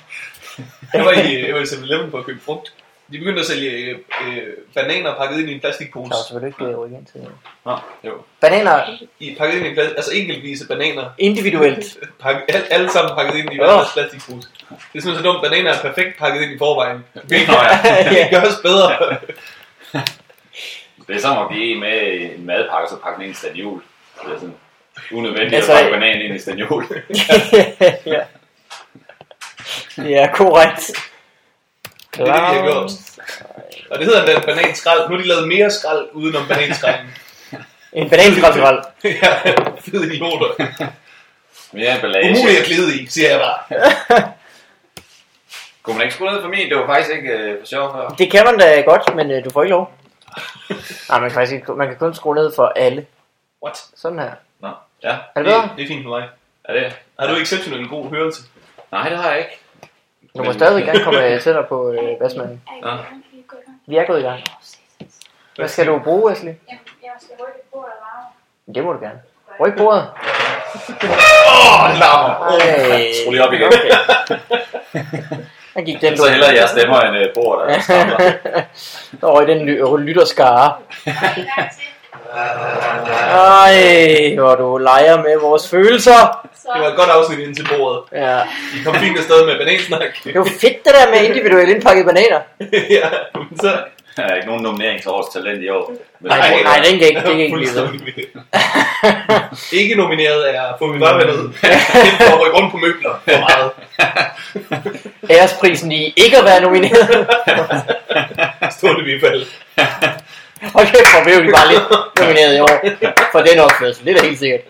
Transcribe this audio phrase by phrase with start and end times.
[0.94, 2.74] Jeg var i, jeg var i 7-Eleven for at købe frugt.
[3.12, 4.44] De begyndte at sælge øh, øh,
[4.76, 6.08] bananer pakket ind i en plastikpose.
[6.08, 7.22] Claus, vil du ikke rykke ind til...
[7.66, 8.12] Nå, jo.
[8.42, 8.82] Bananer
[9.20, 11.10] I, pakket ind i en plastik, altså enkeltvise bananer.
[11.18, 11.98] individuelt.
[12.22, 13.68] Pakke, alle, alle sammen pakket ind i Åh.
[13.68, 14.48] deres plastikpose.
[14.70, 15.42] Det er simpelthen så dumt.
[15.42, 17.06] Bananer er perfekt pakket ind i forvejen.
[17.24, 18.04] Hvilket Nå, ja.
[18.10, 19.18] det gøres bedre.
[21.08, 23.82] Det er som at give en med en madpakke, så pakke den ind i stadiol.
[24.26, 24.54] Det er sådan
[25.12, 26.86] unødvendigt Altså, at pakke bananen ind i stadiol.
[28.06, 28.22] ja.
[29.98, 30.92] ja, korrekt.
[32.16, 32.92] Det er det, de har gjort.
[33.92, 35.10] Og det hedder endda bananskrald.
[35.10, 37.08] Nu har de lavet mere skrald udenom bananskralden.
[37.94, 38.84] En bananskraldskral.
[39.04, 39.34] ja,
[39.80, 40.84] fede idioter.
[41.72, 42.30] Mere emballage.
[42.30, 44.32] Umuligt at glide i, siger jeg bare.
[45.84, 46.70] Kunne man ikke skrue ned for min?
[46.70, 48.10] Det var faktisk ikke øh, for sjov før.
[48.10, 49.92] Det kan man da godt, men øh, du får ikke lov.
[51.10, 53.06] Nej, man kan faktisk ikke, man kan kun skrue ned for alle.
[53.64, 53.86] What?
[53.96, 54.32] Sådan her.
[55.04, 55.10] Ja.
[55.10, 55.70] Er det Det, bedre?
[55.78, 56.30] det er fint for mig.
[56.66, 56.94] Er det?
[57.20, 58.42] Har du exceptionelt god hørelse?
[58.92, 59.60] Nej, det har jeg ikke.
[60.38, 62.62] Du må stadig gerne komme øh, tættere på øh, basmanden.
[62.82, 62.90] Nå.
[63.88, 64.40] Vi er gået i gang.
[65.56, 66.32] Hvad skal du bruge?
[66.34, 68.74] Jamen, jeg skal rykke på og.
[68.76, 69.20] Det må du gerne.
[69.60, 70.08] Ryk bordet.
[71.04, 72.60] Åh, oh, larmer.
[72.92, 73.08] Ej.
[73.22, 73.68] Skru lige op igen.
[73.68, 73.90] Okay.
[75.76, 77.68] Der gik den Så hellere jeg stemmer end øh, bord,
[79.22, 80.74] der røg den ly- lytterskare.
[82.32, 83.14] En gang til.
[83.14, 86.48] Ej, hvor du leger med vores følelser.
[86.62, 88.02] Så Det var et godt afsnit ind til bordet.
[88.12, 88.40] Ja.
[88.76, 90.02] I kom fint afsted med banansnak.
[90.24, 92.40] Det jo fedt det der med individuelt indpakket bananer.
[93.00, 93.72] ja, men så...
[94.18, 95.94] Der er ikke nogen nominering til årets talent i år.
[96.20, 97.56] Men Nej, det- nej, den kan ikke, det kan ikke
[98.04, 98.26] blive
[99.82, 103.72] ikke nomineret er få vi bare for at rykke rundt på møbler for meget.
[105.30, 107.28] Æresprisen i ikke at være nomineret.
[108.78, 109.46] Stod det i hvert fald.
[110.78, 111.84] Og kæft, hvor blev de bare lidt
[112.20, 112.76] nomineret i år.
[113.32, 114.62] For den opførsel, det er da helt sikkert.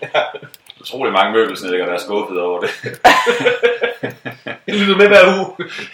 [0.81, 2.69] Utrolig mange møbelsnedlægger, der er skuffet over det.
[4.68, 5.47] Jeg lyttede med hver uge.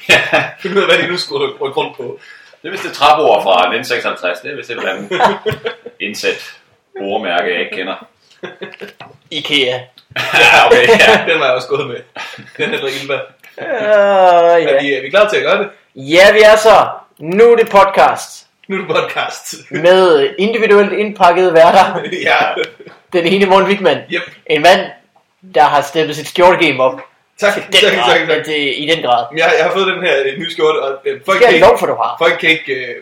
[0.10, 0.20] ja,
[0.60, 2.20] Find ud af, hvad de nu skulle rykke rundt på.
[2.62, 4.40] det er vist et træbord fra 1956.
[4.40, 5.22] Det er vist et eller andet
[6.00, 6.52] indsæt
[7.00, 8.08] bordmærke, jeg ikke kender.
[9.32, 9.80] Ikea.
[10.34, 11.26] Ja, okay, ja.
[11.32, 11.96] Den var jeg også gået med.
[12.58, 13.16] Den er Ilva.
[13.16, 14.82] Uh, Er ja.
[14.82, 15.68] vi, er vi klar til at gøre det?
[15.96, 16.88] ja, vi er så.
[17.20, 18.47] Nu er det podcast.
[18.68, 19.72] Nu er det podcast.
[19.72, 22.02] Med individuelt indpakkede værter.
[22.30, 22.38] ja.
[23.14, 23.98] Den ene Morten Wigman.
[24.12, 24.22] Yep.
[24.46, 24.82] En mand,
[25.56, 27.02] der har steppet sit skjortegame op.
[27.40, 28.46] Tak, Den tak, tak, grad, tak.
[28.46, 29.26] Det, I den grad.
[29.32, 31.68] Jeg, jeg har fået den her øh, nye skjorte, og øh, folk, kan jeg ikke,
[31.68, 32.16] lov for, du har?
[32.20, 32.96] folk, kan ikke, øh,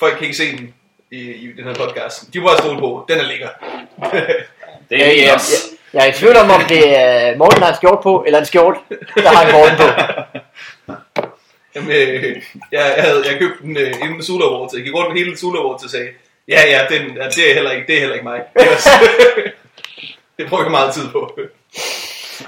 [0.00, 0.74] folk kan ikke se den
[1.10, 2.34] i, i den her podcast.
[2.34, 3.04] De må bare stole på.
[3.08, 3.48] Den er lækker.
[4.90, 5.38] Det er ja, ja, ja.
[5.92, 8.38] Jeg er i tvivl om, om det er Morten, der har en skjort på, eller
[8.38, 8.76] en skjort,
[9.14, 9.84] der har en Morten på.
[11.78, 14.74] Jamen, øh, jeg, jeg, havde, jeg købte den øh, inden Sula Awards.
[14.74, 16.08] Jeg gik rundt hele Sula Awards og sagde,
[16.48, 18.40] ja, ja, den, ja, det, er heller ikke, det er heller ikke mig.
[20.38, 21.38] det bruger jeg meget tid på.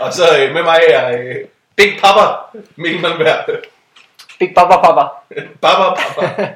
[0.01, 1.37] Og så øh, med mig er øh,
[1.77, 2.37] Big Papa
[2.77, 3.45] Mikkel Malmberg.
[4.39, 5.07] Big Papa Papa.
[5.63, 6.49] Papa, Papa.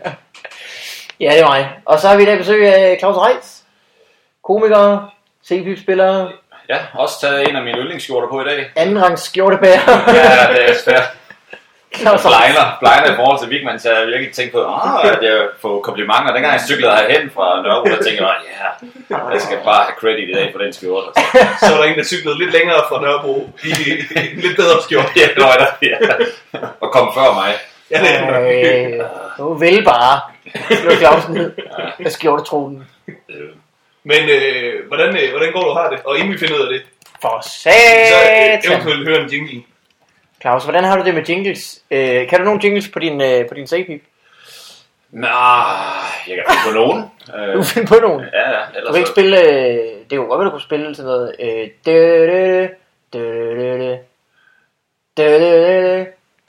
[1.20, 1.70] Ja, det er mig.
[1.84, 3.60] Og så har vi i dag besøg af Claus Reitz.
[4.44, 5.14] Komiker,
[5.48, 6.28] CP-spiller,
[6.68, 8.70] ja, også taget en af mine yndlingsskjorter på i dag.
[8.76, 10.12] anden rangs skjortebærer.
[10.14, 11.02] Ja, det er svært.
[12.02, 15.80] Blejner, blejner i forhold til Wigman, så jeg virkelig tænkt på, ah, at jeg får
[15.80, 16.32] komplimenter.
[16.34, 18.68] Dengang jeg cyklede herhen fra Nørrebro, der tænkte jeg, ja,
[19.16, 21.08] yeah, jeg skal bare have credit i dag for den skjorte.
[21.66, 23.72] Så var der en, der cyklede lidt længere fra Nørrebro i
[24.32, 25.10] en lidt bedre skjorte.
[25.16, 25.96] Ja, det var der, ja.
[26.80, 27.50] Og kom før mig.
[27.90, 29.04] Ja, det er Øh,
[29.38, 30.20] nu vil bare.
[30.80, 31.52] Slå Clausen ned
[32.04, 32.84] af skjortetronen.
[34.04, 35.98] Men øh, hvordan, øh, hvordan går du har det?
[36.04, 36.82] Og inden vi finder ud af det,
[37.22, 38.72] For så øh, satan.
[38.72, 39.62] eventuelt høre en jingle.
[40.44, 41.82] Claus, hvordan har du det med jingles?
[41.90, 43.88] Øh, kan du nogle jingles på din, øh, på din CP?
[45.10, 45.26] Nå,
[46.28, 47.02] jeg kan finde på nogen.
[47.26, 48.20] Du Øh, kan finde på nogen.
[48.32, 49.40] ja, ja, Du ellers kan ikke så- spille...
[49.40, 49.78] Øh,
[50.10, 51.34] det kunne godt være, du kunne spille sådan noget...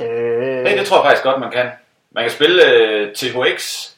[0.02, 0.64] Øh.
[0.64, 1.66] Nej, det tror jeg faktisk godt, man kan.
[2.16, 3.90] Man kan spille øh, THX,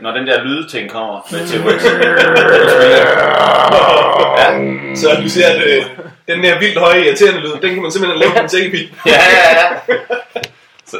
[0.00, 1.82] når den der lydting kommer med THX.
[1.82, 1.88] Du
[4.38, 4.48] ja,
[4.94, 5.84] Så du ser, at øh,
[6.28, 8.88] den der vildt høje irriterende lyd, den kan man simpelthen lave på en sækkepil.
[9.06, 9.96] ja, ja, ja.
[10.90, 10.96] Så,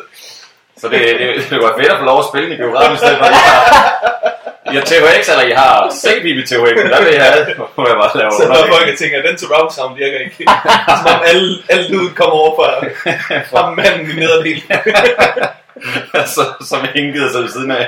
[0.81, 3.19] så det, det, det var fedt at få lov at spille i biografen i stedet
[3.19, 7.13] for, at I har, I har THX, eller I har C-Bib i THX, der vil
[7.15, 8.99] jeg have, hvor jeg bare laver Så når folk underlægning.
[8.99, 10.37] tænker, den surround sound virker ikke.
[11.01, 12.69] Som om alle, alle lyden kommer over fra,
[13.51, 14.63] fra manden i nederdel.
[16.35, 17.87] så, som hængede sig ved siden af.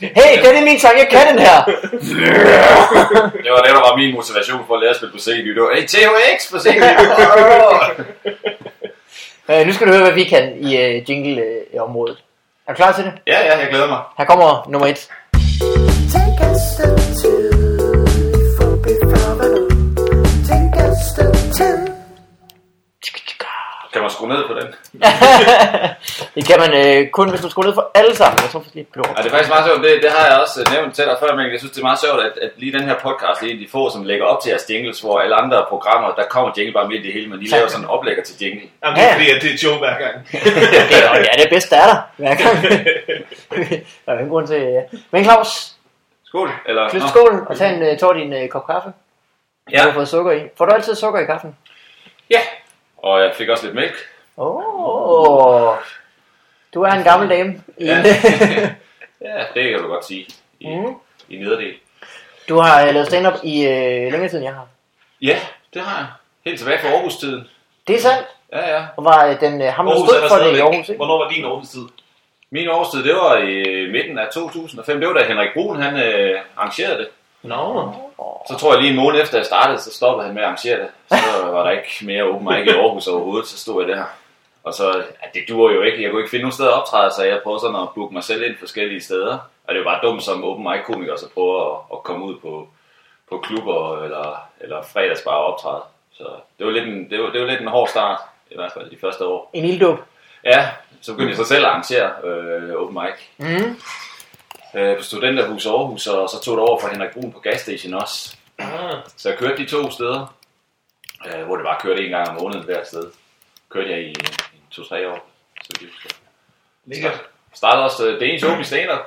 [0.00, 1.64] Hey, den er min sang, jeg kan den her!
[3.44, 5.54] Det var det, der var min motivation for at lære at spille på C-Bib.
[5.54, 6.98] Det var, hey, THX på C-Bib!
[9.50, 12.16] Øh, nu skal du høre, hvad vi kan i øh, jingle-området.
[12.66, 13.12] er du klar til det?
[13.26, 13.98] ja, ja, jeg glæder mig.
[14.18, 15.08] Her kommer nummer et.
[16.12, 16.97] Take a step
[24.18, 24.68] skrue ned på den.
[26.36, 28.38] det kan man øh, kun, hvis du skruer ned for alle sammen.
[28.42, 29.80] Jeg tror faktisk lige, det Ja, det er faktisk meget sjovt.
[29.84, 31.88] Det, det har jeg også øh, nævnt til dig før, men jeg synes, det er
[31.90, 34.00] meget sjovt, at, at lige den her podcast, det er en af de få, som
[34.10, 37.06] lægger op til jeres jingles, hvor alle andre programmer, der kommer jingle bare midt i
[37.06, 38.66] det hele, men de laver sådan en oplægger til jingle.
[38.82, 39.14] Jamen, det er Ja.
[39.16, 40.14] fordi, at det er show hver gang.
[40.90, 41.98] det er, ja, det er bedst, der er der.
[42.22, 42.54] Hver gang.
[44.04, 44.60] der er ingen grund til...
[44.78, 44.82] Ja.
[45.12, 45.50] Men Claus,
[46.28, 46.50] Skål.
[46.68, 47.08] Eller, løft Nå.
[47.08, 48.88] skålen og tag en uh, tår din uh, kop kaffe.
[49.72, 49.78] Ja.
[49.82, 50.40] Du har fået sukker i.
[50.58, 51.56] Får du altid sukker i kaffen?
[52.30, 52.40] ja.
[52.98, 53.94] Og jeg fik også lidt mælk.
[54.36, 55.76] Åh, oh,
[56.74, 57.62] du er en gammel dame.
[57.80, 57.96] Ja.
[59.28, 60.26] ja, det kan du godt sige.
[60.60, 60.94] I, Mm.
[61.28, 61.74] i nederdel.
[62.48, 64.66] du har uh, lavet stand-up i uh, længere tid, end jeg har.
[65.22, 65.38] Ja,
[65.74, 66.06] det har jeg.
[66.44, 67.48] Helt tilbage fra Aarhus-tiden.
[67.88, 68.26] Det er sandt.
[68.52, 68.84] Ja, ja.
[68.96, 70.60] Og var uh, den uh, ham, der Aarhus er stod for det i.
[70.60, 70.96] Aarhus, ikke?
[70.96, 71.86] Hvornår var din Aarhus-tid?
[72.50, 75.00] Min årstid, det var i øh, midten af 2005.
[75.00, 77.08] Det var da Henrik Brun, han øh, arrangerede det.
[77.42, 77.92] Nå.
[78.48, 80.78] Så tror jeg lige en måned efter jeg startede, så stoppede han med at arrangere
[80.78, 80.88] det.
[81.08, 84.04] Så var der ikke mere open mic i Aarhus overhovedet, så stod jeg der.
[84.64, 86.02] Og så, ja, det duer jo ikke.
[86.02, 88.24] Jeg kunne ikke finde nogen steder at optræde, så jeg prøvede sådan at booke mig
[88.24, 89.38] selv ind forskellige steder.
[89.68, 92.36] Og det var bare dumt som open mic komiker, så prøve at, at komme ud
[92.38, 92.68] på,
[93.30, 95.82] på klubber eller, eller fredagsbar og optræde.
[96.12, 96.24] Så
[96.58, 98.20] det var, lidt en, det, var, det var lidt en hård start,
[98.50, 99.50] i hvert fald de første år.
[99.52, 99.98] En ilddåb.
[100.44, 100.68] Ja,
[101.00, 103.14] så begyndte jeg så selv at arrangere øh, open mic
[103.48, 103.76] Mm.
[104.74, 108.36] Øh, på Studenterhus Aarhus, og så tog det over for Henrik Brun på Gasstation også.
[108.58, 108.94] Ah.
[109.16, 110.34] Så jeg kørte de to steder,
[111.26, 113.04] øh, hvor det bare kørte en gang om måneden hver sted.
[113.70, 115.28] Kørte jeg i, i to-tre år.
[115.62, 116.10] Så jeg husker.
[116.86, 117.20] Lækkert.
[117.54, 119.00] Startede også uh, Danish Open i stand-up.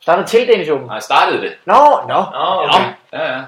[0.00, 0.86] Starter til Danish Open.
[0.86, 1.54] Nej, jeg startede det.
[1.64, 2.14] Nå, nå.
[2.14, 2.92] Nå, okay.
[3.12, 3.42] Ja, ja.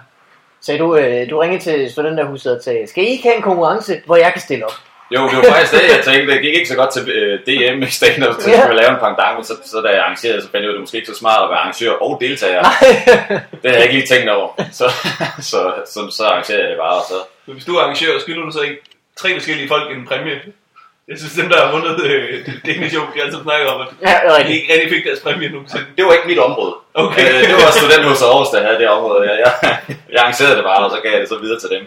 [0.60, 4.02] Så du, øh, du ringede til studenterhuset og sagde, skal I ikke have en konkurrence,
[4.06, 4.72] hvor jeg kan stille op?
[5.14, 6.34] Jo, det var faktisk det, jeg tænkte.
[6.34, 8.60] Det gik ikke så godt til øh, DM i at Ja.
[8.60, 10.76] skulle lave en pendant, men så, så da jeg arrangerede, så fandt jeg ud af,
[10.76, 12.62] at det måske ikke så smart at være arrangør og deltager.
[12.62, 12.78] Nej.
[13.62, 14.48] Det havde jeg ikke lige tænkt over.
[14.78, 14.86] Så,
[15.50, 15.60] så,
[15.92, 17.16] så, så arrangerede jeg det bare, og så
[17.46, 18.78] Men hvis du er arrangør, skylder du så ikke
[19.20, 20.36] tre forskellige folk en præmie?
[21.10, 22.32] Jeg synes, dem, der har vundet øh,
[23.00, 25.48] Open, de altid snakker om, at ja, det er de ikke rigtig fik deres præmie
[25.54, 25.84] nogensinde.
[25.96, 26.74] Det var ikke mit område.
[27.04, 27.24] Okay.
[27.34, 29.20] Øh, det var student hos Aarhus, der havde det område.
[29.30, 29.52] Jeg, jeg,
[30.12, 31.82] jeg arrangerede det bare, og så gav jeg det så videre til dem.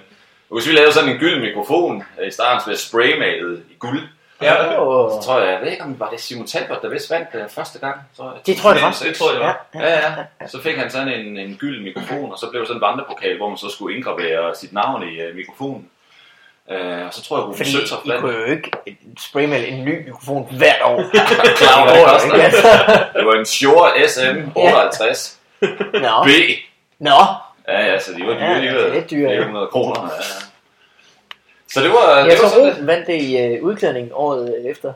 [0.54, 4.02] Hvis vi lavede sådan en gylden mikrofon øh, i starten, jeg spraymalet i guld,
[4.42, 5.12] Ja, Åh.
[5.12, 7.34] så tror jeg, jeg ved ikke, om det var det Simon Talbot, der vist vandt
[7.34, 7.96] det første gang.
[8.18, 8.42] Tror jeg.
[8.46, 8.96] Det tror jeg, det var.
[9.04, 9.66] det tror jeg, det var.
[9.76, 10.10] Ja,
[10.42, 10.48] ja.
[10.48, 13.38] Så fik han sådan en, en gylden mikrofon, og så blev det sådan en vandrepokal,
[13.38, 15.90] hvor man så skulle indgravere sit navn i uh, mikrofonen.
[16.72, 18.22] Uh, og så tror jeg, Fordi Søntoft I vandt.
[18.22, 18.72] kunne jo ikke
[19.20, 21.04] spraymale en ny mikrofon hvert år.
[21.58, 21.96] Klar, det.
[21.96, 22.44] Ikke?
[22.44, 22.68] Altså.
[23.18, 25.40] Det var en Shure SM 58
[25.94, 26.30] Nå, B.
[27.00, 27.18] nå.
[27.68, 29.40] Ja, ja, så de var dyre, Ja, var lidt dyre, ja.
[29.40, 30.02] 100 kroner.
[30.04, 30.10] Ja.
[31.74, 32.72] Så det var, Jeg det var tror, sådan.
[32.74, 34.94] Ruben vandt det i øh, udklædning året øh, efter.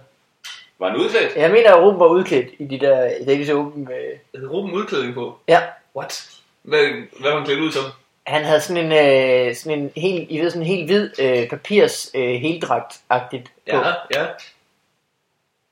[0.79, 1.35] Var han udklædt?
[1.35, 3.89] Jeg mener, at Ruben var udklædt i de der Davis Open.
[3.91, 4.17] Øh.
[4.35, 5.39] Havde Ruben udklædning på?
[5.47, 5.61] Ja,
[5.95, 6.29] What?
[6.63, 6.79] Hvad,
[7.19, 7.83] hvad var han klædt ud som?
[8.27, 11.49] han havde sådan en, øh, sådan en helt, I ved, sådan en helt hvid øh,
[11.49, 13.77] papirs øh, heldragt-agtigt på.
[13.77, 14.25] Ja, ja.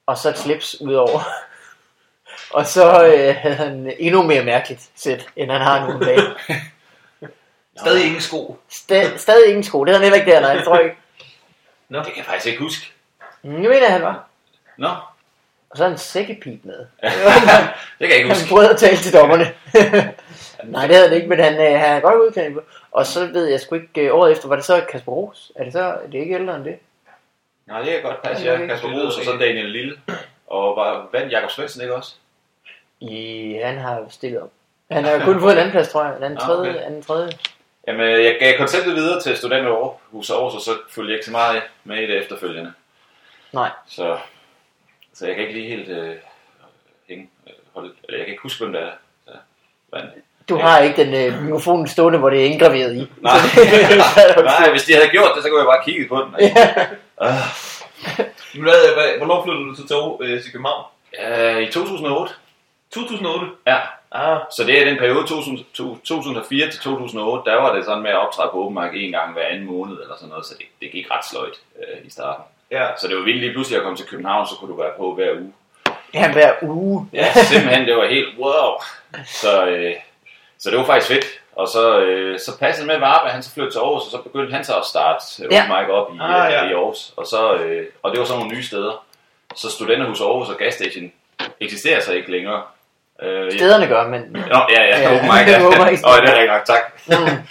[0.05, 1.19] og så et slips udover.
[2.57, 6.17] og så øh, havde han endnu mere mærkeligt sæt, end han har nu dag.
[7.79, 8.57] Stadig ingen sko.
[8.71, 10.97] Sta- stadig ingen sko, det havde han heller ikke der, nej, det tror jeg ikke.
[11.89, 11.97] Nå.
[11.97, 12.91] Det kan jeg faktisk ikke huske.
[13.43, 14.27] Mm, Jeg mener, han var.
[14.77, 14.87] Nå,
[15.69, 16.77] Og så en sækkepip med.
[16.79, 16.87] det
[17.99, 18.49] kan jeg ikke Han huske.
[18.49, 19.45] prøvede at tale til dommerne.
[20.73, 22.61] Nej, det havde han ikke, men han, øh, han godt på.
[22.91, 25.51] Og så ved jeg sgu ikke, øh, året efter, var det så Kasper Ros?
[25.55, 26.79] Er det så, er det ikke ældre end det?
[27.67, 28.59] Nej, det kan godt passe, Ja, ja.
[28.61, 29.31] det- Kasper det Ros og så.
[29.31, 29.97] Daniel Lille.
[30.47, 32.15] Og var vandt Jakob Svendsen ikke også?
[32.99, 34.49] I, han har stillet op.
[34.91, 36.17] Han har kun fået en anden plads, tror jeg.
[36.17, 36.81] En anden Ah, tredje, okay.
[36.85, 37.31] anden tredje.
[37.87, 41.25] Jamen, jeg gav konceptet videre til studenter i Aarhus Aarhus, og så følte jeg ikke
[41.25, 42.73] så meget med i det efterfølgende.
[43.53, 43.69] Nej.
[43.87, 44.17] Så,
[45.13, 46.15] så jeg kan ikke lige helt øh,
[47.09, 48.91] hænge, øh, holde, eller jeg kan ikke huske, hvem det er.
[49.27, 49.31] Så,
[49.93, 50.11] vandt.
[50.49, 52.99] Du har ikke den øh, mikrofon stående, hvor det er indgraveret i.
[53.21, 53.37] Nej.
[54.51, 56.35] Nej, hvis de havde gjort det, så kunne jeg bare kigge på den.
[56.39, 56.85] Ja.
[57.21, 57.33] Øh,
[58.53, 60.83] Men Hvad, hvad, hvornår flyttede du så til, øh, til København?
[61.25, 62.33] Øh, I 2008.
[62.93, 63.45] 2008?
[63.67, 63.77] Ja.
[64.17, 68.03] Ah, Så det er den periode 2000, to- 2004 til 2008, der var det sådan
[68.03, 70.65] med at optræde på mic en gang hver anden måned eller sådan noget, så det,
[70.81, 72.43] det gik ret sløjt øh, i starten.
[72.71, 72.87] ja.
[72.99, 75.13] Så det var vildt lige pludselig at komme til København, så kunne du være på
[75.15, 75.53] hver uge.
[76.13, 77.09] Ja, hver uge.
[77.13, 78.71] Ja, simpelthen, det var helt wow.
[79.25, 79.93] Så, øh,
[80.59, 81.25] så det var faktisk fedt.
[81.55, 84.17] Og så, øh, så passede det med Varpe, han så flyttede til Aarhus, og så
[84.17, 85.63] begyndte han så at starte øh, Ja.
[85.67, 86.63] mic op i, Ah, ja.
[86.63, 86.69] ja.
[86.69, 87.13] i Aarhus.
[87.17, 89.03] Og, så, øh, og det var så nogle nye steder.
[89.55, 91.11] Så Studenterhus Aarhus og Gasstation
[91.59, 92.61] eksisterer så ikke længere.
[93.21, 94.21] Øh, Stederne gør, men...
[94.29, 95.65] Nå, ja, ja, Ja, open mic, ja.
[95.65, 96.81] Åh, det er rigtig nok, tak.
[97.07, 97.37] Mm.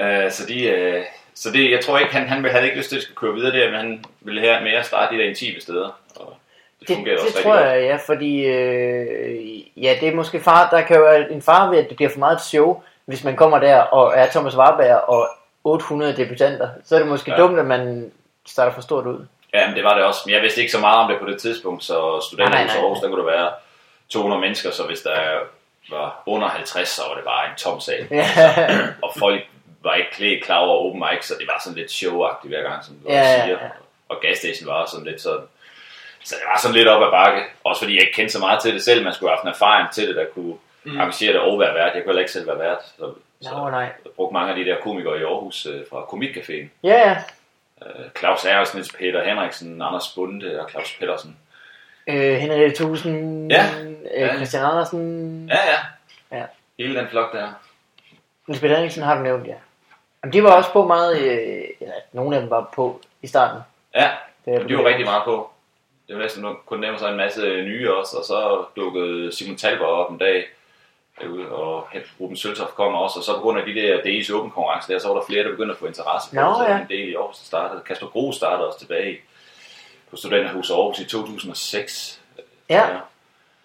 [0.00, 2.96] Øh, så de, øh, så det, jeg tror ikke, han, han havde ikke lyst til
[2.96, 5.98] at skulle køre videre der, men han ville her mere starte de der intime steder.
[6.16, 6.36] Og
[6.80, 10.80] det, Det, det også tror jeg, ja, fordi øh, ja, det er måske far, der
[10.82, 13.36] kan jo være en far ved, at det bliver for meget et show, hvis man
[13.36, 15.28] kommer der og er Thomas Warberg og
[15.64, 16.68] 800 debutanter.
[16.84, 17.36] Så er det måske ja.
[17.36, 18.12] Dumt, at man
[18.46, 19.26] starter for stort ud.
[19.54, 20.20] Ja, men det var det også.
[20.26, 22.98] Men jeg vidste ikke så meget om det på det tidspunkt, så nej, i Aarhus,
[22.98, 23.50] der kunne der være
[24.08, 25.20] 200 mennesker, så hvis der
[25.90, 28.06] var under 50, så var det bare en tom sal.
[28.10, 28.24] Ja.
[29.04, 29.42] Og folk
[29.82, 32.84] var ikke klædt klar over open mic, så det var sådan lidt showagtigt hver gang,
[32.84, 33.58] som du Ja, siger.
[33.62, 33.68] ja.
[34.08, 35.46] Og gasstation var sådan lidt sådan.
[36.24, 37.42] Så det var sådan lidt op ad bakke.
[37.64, 39.04] Også fordi jeg ikke kendte så meget til det selv.
[39.04, 40.98] Man skulle have haft en erfaring til det, der kunne Mm.
[41.00, 41.94] arrangere det og være vært.
[41.94, 42.78] Jeg kunne heller ikke selv være vært.
[42.98, 43.80] Så, så Nå, nej.
[43.80, 46.68] jeg brugte mange af de der komikere i Aarhus øh, fra Komikcaféen.
[46.82, 47.16] Ja, ja.
[47.86, 51.36] Øh, Claus Ejersnitz, Peter Henriksen, Anders Bunde og Claus Pedersen.
[52.06, 53.66] Øh, Henriette Tusen, Ja.
[54.16, 54.34] øh.
[54.36, 56.38] Christian Andersen, Ja, ja.
[56.38, 56.44] Ja.
[56.78, 57.48] Hele den flok der.
[58.48, 59.54] Lisbeth Henriksen har du nævnt, ja.
[60.24, 63.60] Jamen, de var også på meget, øh, eller nogle af dem var på i starten.
[63.94, 64.10] Ja,
[64.44, 65.50] Det de var rigtig meget på.
[66.08, 69.84] Det var næsten kun nævne sig en masse nye også, og så dukkede Simon Talber
[69.84, 70.44] op en dag
[71.20, 71.88] derude, og
[72.20, 74.98] Ruben Søltoft kom også, og så på grund af de der Days Open konkurrencer der,
[75.00, 76.80] så var der flere, der begyndte at få interesse for Nå, det, så ja.
[76.80, 77.80] en del i Aarhus, der startede.
[77.86, 79.18] Kasper Gro startede også tilbage
[80.16, 82.20] på Studenterhus Aarhus i 2006.
[82.70, 82.82] Ja.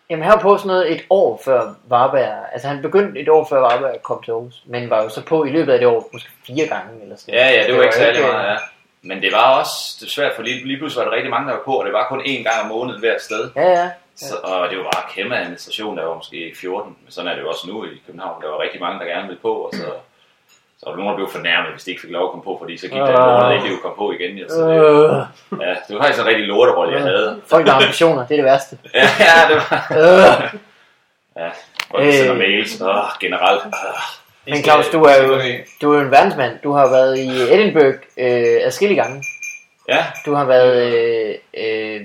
[0.09, 2.45] Jamen, han var på sådan noget et år før Varberg.
[2.53, 4.63] Altså, han begyndte et år før Varberg kom til Aarhus.
[4.65, 7.33] Men var jo så på i løbet af det år, måske fire gange eller sådan
[7.33, 8.57] Ja, ja, det var ikke særlig meget, ja.
[9.01, 11.47] Men det var også det var svært, for lige, lige pludselig var der rigtig mange,
[11.47, 13.51] der var på, og det var kun én gang om måneden hvert sted.
[13.55, 13.89] Ja, ja.
[14.15, 17.41] Så, og det var bare kæmpe administration, der var måske 14, men sådan er det
[17.41, 18.41] jo også nu i København.
[18.41, 19.85] Der var rigtig mange, der gerne ville på, og så,
[20.81, 22.57] så var der nogen, der blev fornærmet, hvis de ikke fik lov at komme på,
[22.61, 23.41] fordi så gik der en Øh.
[23.41, 24.37] måned, ikke de kunne komme på igen.
[24.37, 27.41] Ja, så det, Øh, ja, det var faktisk en rigtig lorterolle, jeg havde.
[27.47, 28.77] folk der har ambitioner, det er det værste.
[28.93, 29.77] Ja, ja det var...
[29.99, 30.59] Øh.
[31.41, 31.49] Ja,
[32.11, 32.37] sender Øh.
[32.37, 33.61] mails, og generelt.
[33.65, 34.51] Øh.
[34.53, 35.41] Men Claus, du er jo
[35.81, 36.59] du er jo en verdensmand.
[36.63, 39.23] Du har været i Edinburgh øh, adskillige gange.
[39.89, 42.01] Ja, Du har været øh, øh,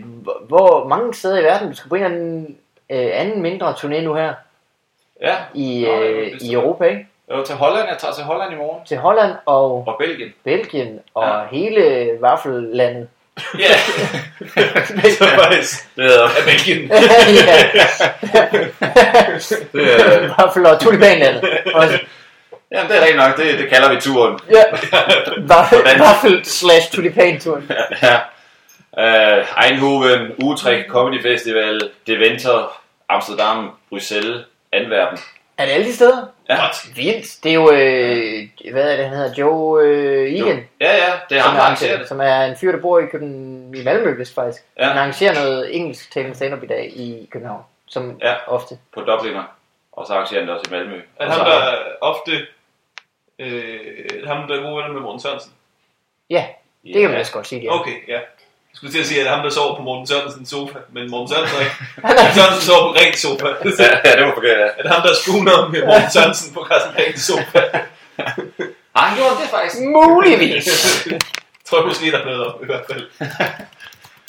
[0.49, 1.68] hvor- mange steder i verden.
[1.71, 2.56] Du skal på en eller anden
[2.90, 4.35] øh, anden mindre turné nu her
[5.23, 5.35] ja.
[5.54, 6.52] i, Nå, øh, vidste i.
[6.54, 7.06] Europa, ikke?
[7.30, 8.85] Var til Holland, jeg tager til Holland i morgen.
[8.87, 10.35] Til Holland og Og Belgien.
[10.45, 11.56] Belgien og Ja.
[11.59, 13.09] hele vaffellandet.
[13.59, 13.76] Ja,
[15.18, 16.88] Så faktisk det hedder er Belgien.
[19.73, 21.42] Det er- Vaffel og tulipanlandet.
[22.73, 23.37] Jamen, det er rigtigt nok.
[23.37, 24.38] Det, det kalder vi turen.
[24.50, 24.62] Ja.
[25.99, 27.71] Vaffel, slash tulipanturen.
[28.02, 28.16] ja.
[28.99, 35.18] Uh, Eindhoven, Utrecht Comedy Festival, Deventer, Amsterdam, Bruxelles, Antwerpen.
[35.59, 36.26] Er det alle de steder?
[36.48, 36.58] Ja,
[36.94, 37.44] Vildt.
[37.44, 39.34] Det er jo, øh, hvad er det, han hedder?
[39.38, 40.68] Joe øh, Egan.
[40.80, 42.08] ja, ja det er ham, der er, arrangerer det.
[42.08, 44.64] som er en fyr, der bor i, København, i Malmø, vist faktisk.
[44.78, 44.84] Ja.
[44.88, 47.62] Han arrangerer noget engelsk talende stand-up i dag i København.
[47.86, 48.34] Som Ja.
[48.46, 48.78] ofte.
[48.94, 49.44] På Dubliner.
[49.92, 51.00] Og så arrangerer han det også i Malmø.
[51.16, 52.46] Er Og ham, der ofte...
[53.38, 55.52] Øh, ham, der er god venner med Morten Sørensen.
[56.30, 56.46] Ja,
[56.84, 57.80] det kan man også godt sige, ja.
[57.80, 58.20] Okay, ja.
[58.76, 61.28] Jeg skulle til at sige, at ham, der sover på Morten Sørensens sofa, men Morten
[61.28, 61.76] Sørensen er ikke.
[62.02, 63.49] Morten Sørensen sover på rent sofa.
[63.83, 64.68] Ja, ja, det var forkert, ja.
[64.78, 67.61] At ham, der spooner med Morten Sørensen på Carsten Dagens sofa.
[68.97, 69.76] Har han gjort det faktisk?
[69.99, 70.64] Muligvis.
[71.66, 73.04] tror jeg måske, der er noget om, i hvert fald.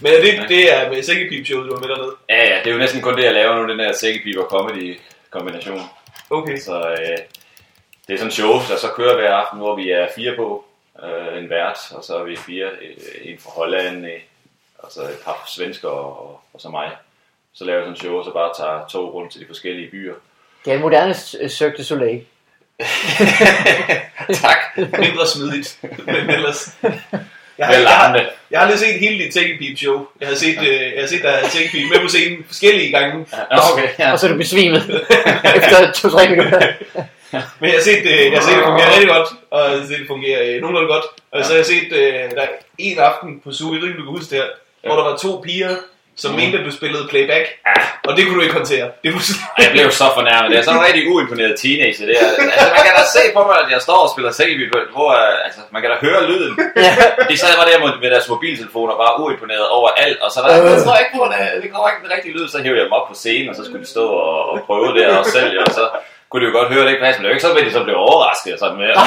[0.01, 2.13] Men det, det er med sækkepip-showet, du var med dernede.
[2.29, 4.99] Ja, ja, det er jo næsten kun det, jeg laver nu, den der sækkepiber comedy
[5.29, 5.81] kombination.
[6.29, 6.57] Okay.
[6.57, 7.17] Så øh,
[8.07, 10.65] det er sådan en show, der så kører hver aften, hvor vi er fire på.
[11.03, 12.65] Øh, en vært, og så er vi fire.
[12.65, 14.19] Øh, en fra Holland, øh,
[14.79, 16.91] og så et par svensker og, og så mig.
[17.53, 19.91] Så laver jeg sådan en show, og så bare tager tog rundt til de forskellige
[19.91, 20.13] byer.
[20.65, 22.25] Det er en moderne øh, Cirque du Soleil.
[24.43, 24.57] tak.
[24.77, 26.77] Mindre smidigt, men ellers...
[27.57, 30.07] Jeg har, jeg, har, jeg har lige set hele dit sækkepip-show.
[30.19, 33.25] Jeg har set, øh, jeg har set dig have sækkepip med på scenen forskellige gange.
[33.33, 34.11] Ja, okay, ja.
[34.11, 34.83] Og så er du besvimet
[35.57, 36.61] efter to-tre minutter.
[37.59, 39.87] Men jeg har set, øh, jeg har set det fungere rigtig godt, og jeg har
[39.87, 41.05] set det fungere øh, nogenlunde godt.
[41.31, 43.99] Og så har jeg set, øh, der er en aften på Zoo, jeg ved ikke,
[43.99, 44.49] om du kan huske det her,
[44.87, 45.73] hvor der var to piger,
[46.23, 46.37] som Mm.
[46.39, 47.45] mente, at du spillede playback.
[47.69, 47.75] Ja.
[48.07, 48.85] Og det kunne du ikke håndtere.
[49.03, 49.21] Det var
[49.55, 50.47] Og jeg blev så fornærmet.
[50.51, 52.05] Det er sådan en rigtig uimponeret teenager.
[52.09, 52.25] Det er,
[52.55, 55.45] altså, man kan da se på mig, at jeg står og spiller sækkepiber, hvor øh,
[55.47, 56.53] altså, man kan da høre lyden.
[56.85, 56.93] Ja.
[57.29, 60.49] De sad bare der med- med deres mobiltelefoner bare uimponeret over alt, og så der,
[60.73, 62.85] jeg tror ikke på, at det- det kommer ikke den rigtige lyd, så hævde jeg
[62.87, 65.51] dem op på scenen, og så skulle de stå og, og prøve det og selv,
[65.65, 65.83] og så
[66.29, 67.65] kunne de jo godt høre det ikke passe, men det er jo ikke sådan, at
[67.69, 69.05] de så blev overrasket og sådan med, og,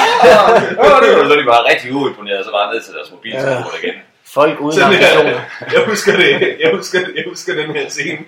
[0.95, 3.77] og, det var så de bare rigtig uimponeret, og så bare ned til deres mobiltelefoner
[3.83, 3.95] igen.
[4.39, 5.29] Folk uden Sådan, ambitioner.
[5.31, 6.29] jeg, jeg, husker det,
[6.63, 8.19] jeg, husker, jeg husker den her scene,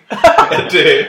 [0.60, 1.00] at øh,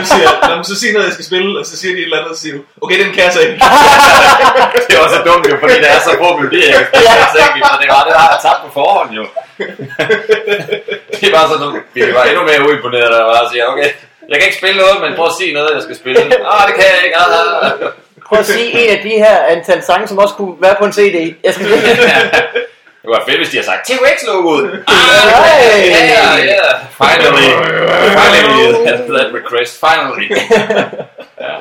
[0.00, 2.04] du siger, "Nå, men så sig noget, jeg skal spille, og så siger de et
[2.04, 3.54] eller andet, og så siger du, okay, den kan jeg så ikke.
[4.90, 7.68] Det var så dumt jo, fordi det er så god melodi, jeg kan spille sækkepiber,
[7.74, 9.24] så det var det, der har jeg tabt på forhånd jo.
[11.22, 13.88] Det var sådan, vi var endnu mere uimponeret, og siger, okay,
[14.30, 16.20] jeg kan ikke spille noget, men prøv at sige noget, jeg skal spille.
[16.54, 17.16] Ah, det kan jeg ikke.
[17.16, 17.70] Ah.
[18.28, 20.92] Prøv at sige en af de her antal sange, som også kunne være på en
[20.98, 21.16] CD.
[21.44, 21.66] Jeg skal
[23.02, 24.64] Det var fedt, hvis de havde sagt TVX-logoet.
[24.88, 24.94] Ah,
[25.44, 25.90] Hey!
[25.90, 26.24] ja, ja,
[26.54, 26.68] ja.
[27.02, 27.48] Finally.
[28.20, 28.66] Finally.
[28.86, 29.72] That's that request.
[29.86, 30.26] Finally.
[31.40, 31.54] Ja.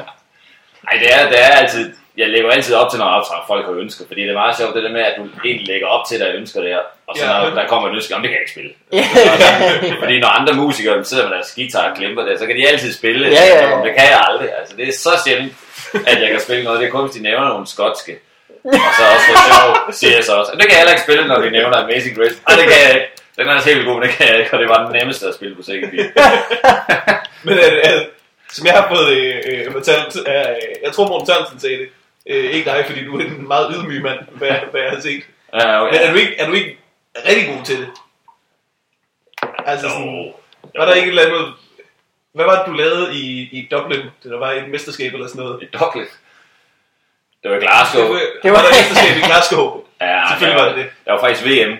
[0.91, 1.93] Ej, det er, det er altid...
[2.17, 4.75] jeg lægger altid op til, når optræder, folk har ønsker, fordi det er meget sjovt,
[4.75, 7.25] det der med, at du egentlig lægger op til, at ønsker det her, og så
[7.25, 7.31] Ja.
[7.43, 8.71] når der kommer et ønske, om det kan jeg ikke spille.
[10.01, 12.93] Fordi når andre musikere sidder med deres guitar og klemper det, så kan de altid
[12.93, 13.27] spille.
[13.29, 13.75] Ja, ja, ja.
[13.85, 14.49] Det kan jeg aldrig.
[14.59, 15.53] Altså, det er så sjældent,
[16.07, 16.79] at jeg kan spille noget.
[16.79, 18.13] Det er kun, hvis de nævner nogle skotske.
[18.67, 20.51] Og så også for sjov, siger jeg så også.
[20.51, 22.35] Og det kan jeg heller ikke spille, når de nævner Amazing Grace.
[22.47, 23.07] Ej, det kan jeg ikke.
[23.37, 25.27] Den er altså helt god, men det kan jeg ikke, og det var den nemmeste
[25.27, 26.05] at spille på Sækkebil.
[27.47, 28.01] Men øh, øh,
[28.51, 31.89] som jeg har fået øh, øh, fortalt, er, øh, jeg tror Morten Sørensen sagde det,
[32.29, 35.23] øh, ikke dig, fordi du er en meget ydmyg mand, hvad, hvad jeg har set.
[35.53, 36.07] Men okay.
[36.07, 36.77] er du ikke, er du ikke
[37.27, 37.87] rigtig god til det?
[39.65, 40.33] Altså sådan, Jo.
[40.75, 41.53] var der ikke et eller andet...
[42.33, 44.01] Hvad var det, du lavede i, i Dublin?
[44.23, 45.63] Det der var et mesterskab eller sådan noget.
[45.63, 46.05] I Dublin.
[47.43, 48.01] Det var i Glasgow.
[48.03, 49.81] Det var, Det det var- var der et mesterskab i Glasgow.
[50.01, 50.85] Ja, Selvfølgelig var det det.
[51.05, 51.73] Det var faktisk VM.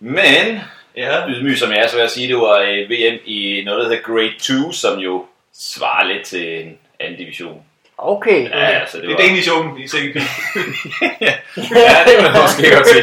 [0.00, 0.60] Men,
[0.96, 3.80] Ja, ydmyg som jeg er, så vil jeg sige, det var et VM i noget,
[3.84, 5.24] der hedder Grade 2, som jo
[5.60, 7.62] svarer lidt til en anden division.
[7.98, 8.48] Okay.
[8.50, 9.22] Ja, altså, det det er var...
[9.22, 10.16] Danish Open i CGP.
[11.56, 13.02] ja, det man måske godt se.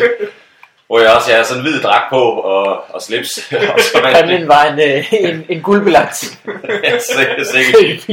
[0.87, 3.37] Hvor jeg også havde sådan en hvid dragt på og, og slips.
[3.73, 4.47] og så vandt det.
[4.47, 6.37] Var en, øh, en, en guldbelagt
[6.83, 8.09] Ja, sikkert, sikkert.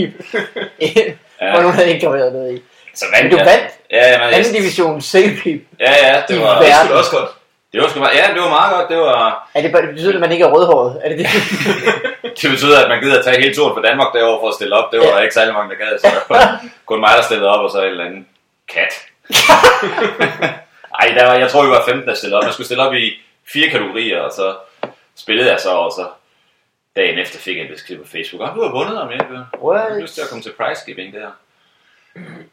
[0.80, 1.50] Ja.
[1.52, 2.62] Hvor nogen havde indgraveret noget i.
[2.96, 5.60] Så vandt Men du vandt Ja, ja, men, anden division sælpip.
[5.80, 7.30] ja, ja, det var, Det skulle også godt.
[7.72, 8.88] det var sgu meget, ja, det var meget godt.
[8.88, 11.00] Det var, Er det, det betyder, at man ikke er rødhåret?
[11.04, 11.26] Er det det?
[12.42, 14.76] det betyder, at man gider at tage hele turen fra Danmark derover for at stille
[14.76, 14.92] op.
[14.92, 15.18] Det var Ja.
[15.18, 15.98] ikke særlig mange, der gad.
[15.98, 16.60] Så var
[16.90, 18.26] kun mig, der stillede op, og så en eller anden
[18.74, 18.92] kat.
[21.00, 22.44] Ej, der var, jeg tror, vi var 15, der stillede op.
[22.44, 23.12] Man skulle stille op i
[23.52, 24.54] fire kategorier, og så
[25.16, 26.06] spillede jeg så, og så
[26.96, 28.48] dagen efter fik jeg en besked på Facebook.
[28.48, 31.28] Om du har vundet om jeg har lyst til at komme til prize giving der.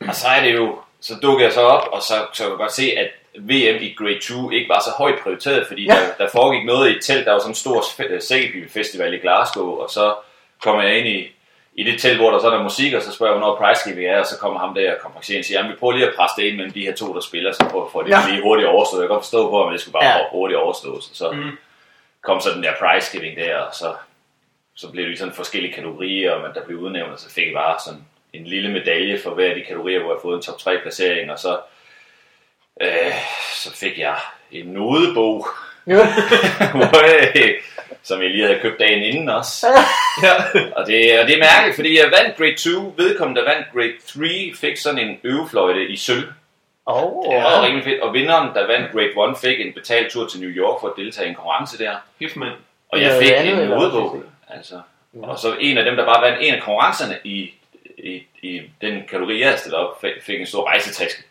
[0.07, 2.57] Og så er det jo, så dukker jeg så op, og så, så kan jeg
[2.57, 5.93] godt se, at VM i Grade 2 ikke var så højt prioriteret, fordi Ja.
[5.93, 7.83] der, der foregik noget i et telt, der var sådan en stor
[8.19, 10.15] Sækby Festival i Glasgow, og så
[10.63, 11.31] kommer jeg ind i,
[11.75, 13.89] i det telt, hvor der så er der musik, og så spørger jeg, hvornår prize
[13.89, 16.13] giving er, og så kommer ham der, konferencieren og siger, jamen vi prøver lige at
[16.15, 18.19] presse det ind mellem de her to, der spiller, så prøver for det Ja.
[18.29, 19.01] lige hurtigt overstået.
[19.01, 20.17] Jeg kan godt forstå på, at det skulle bare Ja.
[20.31, 21.51] hurtigt overstås, og så Mm.
[22.23, 23.93] kom så den der prize giving der, og så,
[24.75, 27.53] så blev det sådan forskellige kategorier, og man, der blev udnævnt, og så fik jeg
[27.53, 28.01] bare sådan
[28.33, 30.77] en lille medalje for hver af de kategorier, hvor jeg har fået en top 3
[30.81, 31.59] placering, og så,
[32.81, 33.13] øh,
[33.53, 34.15] så fik jeg
[34.51, 35.47] en nodebog,
[36.77, 37.51] hvor, øh,
[38.03, 39.67] som jeg lige havde købt dagen inden også.
[40.23, 40.33] Ja.
[40.75, 43.93] Og det, og det er mærkeligt, fordi jeg vandt grade 2, vedkommende der vandt grade
[44.07, 46.33] 3, fik sådan en øvefløjte i sølv.
[46.87, 48.01] Åh, Det var rimelig fedt.
[48.01, 50.93] Og vinderen, der vandt grade 1, fik en betalt tur til New York for at
[50.97, 51.95] deltage i en konkurrence der.
[52.19, 52.53] Gift mand.
[52.89, 54.23] Og jeg fik andet, en nodebog.
[54.49, 54.81] Altså.
[55.23, 57.53] Og så en af dem, der bare vandt en af konkurrencerne i,
[58.03, 61.23] i, i den kategori, jeg havde stillet op, fik, en stor rejsetaske.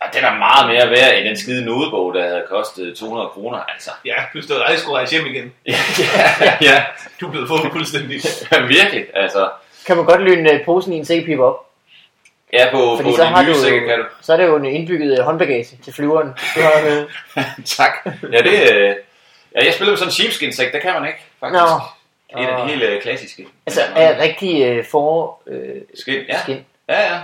[0.00, 3.58] Og den er meget mere værd end den skide nodebog, der havde kostet 200 kroner.
[3.58, 3.90] Altså.
[4.04, 5.52] Ja, du havde aldrig skulle rejse hjem igen.
[5.66, 5.74] ja,
[6.60, 6.84] ja,
[7.20, 8.20] Du er blevet fået fuldstændig.
[8.52, 9.06] ja, virkelig.
[9.14, 9.50] Altså.
[9.86, 11.66] Kan man godt lyne øh, posen i en sækpip op?
[12.52, 14.04] Ja, på, Fordi på så har nye du- sække kan du.
[14.20, 16.28] Så er det jo en indbygget øh, håndbagage til flyveren.
[16.54, 17.44] Du har, øh...
[17.64, 17.92] tak.
[18.32, 18.94] Ja, det, øh,
[19.56, 21.60] ja, jeg spiller med sådan en sheepskin-sæk, det kan man ikke, faktisk.
[21.60, 21.66] Nå,
[22.36, 23.46] En af de helt øh, klassiske.
[23.66, 26.42] altså er rigtig øh, for øh, Skin, ja.
[26.42, 26.66] skin.
[26.88, 27.20] Ja, ja.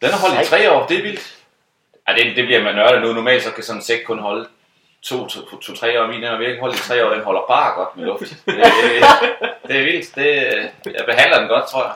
[0.00, 1.34] Den har holdt i tre år, det er vildt.
[2.06, 3.12] Ej, det, det bliver man nørdet nu.
[3.12, 4.48] Normalt så kan sådan en sæk kun holde
[5.02, 6.06] to, to, to, to tre år.
[6.06, 8.20] Min den har virkelig holdt i tre år, den holder bare godt med luft.
[8.20, 8.56] Det, det,
[9.68, 10.14] det er vildt.
[10.14, 10.26] Det,
[10.84, 11.94] jeg behandler den godt, tror jeg.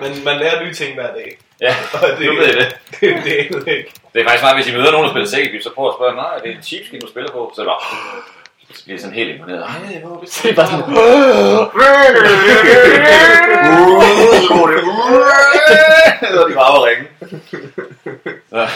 [0.00, 1.38] Men man lærer nye ting hver dag.
[1.60, 2.76] Ja, Og det, nu ved jeg det.
[3.00, 3.90] det, det er jeg ikke.
[4.12, 6.14] Det er faktisk meget, hvis I møder nogen, der spiller sækkepip, så prøv at spørge,
[6.14, 7.52] nej, det er en sheepskin, du spiller på.
[7.54, 7.82] Så er det bare,
[8.76, 9.62] så bliver jeg sådan helt imponeret.
[9.62, 10.84] Ej, hvor er Det er bare sådan,
[16.34, 17.06] Så er de bare at ringe.
[18.50, 18.68] Så-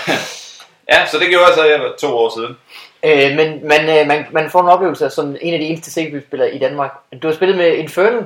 [0.92, 2.56] Ja, så det gjorde jeg så jeg var to år siden.
[3.04, 6.54] øh, men man, øh, man, man får en oplevelse som en af de eneste sækpipspillere
[6.54, 6.90] i Danmark.
[7.22, 8.24] Du har spillet med Infernal,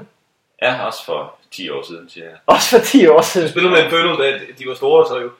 [0.62, 2.34] Ja, også for 10 år siden, siger jeg.
[2.46, 3.44] også for 10 år siden.
[3.44, 5.30] Jeg spillede med en Infernal, da de var store, så jo.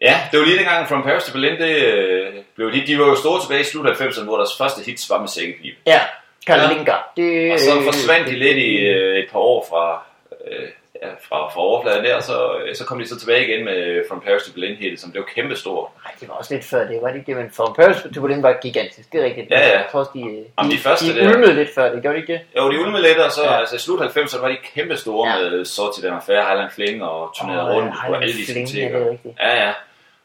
[0.00, 3.06] Ja, det var lige dengang From Paris to Berlin, det øh, blev de, de var
[3.06, 5.74] jo store tilbage i slut af 90'erne, hvor deres første hits var med sækkepip.
[5.86, 6.00] Ja,
[6.46, 6.96] Karl Ja.
[7.16, 10.02] Det, Og så forsvandt de lidt i øh, et par år fra,
[10.50, 10.68] øh,
[11.02, 14.02] ja, fra, fra overfladen der, og så, øh, så kom de så tilbage igen med
[14.08, 15.92] From Paris to Berlin hit, som blev kæmpestor.
[16.04, 18.20] Nej, det var også lidt før det, var det ikke det, men for Paris to
[18.20, 19.50] Berlin var gigantisk, det er rigtigt.
[19.50, 19.78] Ja, ja.
[19.78, 22.20] Jeg tror også, de, Om de, de første de ulmede lidt før det, gjorde de
[22.20, 22.40] ikke det?
[22.56, 23.58] Jo, de ulmede lidt, og så Ja.
[23.60, 25.44] altså, i slut 90'erne var de kæmpestore Ja.
[25.44, 25.50] ja.
[25.50, 28.98] med Sorti Den Affair, Highland Fling og turnerede Åh, rundt på alle ja, diskoteker.
[28.98, 29.48] det er.
[29.48, 29.72] Ja, ja.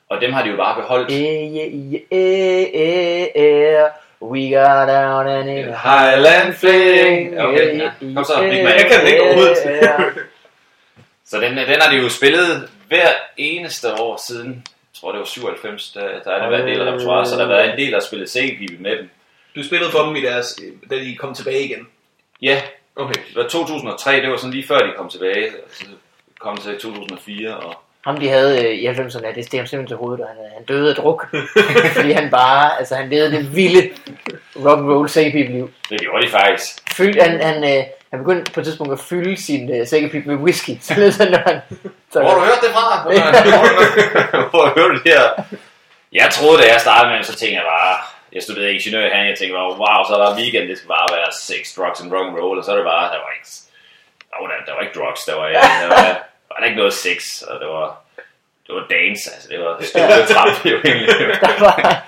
[0.09, 1.11] Og dem har de jo bare beholdt.
[1.11, 3.89] Eh, yeah, yeah, eh, eh, eh,
[4.21, 7.39] we got down and in a Highland Fling.
[7.39, 7.91] Okay, ja.
[8.15, 8.73] Kom så, Big Man.
[8.73, 9.57] Jeg kan den ikke overhovedet.
[11.25, 15.25] Så den, den har de jo spillet hver eneste år siden, jeg tror det var
[15.25, 17.77] 97, der, der er der været en del af repertoire, så der har været en
[17.77, 19.09] del, der har spillet sækkepipe med dem.
[19.55, 21.87] Du spillede for dem i deres, da de kom tilbage igen.
[22.41, 22.61] Ja,
[22.95, 23.13] Okay.
[23.27, 25.85] det var 2003, det var sådan lige før de kom tilbage, så
[26.39, 29.97] kom til 2004, og ham de havde øh, i 90'erne, det steg ham simpelthen til
[29.97, 31.27] hovedet, og han, han døde af druk.
[31.95, 33.89] fordi han bare, altså han levede det vilde
[34.65, 35.71] rock and roll sækkepip-liv.
[35.89, 36.67] Det gjorde de faktisk.
[36.97, 40.35] Fyld, han, han, øh, han begyndte på et tidspunkt at fylde sin øh, sækkepip med
[40.35, 40.71] whisky.
[40.81, 41.59] Så det sådan, når han...
[42.11, 42.85] Så, Hvor har du hørt det fra?
[44.49, 45.23] Hvor har du hørt det her?
[46.13, 47.95] Jeg troede, da jeg startede med så tænkte jeg bare,
[48.33, 51.09] jeg studerede ingeniør Herning, jeg tænkte bare, wow, så er der weekend, det skal bare
[51.17, 53.49] være sex, drugs and rock and roll, og så er det bare, der var ikke,
[54.29, 55.47] der var, der var ikke drugs, der var,
[55.81, 56.03] der var,
[56.55, 58.01] der var ikke noget sex, og det var,
[58.67, 61.07] det var dance, altså det var stille trap jo egentlig.
[61.41, 62.03] der var,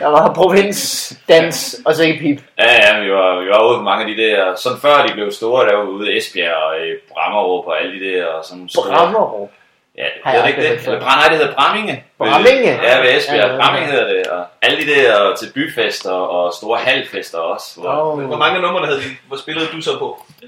[0.00, 2.40] der var provins, dans og sækkepip.
[2.58, 5.12] Ja, ja, vi var, vi var ude på mange af de der, sådan før de
[5.12, 8.44] blev store, der var ude i Esbjerg og i Brammerup og alle de der, og
[8.44, 8.88] sådan store.
[8.88, 9.50] Brammerup.
[9.98, 10.86] Ja, det jeg er ikke det.
[10.86, 12.04] Eller nej, det hedder Bramminge.
[12.18, 12.80] Bramminge?
[12.82, 13.38] Ja, ved Esbjerg.
[13.38, 13.56] Ja, ja.
[13.56, 14.26] Bramminge hedder det.
[14.26, 17.80] Og alle de der til byfester og store halvfester også.
[17.80, 18.22] Hvor, Oh.
[18.22, 20.24] Hvor mange numre havde de, hvor spillede du så på?
[20.42, 20.46] ja,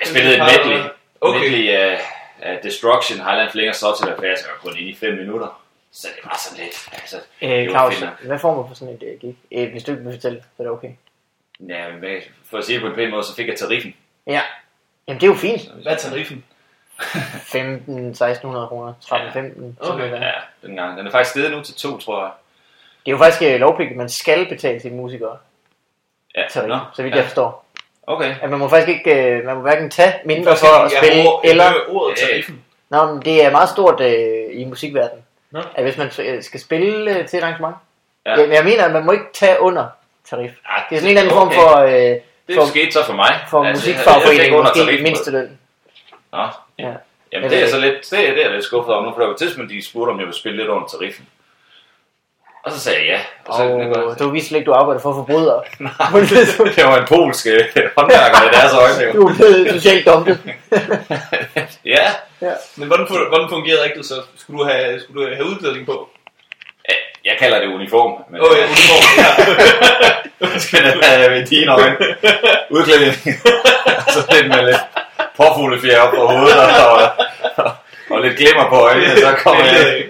[0.00, 0.80] jeg spillede et medley.
[1.20, 1.40] Okay.
[1.40, 2.00] Medley af,
[2.42, 5.62] af Destruction, Highland Flinger, så til at var kun inde i 5 minutter.
[5.92, 9.02] Så det var sådan lidt, altså, Øh, det Claus, hvad får man for sådan et
[9.02, 9.36] øh, gig?
[9.52, 10.90] Øh, hvis du ikke vil fortælle, så er det okay.
[11.68, 13.94] Ja, men for at sige det på en pæn måde, så fik jeg tariffen.
[14.26, 14.40] Ja.
[15.08, 15.72] Jamen det er jo fint.
[15.82, 16.44] Hvad er tariffen?
[17.52, 19.78] 15, 1600 kroner, 13, 15.
[19.80, 20.12] Okay.
[20.12, 20.98] Det Ja, den gang.
[20.98, 22.30] Den er faktisk steget nu til to, tror jeg.
[23.06, 25.38] er jo faktisk øh, lovpligtigt, man skal betale sine musikere.
[26.36, 26.78] Ja, Tarif, nå.
[26.94, 27.16] så vidt ja.
[27.16, 27.64] jeg forstår.
[28.10, 28.34] Okay.
[28.42, 31.50] At man må faktisk ikke, øh, man må hverken tage mindre for at spille, jeg
[31.50, 31.72] eller...
[31.88, 32.64] ordet tariffen.
[32.90, 35.24] Nå, men det er meget stort øh, i musikverdenen.
[35.50, 35.60] Nå.
[35.74, 37.76] At hvis man øh, skal spille øh, til et arrangement.
[38.26, 38.40] Ja.
[38.40, 38.50] Ja.
[38.54, 39.86] Jeg mener, at man må ikke tage under
[40.30, 40.50] tarif.
[40.50, 41.56] Ja, Det er sådan en eller anden form okay.
[41.56, 42.16] for, øh,
[42.48, 43.40] Det for, skete så for mig.
[43.50, 45.58] for Altså, musikfagforeningen, under måske mindsteløn.
[46.32, 46.48] Nå, Ja.
[46.88, 46.92] ja.
[47.32, 49.18] Jamen det er så lidt, det er, det er jeg lidt skuffet over nu, for
[49.18, 51.26] der var et tidspunkt, de spurgte, om jeg ville spille lidt under tariffen.
[52.64, 53.20] Og så sagde jeg ja.
[53.44, 53.62] Og så,
[54.10, 55.62] det, du vidste ikke, du arbejder for forbrydere.
[55.86, 56.20] Nej,
[56.76, 57.64] det var en polsk øh,
[57.98, 59.12] håndværker i deres øjne.
[59.12, 60.38] Du er blevet socialt dumpet.
[61.94, 62.06] ja,
[62.76, 64.14] Men hvordan, hvordan fungerede rigtigt så?
[64.36, 66.08] Skulle du have, skulle du have udklædning på?
[67.24, 68.12] jeg kalder det uniform.
[68.30, 69.04] Men, Åh oh, ja, uniform.
[69.20, 70.58] Ja.
[70.58, 71.96] skal det være i dine øjne.
[72.70, 73.14] Udklædning.
[74.14, 74.80] så lidt med lidt
[75.36, 77.12] påfuglefjer op på hovedet og,
[77.56, 77.70] og,
[78.10, 80.04] og, lidt glimmer på øjnene, så kommer jeg...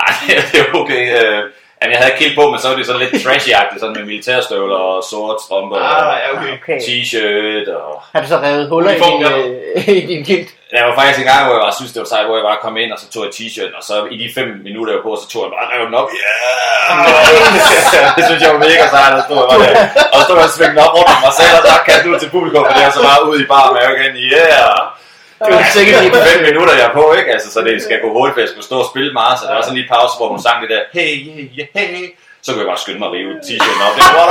[0.00, 0.14] Ej,
[0.52, 1.02] det er okay.
[1.24, 1.42] Øh,
[1.82, 4.76] jamen, jeg havde kilt på, men så var det sådan lidt trashy-agtigt, sådan med militærstøvler
[4.76, 6.52] og sort strømper og Ah, ja, okay.
[6.58, 6.78] Okay.
[6.86, 8.02] t-shirt og...
[8.12, 10.48] Har du så revet huller i din, øh, i din kilt?
[10.74, 12.60] Der var faktisk en gang, hvor jeg bare synes, det var sejt, hvor jeg bare
[12.64, 15.06] kom ind, og så tog jeg t-shirten, og så i de fem minutter, jeg var
[15.08, 16.08] på, så tog jeg bare rev den op.
[16.18, 16.96] Yeah!
[18.16, 19.74] det synes jeg var mega sejt, og så stod jeg bare der,
[20.12, 22.10] og så stod jeg og svingte den op rundt om mig selv, og så kastede
[22.12, 24.12] ud til publikum, og det er så bare ud i bar med igen.
[24.32, 24.97] Yeah!
[25.46, 27.30] Det var sikkert lige er fem minutter, jeg er på, ikke?
[27.34, 29.54] Altså, så det skal gå hurtigt, for jeg skulle stå og spille meget, så der
[29.54, 32.06] var sådan lige en pause, hvor hun sang det der, hey, yeah, yeah, hey.
[32.44, 33.92] Så kunne jeg bare skynde mig at rive t-shirten op.
[33.98, 34.26] Det var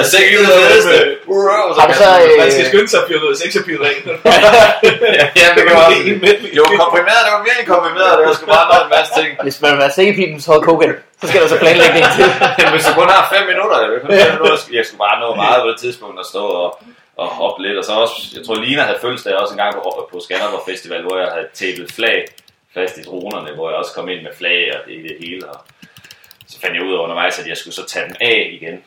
[0.00, 0.94] er sikkert det fedeste.
[1.80, 3.96] Har du så, øh, Man skal skynde sig at fyre noget sexappeal af.
[5.40, 6.48] Ja, det var Helt medley.
[6.54, 9.28] det var komprimeret, det var virkelig komprimeret, det var sgu bare noget en masse ting.
[9.46, 12.28] Hvis man vil være sækkepipens Hulk Hogan, så skal der så planlægning til.
[12.60, 15.28] Men hvis du kun har 5 minutter, jeg, kun fem minutter, jeg skulle bare nå
[15.42, 16.68] meget på det tidspunkt at stå og,
[17.16, 17.78] og hoppe lidt.
[17.78, 21.02] Og så også, jeg tror Lina havde fødselsdag også en gang på, på Skanderborg Festival,
[21.02, 22.24] hvor jeg havde tæppet flag
[22.74, 25.48] fast i dronerne, hvor jeg også kom ind med flag og det, det hele.
[25.48, 25.58] Og
[26.46, 28.84] så fandt jeg ud af undervejs, at jeg skulle så tage dem af igen.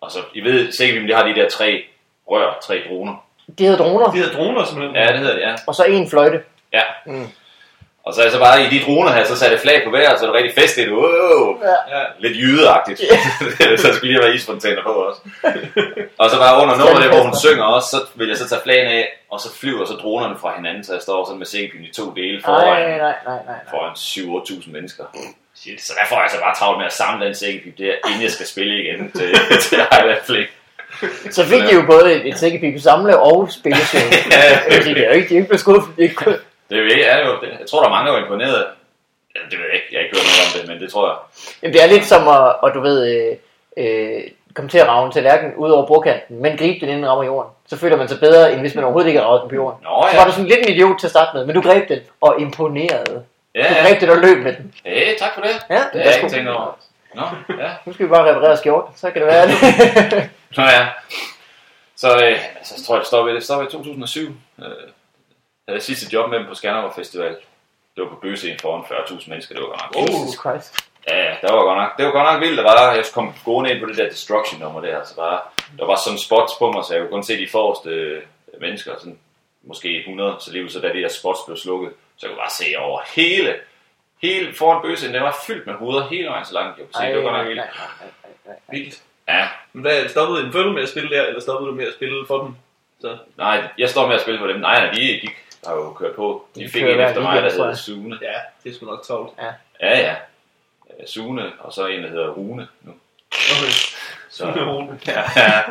[0.00, 1.84] Og så, I ved sikkert, de har de der tre
[2.30, 3.26] rør, tre droner.
[3.58, 4.96] De hedder droner, De hedder droner simpelthen.
[4.96, 5.54] Ja, det hedder det, ja.
[5.66, 6.42] og så en fløjte.
[6.72, 6.82] Ja.
[7.06, 7.26] Mm.
[8.06, 9.90] Og så er jeg så bare i de droner her, så satte jeg flag på
[9.90, 10.90] hver, så er det rigtig festligt.
[10.90, 11.58] Wow.
[11.94, 12.02] Ja.
[12.18, 13.00] Lidt jydeagtigt.
[13.82, 15.20] så skulle lige være isfontæner på også.
[16.20, 18.60] og så bare under nummeret, der, hvor hun synger også, så vil jeg så tage
[18.64, 21.84] flagen af, og så flyver så dronerne fra hinanden, så jeg står sådan med sækkepin
[21.84, 23.60] i to dele Nej, foran, nej, nej, nej, nej.
[23.70, 23.92] foran
[24.62, 25.04] 7-8.000 mennesker.
[25.54, 25.82] Shit.
[25.82, 28.30] Så der får jeg så bare travlt med at samle den sækkepip der, inden jeg
[28.30, 29.30] skal spille igen til,
[29.68, 30.50] til Highland Flick.
[31.30, 32.26] Så fik de jo både et,
[32.74, 34.00] et samle og spilleshow.
[34.30, 34.82] Ja.
[34.82, 35.96] Sige, det er jo ikke, de er ikke blevet skuffet.
[35.96, 37.50] De er ikke Det er jo, er jo det.
[37.60, 38.66] Jeg tror, der er mange, der er imponeret.
[39.34, 39.86] Ja, det ved jeg ikke.
[39.92, 41.16] Jeg har ikke hørt noget om det, men det tror jeg.
[41.62, 43.36] Jamen, det er lidt som at, og du ved, øh,
[43.76, 44.22] øh,
[44.54, 47.24] komme til at rave en tallerken ud over bordkanten, men gribe den inden den rammer
[47.24, 47.50] jorden.
[47.66, 49.78] Så føler man sig bedre, end hvis man overhovedet ikke har ravet den på jorden.
[49.82, 50.18] Nå Så ja.
[50.18, 52.40] var du sådan lidt en idiot til at starte med, men du greb den og
[52.40, 53.24] imponerede.
[53.54, 53.88] Ja, Du ja.
[53.88, 54.74] greb den og løb med den.
[54.84, 55.50] Hey, tak for det.
[55.70, 56.78] Ja, Det har jeg ikke tænkt over.
[57.14, 57.22] Nå,
[57.62, 57.70] ja.
[57.84, 59.56] Nu skal vi bare reparere skjorten, så kan det være det.
[60.56, 60.86] Nå ja.
[61.96, 64.20] Så øh, altså, jeg tror, det stoppede, det stoppede i 2007.
[64.22, 64.70] Øh, jeg
[65.68, 67.36] havde sidste job med dem på Skanderborg Festival.
[67.96, 69.54] Det var på Bøgescenen foran 40.000 mennesker.
[69.54, 70.08] Det var godt nok.
[70.08, 70.74] Jesus Christ.
[71.08, 72.58] Ja, ja, det var godt nok, det var godt nok vildt.
[72.58, 75.04] Der var, jeg kom gående ind på det der Destruction nummer der.
[75.04, 75.40] Så bare,
[75.78, 78.22] der var sådan spots på mig, så jeg kunne kun se de forreste øh,
[78.60, 78.92] mennesker.
[78.98, 79.18] Sådan,
[79.62, 82.50] måske 100, så lige så da de der spots blev slukket, så jeg kunne bare
[82.50, 83.54] se over hele,
[84.22, 85.14] hele foran Bøgescenen.
[85.14, 86.78] Det var fyldt med hoveder hele vejen så langt.
[86.78, 87.62] Jeg kunne se, det var godt nok vildt.
[88.70, 89.02] Vildt.
[89.28, 91.94] Ja, Men hvad, stoppede din følge med at spille der, eller stoppede du med at
[91.94, 92.54] spille for dem?
[93.00, 93.18] Så.
[93.36, 94.60] Nej, jeg står med at spille for dem.
[94.60, 95.30] Nej, nej, de gik.
[95.66, 96.44] Har jo kørt på.
[96.54, 97.74] De De fik en efter mig, der hedder.
[97.74, 98.18] Sune.
[98.22, 98.32] Ja,
[98.64, 99.32] det er sgu nok travlt.
[99.80, 100.14] Ja, ja.
[101.00, 102.92] Øh, Sune, og så en, der hedder Rune nu.
[103.30, 103.70] Okay.
[104.30, 104.46] Så,
[105.06, 105.62] ja, ja.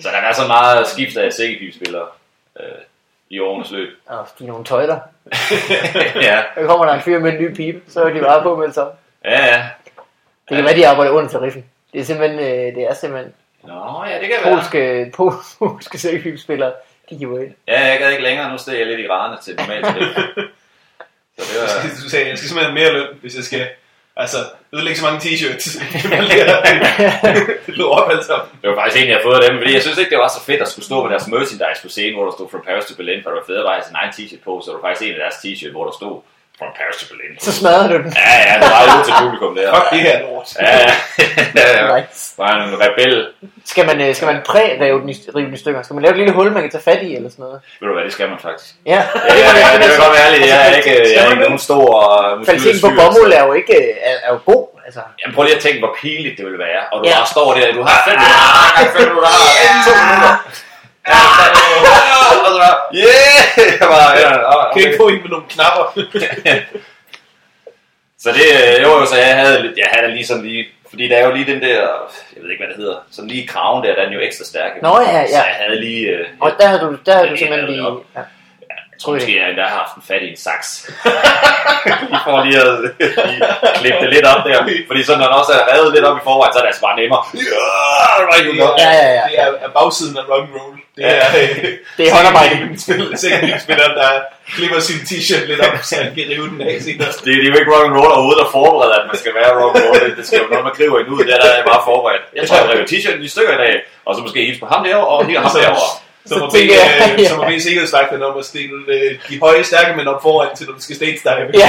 [0.00, 2.06] så der er så meget skift af sækkepibespillere
[2.60, 2.66] øh,
[3.30, 3.88] i årenes løb.
[4.06, 5.00] Og de er nogle tøjler.
[6.14, 8.56] ja, Der kommer der en fyr med en ny pipe, så er de bare på
[8.56, 8.92] med det samme.
[9.24, 9.66] ja, ja.
[10.48, 11.64] Det kan være, de arbejder under tariffen.
[11.92, 14.54] Det er simpelthen, øh, det er simpelthen Nå, ja, det kan være.
[14.54, 16.72] polske, pol- polske sækkepibespillere.
[17.10, 17.54] De giver ind.
[17.68, 18.52] Ja, jeg gad ikke længere.
[18.52, 20.16] Nu steg jeg lidt i rane til normalt tarif.
[21.38, 22.04] Så det var...
[22.04, 23.68] Du sagde, jeg skal simpelthen have mere løn, hvis jeg skal
[24.16, 24.38] altså,
[24.72, 25.66] ødelægge så mange t-shirts.
[27.66, 28.48] det lå op alt sammen.
[28.62, 30.28] Det var faktisk en, jeg har fået af dem, fordi jeg synes ikke, det var
[30.28, 32.84] så fedt at skulle stå med deres merchandise på scenen, hvor der stod From Paris
[32.84, 35.04] to Berlin, for det var fedt at sin egen t-shirt på, så det var faktisk
[35.06, 36.14] en af deres t-shirt, hvor der stod
[36.58, 37.32] From Paris to Berlin.
[37.40, 38.12] Så smadrer du den.
[38.26, 39.66] Ja, ja, det var ud til publikum der.
[39.74, 40.48] Fuck det her lort.
[40.60, 40.92] Ja, ja.
[41.60, 41.96] ja, ja.
[41.96, 42.34] Nice.
[42.68, 43.12] En rebel.
[43.72, 45.82] Skal man, øh, skal man præ-rive den, i- rive den i stykker?
[45.82, 47.60] Skal man lave et lille hul, man kan tage fat i, eller sådan noget?
[47.80, 48.68] Ved du hvad, det skal man faktisk.
[48.86, 50.40] Ja, Ja, ja, ja, det vil godt være ærlig.
[50.52, 53.74] Jeg er ikke, jeg er ikke nogen stor og Kvaliteten på bomuld er jo ikke
[53.82, 54.62] øh, er, er jo god.
[54.86, 56.80] Altså, Jamen prøv lige at tænke, hvor pinligt det vil være.
[56.92, 57.14] Og du Ja.
[57.18, 58.42] bare står der, du har fem minutter,
[58.78, 60.34] ah, fem minutter, ah, to minutter.
[61.08, 61.14] Ja,
[62.46, 63.80] og så bare, yeah!
[63.80, 65.84] Jeg ja, Kan ikke få en med nogle knapper.
[68.22, 71.08] Så det, øh, jo, jo, så jeg havde, lidt- jeg havde lige sådan lige, fordi
[71.08, 71.68] der er jo lige den der,
[72.34, 74.44] jeg ved ikke, hvad det hedder, sådan lige kraven der, der er den jo ekstra
[74.44, 74.82] stærk.
[74.82, 75.26] Nå, ja, ja.
[75.26, 77.82] Så jeg havde lige, øh, og der har du, der har du simpelthen lige...
[78.16, 78.20] Ja.
[79.02, 80.68] Jeg tror måske, jeg endda har haft en fat i en saks.
[82.10, 82.72] lige for lige at
[83.30, 83.40] lige
[83.80, 84.58] klippe det lidt op der.
[84.88, 86.84] Fordi så når den også er revet lidt op i forvejen, så er det altså
[86.88, 87.22] bare nemmere.
[87.50, 87.62] Ja.
[88.84, 89.24] Ja, ja, ja.
[89.30, 90.74] Det er, er bagsiden af rock and roll.
[90.96, 91.54] Det er, øh,
[91.96, 92.54] Det er håndarbejde.
[93.22, 94.08] Sækkenspilleren, der
[94.56, 97.10] klipper sin t-shirt lidt op, så han kan rive den af senere.
[97.24, 99.50] Det, det er jo ikke rock and roll overhovedet at forberede, at man skal være
[99.60, 99.72] roll.
[100.18, 101.18] Det, skal jo noget, man griber ind ud.
[101.26, 102.24] Det er der er bare forberedt.
[102.38, 103.74] Jeg tror, jeg rev t-shirten i stykker i dag,
[104.06, 105.90] og så måske hilse på ham derovre, og her ham derovre.
[106.26, 109.96] Så må bede, jeg- så må bede sikkerhedsvagterne om at stille øh, de høje, stærke
[109.96, 111.50] mænd op foran, til når du skal stage dive.
[111.54, 111.68] Ja.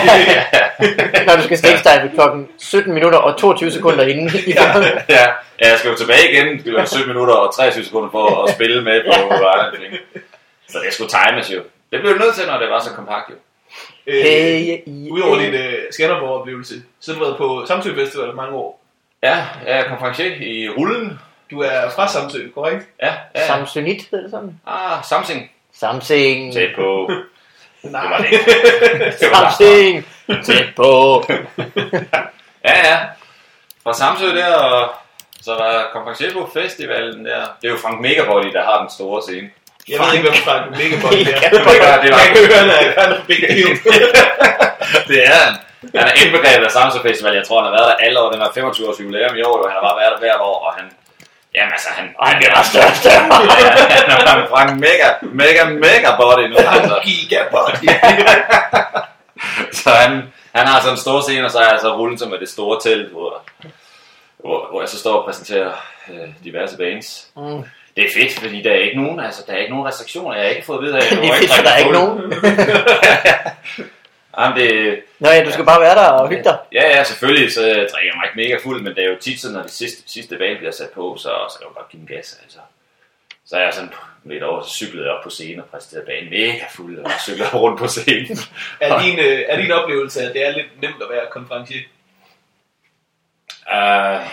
[1.28, 4.30] Når du skal stage klokken 17 minutter og 22 sekunder inden.
[4.56, 5.26] ja, ja, ja,
[5.70, 6.64] jeg skal jo tilbage igen.
[6.66, 9.12] Det var 17 minutter og 23 sekunder for at spille med på
[9.76, 9.94] Thing.
[10.70, 11.62] Så det skulle times jo.
[11.92, 13.36] Det blev du nødt til, når det var så kompakt jo.
[14.08, 18.56] Øh, Hey, i, Udover din øh, Skanderborg-oplevelse, så har du været på Samsø Festival mange
[18.56, 18.84] år.
[19.24, 19.36] Ja,
[19.68, 21.20] jeg er konferencier i rullen.
[21.52, 22.86] Du er fra Samsø, korrekt?
[23.02, 23.48] Ja, ja.
[23.48, 24.60] Samsonit, hedder det sådan?
[24.68, 25.52] Ah, Samsing.
[25.80, 26.54] Samsing.
[26.54, 27.12] Tæt på.
[27.84, 28.02] Nej.
[28.02, 28.46] Det var det ikke.
[29.20, 30.06] Det var Samsing.
[30.46, 31.24] Tæt på.
[32.70, 32.98] Ja, ja.
[33.84, 34.90] Fra Samsø der, og
[35.42, 37.42] så var konferencier på festivalen der.
[37.62, 39.50] Det er jo Frank Megabody, der har den store scene.
[39.90, 41.40] Jeg ved ikke, hvem Frank Megabody er.
[41.44, 43.72] Ja, det var- det var- Jeg kan høre, at han er big deal.
[45.10, 45.54] det er han.
[46.00, 47.34] Han er indbegrebet af Samsø Festival.
[47.40, 48.32] Jeg tror, han har været der alle år.
[48.32, 50.58] Den er 25 års jubilæum i år, og han har bare været der hvert år,
[50.68, 50.86] og han...
[51.56, 52.06] Jamen altså, han...
[52.20, 53.24] Og han bliver bare større og større.
[54.28, 56.56] Han er Frank Mega, Mega, Mega Body nu.
[56.58, 57.00] Altså.
[57.06, 57.90] Gigabody.
[59.82, 60.12] Så han,
[60.56, 62.50] han har sådan en stor scene, og så er jeg så rullen som med det
[62.50, 63.42] store telt, hvor,
[64.40, 65.72] hvor, hvor jeg så står og præsenterer
[66.10, 67.28] øh, diverse bands.
[67.38, 67.64] Mm.
[67.96, 70.36] Det er fedt, fordi der er ikke nogen, altså, der er ikke nogen restriktioner.
[70.36, 71.92] Jeg har ikke fået at vide, at jeg Det er fedt, for der er ikke
[71.92, 72.34] nogen.
[74.38, 76.58] Jamen, det, Nå ja, du skal bare være der og hygge dig.
[76.72, 79.42] ja, ja, selvfølgelig, så drikker jeg mig ikke mega fuld, men det er jo tit
[79.42, 81.90] sådan, når de sidste, sidste band bliver sat på, så, så kan jeg jo godt
[81.90, 82.60] give den gas, altså.
[83.46, 83.94] Så er jeg sådan
[84.26, 87.50] lidt over, så cyklede jeg op på scenen og præsenterede banen mega fuld, og cyklede
[87.54, 88.38] rundt på scenen.
[88.82, 91.82] Er din, øh, er din oplevelse, at det er lidt nemt at være konferencier?
[93.68, 94.28] Uh,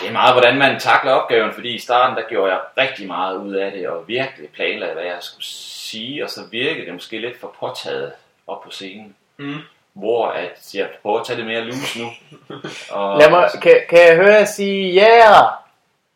[0.00, 3.36] det er meget, hvordan man takler opgaven, fordi i starten, der gjorde jeg rigtig meget
[3.36, 7.18] ud af det, og virkelig planlagde, hvad jeg skulle sige, og så virkede det måske
[7.18, 8.12] lidt for påtaget
[8.50, 9.16] op på scenen.
[9.36, 9.58] Mm.
[9.92, 12.10] Hvor at jeg prøver at tage det mere loose nu.
[12.96, 15.44] Og, Lad mig, kan, kan jeg høre jer sige yeah?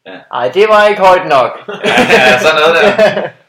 [0.06, 0.18] Ja.
[0.32, 1.60] Nej, det var ikke højt nok.
[1.84, 3.28] ja, sådan noget der.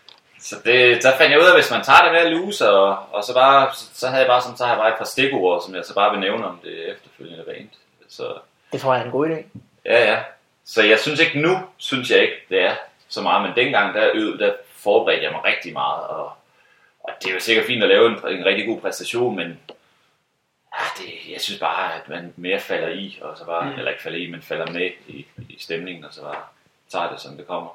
[0.50, 2.98] Så det, der fandt jeg ud af, at hvis man tager det mere loose, og,
[3.12, 5.64] og så, bare, så havde jeg bare sådan, så har jeg bare et par stikord,
[5.66, 7.70] som jeg så bare vil nævne om det efterfølgende band.
[8.10, 8.34] Så
[8.72, 9.60] Det tror jeg er en god idé.
[9.86, 10.20] Ja, ja.
[10.66, 12.76] Så jeg synes ikke nu, synes jeg ikke, det er
[13.10, 16.32] så meget, men dengang, der, øvede, der forberedte jeg mig rigtig meget, og,
[17.08, 19.60] og det er jo sikkert fint at lave en, en rigtig god præstation, men
[20.74, 23.78] ah, det, jeg synes bare, at man mere falder i, og så bare, Mm.
[23.78, 26.42] eller ikke falder i, men falder med i, i stemningen, og så bare
[26.92, 27.70] tager det, som det kommer.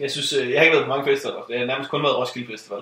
[0.00, 1.42] Jeg synes, øh, jeg har ikke været på mange festivaler.
[1.48, 2.80] Det har nærmest kun været Roskilde Festival.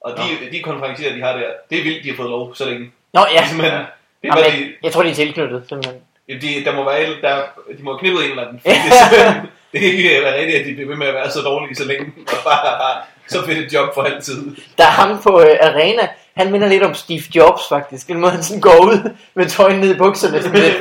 [0.00, 2.64] Og de, de konferencier, de har der, det er vildt, de har fået lov så
[2.70, 2.92] længe.
[3.12, 3.88] Nå ja, Det er simpelthen, det er
[4.24, 6.02] Jamen, bare, jeg, de, jeg tror, de er tilknyttet, simpelthen.
[6.28, 7.42] de, der må være, der,
[7.78, 8.60] de må have knippet en eller anden.
[9.72, 11.40] Det, er det er ikke være rigtigt, at de bliver ved med at være så
[11.40, 14.56] dårlige så længe, og bare har så fedt et job for altid.
[14.78, 18.08] Der er ham på øh, Arena, han minder lidt om Steve Jobs faktisk.
[18.08, 20.42] Den måde, han sådan går ud med tøjen ned i bukserne.
[20.42, 20.76] Sådan lidt.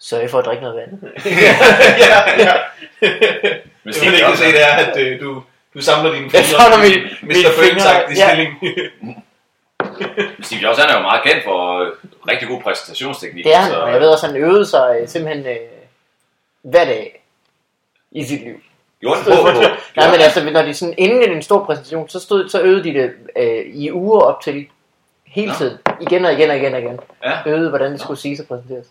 [0.00, 1.12] Sørg for at drikke noget vand.
[1.26, 2.52] ja, ja.
[3.84, 5.42] Men Det man ikke kan se, det er, at øh, du,
[5.74, 7.50] Du samler dine Jeg samler mine- Mr.
[7.62, 8.28] fingre, ja.
[8.28, 8.58] stilling.
[10.46, 11.88] Steve Jobs han er jo meget kendt for øh,
[12.28, 13.44] rigtig god præsentationsteknik.
[13.44, 15.56] Det er han, så, og jeg ved også, at han øvede sig øh, simpelthen øh,
[16.62, 17.19] hver dag
[18.12, 18.54] i sit liv.
[19.00, 19.60] Gjorde han på, på.
[19.96, 22.94] Nej, men altså, når de sådan, inden en stor præsentation, så, stod, så øvede de
[22.94, 24.66] det øh, i uger op til
[25.26, 25.78] hele tiden.
[26.00, 27.00] Igen og igen og igen og igen.
[27.24, 27.38] Ja.
[27.46, 28.86] Øvede, hvordan det skulle siges og præsenteres.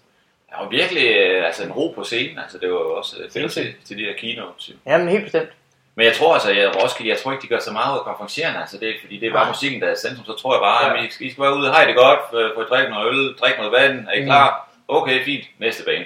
[0.49, 2.39] Han var virkelig øh, altså en ro på scenen.
[2.39, 4.69] Altså, det var jo også øh, fedt til, til de her keynotes.
[4.69, 4.73] jo.
[4.87, 5.49] Jamen, helt bestemt.
[5.95, 8.03] Men jeg tror altså, jeg, Roskilde, jeg tror ikke, de gør så meget ud af
[8.05, 8.59] konferencierende.
[8.59, 9.49] Altså, det er, fordi det er bare Nej.
[9.51, 10.25] musikken, der er centrum.
[10.25, 10.97] Så tror jeg bare, Ja.
[11.03, 13.33] at I, skal- I skal være ude, hej det godt, få få drikke noget øl,
[13.41, 14.25] drikke noget vand, er I Mm.
[14.25, 14.69] klar?
[14.87, 16.05] Okay, fint, næste band.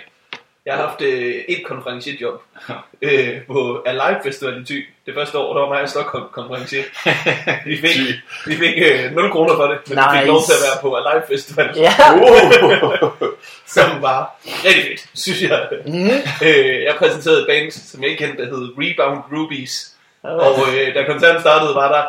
[0.65, 2.41] Jeg har haft øh, et konferencierjob
[3.01, 4.87] øh, på Alive Festival i Thy.
[5.05, 6.83] Det første år, der var mig og Stockholm konferencier.
[7.65, 7.97] Vi fik,
[8.45, 10.19] vi fik øh, 0 kroner for det, men vi Nice.
[10.19, 11.93] fik lov til at være på Alive Festival, Ja.
[12.15, 13.29] Uh.
[13.75, 15.67] som var rigtig fedt, synes jeg.
[15.85, 16.47] Mm.
[16.47, 19.95] Øh, jeg præsenterede et band, som jeg ikke kendte, der hed Rebound Rubies.
[20.23, 22.03] Og Og, øh, da koncerten startede, var der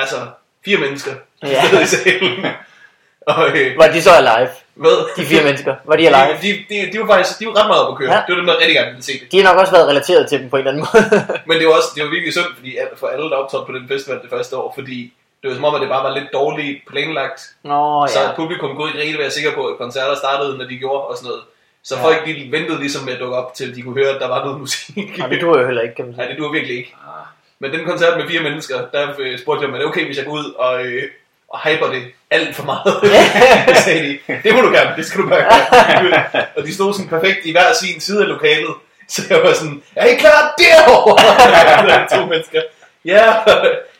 [0.00, 0.16] altså
[0.64, 1.48] fire mennesker Ja.
[1.72, 1.80] ja.
[1.82, 2.46] i salen.
[3.26, 4.48] Og øh, var de så alive?
[4.82, 4.96] Hvad?
[5.16, 5.72] De fire mennesker.
[5.90, 6.36] Var de alive?
[6.44, 8.10] De, de, de, var faktisk de var ret meget op at køre.
[8.14, 8.20] Ja.
[8.26, 9.26] Det var dem, der rigtig gerne ville se det.
[9.32, 11.04] De har nok også været relateret til dem på en eller anden måde.
[11.48, 13.84] Men det var også det var virkelig synd fordi, for alle, der optrådte på den
[13.92, 14.98] festival det første år, fordi
[15.40, 17.40] det var som om, at det bare var lidt dårligt planlagt.
[17.70, 18.28] Nå, Så ja.
[18.40, 21.28] publikum kunne ikke rigtig være sikker på, at koncerter startede, når de gjorde og sådan
[21.30, 21.42] noget.
[21.88, 22.02] Så Ja.
[22.06, 24.40] folk de ventede ligesom med at dukke op, til de kunne høre, at der var
[24.44, 24.96] noget musik.
[25.22, 26.30] Og det duer jo heller ikke, kan man Nej, sige.
[26.32, 26.92] det duer virkelig ikke.
[27.08, 27.26] Ah.
[27.62, 30.24] Men den koncert med fire mennesker, der øh, spurgte jeg, er det okay, hvis jeg
[30.26, 31.02] går ud og, øh,
[31.50, 33.00] og hyper det alt for meget?
[33.68, 36.44] det sagde de, det må du gerne, det skal du bare gøre.
[36.56, 38.74] og de stod sådan perfekt i hver sin side af lokalet.
[39.08, 42.18] Så jeg var sådan, er I klar derovre?
[42.18, 42.60] to mennesker.
[43.04, 43.34] Ja,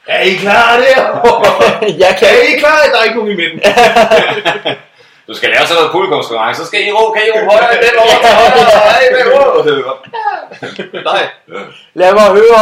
[0.07, 1.95] er I klar derovre?
[2.05, 2.79] jeg kan Er I klar?
[2.93, 3.61] Der er ikke nogen i midten.
[5.29, 7.83] Du skal lave sådan noget publikumskonkurrence, så skal I ro, kan I ro højere end
[7.87, 9.95] den over til højre, ro.
[11.11, 11.29] Nej.
[11.95, 12.61] Lad mig høre!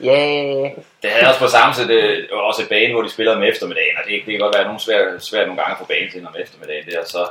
[0.00, 0.10] Ja.
[0.10, 0.70] Yeah.
[1.02, 3.42] Det havde også på samme tid, det var også et bane, hvor de spillede om
[3.42, 6.10] eftermiddagen, og det, det kan godt være nogle svært, svært nogle gange at få banen
[6.10, 7.28] til om eftermiddagen der, så,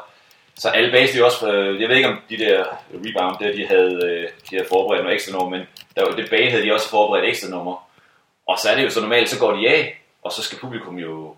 [0.57, 2.63] så alle base, de også, øh, jeg ved ikke om de der
[3.05, 6.51] rebound der, de havde, øh, de havde forberedt noget ekstra nummer, men der, det bane
[6.51, 7.75] havde de også forberedt ekstra nummer,
[8.47, 10.95] og så er det jo så normalt, så går de af, og så skal publikum
[10.97, 11.35] jo,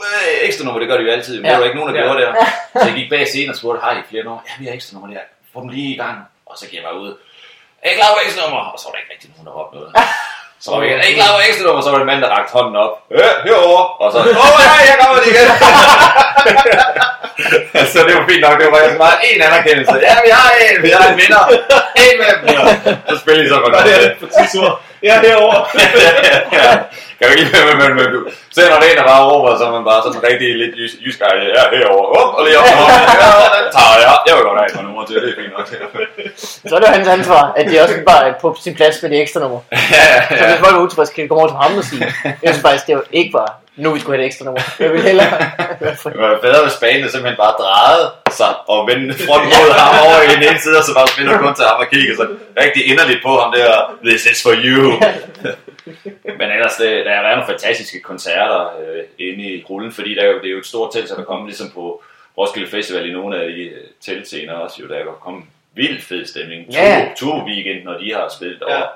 [0.00, 1.50] hvad, ekstra nummer, det gør de jo altid, men ja.
[1.50, 1.54] Ja.
[1.54, 2.06] det var ikke nogen, der Ja.
[2.06, 2.34] gjorde det,
[2.80, 4.40] så jeg gik bag scenen og spurgte, har I flere nummer?
[4.48, 5.20] Ja, vi har ekstra nummer der,
[5.52, 7.10] få dem lige i gang, og så gik jeg bare ud,
[7.82, 8.60] er I klar over ekstra nummer?
[8.72, 9.90] Og så var der ikke rigtig nogen, der op noget.
[10.60, 11.82] Så var vi, er I klar over ekstra nummer?
[11.82, 12.92] Så var det en mand, der rakte hånden op.
[13.10, 13.84] Ja, herovre.
[14.02, 15.48] Og så, åh oh, ja, jeg kommer igen.
[17.92, 18.54] så det var fint nok.
[18.58, 19.94] Det var bare meget en anerkendelse.
[20.08, 20.82] Ja, vi har en.
[20.82, 21.44] Vi har en vinder.
[22.04, 22.42] En med dem.
[22.56, 22.62] Ja.
[23.08, 23.72] Så spiller I så godt.
[23.74, 23.94] Var det
[24.52, 24.80] er ord.
[25.02, 25.60] Ja, herovre.
[27.24, 27.28] ja.
[27.28, 29.50] Kan vi ikke lide med, med, med, så når det er en, der bare råber,
[29.60, 31.18] så man bare sådan rigtig lidt jysk, jysk
[31.56, 32.08] ja, herovre.
[32.18, 33.00] Up, og lige op hånden.
[33.22, 34.14] Ja, den tager jeg.
[34.26, 35.66] Jeg vil godt have et numre til, det er fint nok.
[36.68, 39.10] Så er det jo hans ansvar, at de også bare er på sin plads med
[39.10, 39.60] de ekstra nummer.
[39.96, 40.08] ja,
[40.38, 40.46] Så ja.
[40.50, 42.02] hvis folk er utilfredse, kan de komme over til ham og sige,
[42.42, 43.50] jeg synes faktisk, det var ikke bare,
[43.82, 44.62] nu vi skulle have et ekstra nummer.
[44.78, 45.30] Jeg vil hellere.
[46.14, 48.06] Det var bedre, hvis banen simpelthen bare drejede
[48.40, 51.38] sig og vendte front mod ham over i den ene side, og så bare spillede
[51.38, 52.26] kun til ham og kiggede så
[52.62, 53.70] rigtig inderligt på ham der,
[54.08, 54.82] this is for you.
[56.38, 60.22] Men ellers, det, der har været nogle fantastiske koncerter øh, inde i rullen, fordi der
[60.22, 62.02] er jo, det er jo et stort telt, så der kommer ligesom på
[62.38, 65.44] Roskilde Festival i nogle af de øh, teltscener også, jo, der er jo kommet
[65.74, 66.66] vild fed stemning.
[66.72, 67.08] Ja.
[67.16, 68.76] Tour, Tour Weekend, når de har spillet Ja.
[68.76, 68.86] over.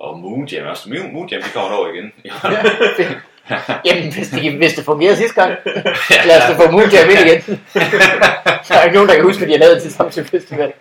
[0.00, 0.88] Og Moon Jam også.
[0.90, 2.12] Moon Moon Jam, de kommer over igen.
[3.84, 5.54] Jamen, hvis det, hvis det fungerede sidste gang,
[6.26, 7.60] lad os da få Moon Jam ind igen.
[8.68, 10.72] Der er ikke nogen, der kan huske, hvad de har lavet til Samsø Festival.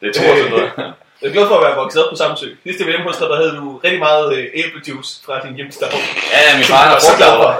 [0.00, 0.92] det tror jeg sådan noget.
[1.22, 2.46] Jeg er glad for at være vokset op på Samsø.
[2.62, 5.92] Sidste VM hos dig, der havde du rigtig meget øh, æblejuice fra din hjemstavn.
[6.32, 7.54] Ja, ja, min far er frugtavler.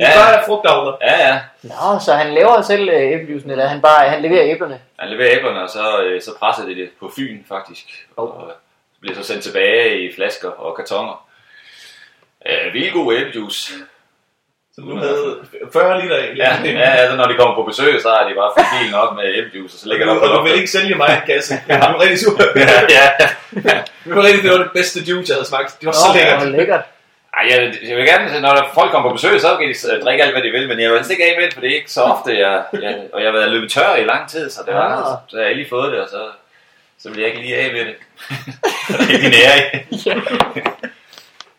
[0.00, 0.20] Ja.
[0.20, 0.96] far er frugtavler.
[1.00, 1.40] Ja, ja.
[1.62, 4.80] Nå, så han laver selv øh, æblejuicen, eller han bare han leverer æblerne.
[4.98, 7.84] Han leverer æblerne, og så, øh, så presser de det på Fyn, faktisk.
[8.16, 8.28] Oh.
[8.28, 8.52] Og
[9.00, 11.26] bliver så sendt tilbage i flasker og kartoner.
[12.46, 13.72] Øh, vildt god æblejuice.
[14.74, 15.36] Så du havde
[15.72, 16.32] 40 liter af.
[16.36, 19.16] Ja, ja, altså når de kommer på besøg, så har de bare fået bilen op
[19.16, 21.34] med æblejuice, og så ligger der på du, og du vil ikke sælge mig en
[21.34, 21.54] kasse.
[21.68, 22.34] Jeg var rigtig sur.
[22.56, 23.06] ja, ja.
[24.04, 25.70] Det var rigtig, det var det bedste juice, jeg havde smagt.
[25.80, 26.38] Det var så Åh, lækkert.
[26.42, 26.84] hvor lækkert.
[27.38, 30.22] Ej, jeg, jeg vil gerne, når der folk kommer på besøg, så kan de drikke
[30.24, 31.74] alt, hvad de vil, men jeg vil helst ikke af med det, for det er
[31.74, 34.60] ikke så ofte, jeg, jeg, og jeg har været løbet tør i lang tid, så
[34.66, 35.16] det var, Ah.
[35.30, 36.20] så jeg har lige fået det, og så,
[37.02, 37.94] så vil jeg ikke lige af med det.
[39.08, 39.60] det er din ære?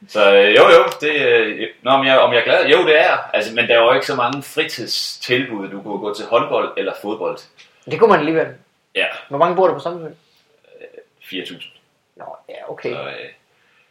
[0.10, 2.66] Så øh, jo, jo, det, øh, nå, om, jeg, om jeg er glad?
[2.66, 5.70] Jo, det er altså, men der er jo ikke så mange fritidstilbud.
[5.70, 7.38] Du kunne gå til håndbold eller fodbold.
[7.92, 8.48] Det kunne man alligevel.
[8.96, 10.08] Ja, Hvor mange bor der på Samsø?
[11.24, 11.64] 4.000.
[12.16, 12.90] Nå, ja, okay.
[12.94, 13.30] Så, øh,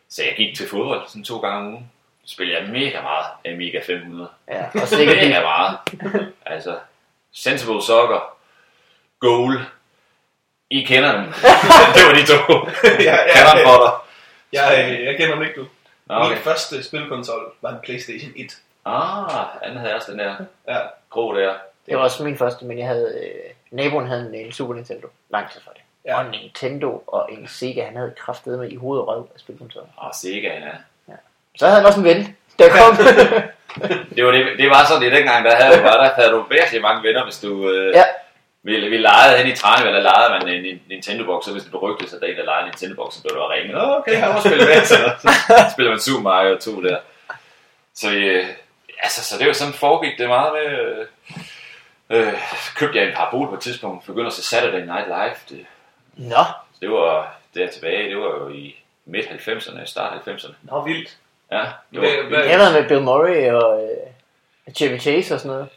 [0.09, 1.91] så jeg gik til fodbold sådan to gange om ugen.
[2.25, 4.29] Så spillede jeg mega meget Amiga 500.
[4.49, 5.79] Ja, og sikkert Mega meget.
[6.47, 6.77] altså,
[7.33, 8.37] Sensible Soccer,
[9.21, 9.59] Goal,
[10.71, 11.25] I kender dem.
[11.95, 12.69] det var de to.
[13.03, 14.05] ja, Kender
[14.53, 15.67] ja, jeg, jeg, jeg kender dem ikke, du.
[16.07, 16.37] Min okay.
[16.37, 18.59] første spilkonsol var en Playstation 1.
[18.85, 20.37] Ah, han havde også den der
[20.69, 20.79] Ja.
[21.11, 21.55] grå der.
[21.87, 23.19] Det var også min første, men jeg havde...
[23.25, 25.07] Øh, naboen havde en, en Super Nintendo.
[25.31, 25.81] Lang tid for det.
[26.05, 26.11] Ja.
[26.11, 26.19] Ja.
[26.19, 29.41] Og en Nintendo og en Sega, han havde kraftet med i hoved og røv af
[29.41, 29.89] spilkonsoller.
[30.05, 30.71] Åh, Sega, ja.
[31.59, 32.97] Så havde han også en ven, der kom.
[34.17, 36.83] Det var, det, det var sådan, det dengang, der havde, var der, havde du virkelig
[36.83, 37.71] mange venner, hvis du...
[37.71, 38.05] Øh, Ja.
[38.67, 41.71] Vi, vi legede hen i Tranevald, der legede man en, en Nintendo-box, så hvis det
[41.71, 43.75] blev rygtet, så der en, der legede en Nintendo-box, så blev der ringet.
[43.75, 46.99] Nå, okay, han må spille med, så, så spiller man Super Mario 2 der.
[47.95, 48.47] Så, øh,
[49.03, 50.67] altså, så det var sådan foregik det meget med...
[50.79, 51.07] Øh,
[52.11, 52.33] øh,
[52.77, 55.37] købte jeg en parabol på et tidspunkt, begyndte at se Saturday Night Live.
[55.49, 55.67] Det,
[56.17, 56.45] Nå,
[56.81, 60.55] det var der tilbage, det var jo i midt 90'erne, start 90'erne.
[60.63, 61.17] Nå, vildt.
[61.53, 61.59] Ja,
[61.93, 65.69] det Hvad, var, hvad, jeg med Bill Murray og øh, Chevy Chase og sådan noget.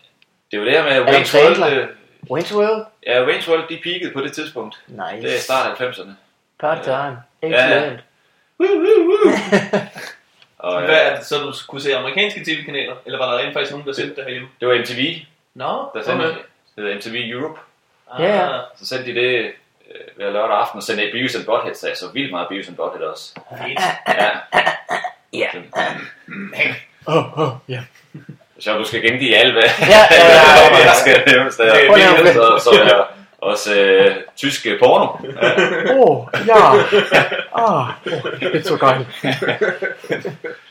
[0.51, 1.87] det var det her med Wayne's World.
[2.31, 2.85] Wayne's World?
[3.07, 4.75] Ja, Wayne's World, de peakede på det tidspunkt.
[4.87, 5.39] Det er Nice.
[5.39, 6.09] start 90'erne.
[6.59, 7.17] Part time.
[7.43, 7.47] Ja.
[7.47, 7.99] Excellent.
[10.57, 12.95] Og, hvad øh, er det, så du kunne se amerikanske tv-kanaler?
[13.05, 14.47] Eller var der rent faktisk nogen, der sendte det herhjemme?
[14.59, 15.15] det var MTV,
[15.53, 16.35] Nå, der sendte det.
[16.75, 17.59] Det hedder MTV Europe.
[18.11, 18.59] Ah, Ja, ja.
[18.75, 19.35] Så sendte de det
[19.91, 22.67] øh, hver lørdag aften, og sendte Beavis and Butthead, så jeg så vildt meget Beavis
[22.67, 23.33] and Butthead også.
[23.63, 23.79] Fedt.
[24.07, 24.29] Ja.
[25.33, 25.49] Ja.
[27.07, 27.83] Åh, åh, ja.
[28.59, 30.25] Så du skal gengive alt, hvad Ja, ja, ja,
[30.71, 30.85] ja, ja.
[30.85, 31.73] jeg skal nævnes der.
[31.73, 33.03] Det- lige at- Så, så er
[33.41, 35.07] også øh, tysk porno.
[35.41, 35.93] Ja.
[35.93, 36.71] Åh, ja.
[37.63, 37.85] Åh,
[38.39, 38.97] det er så godt.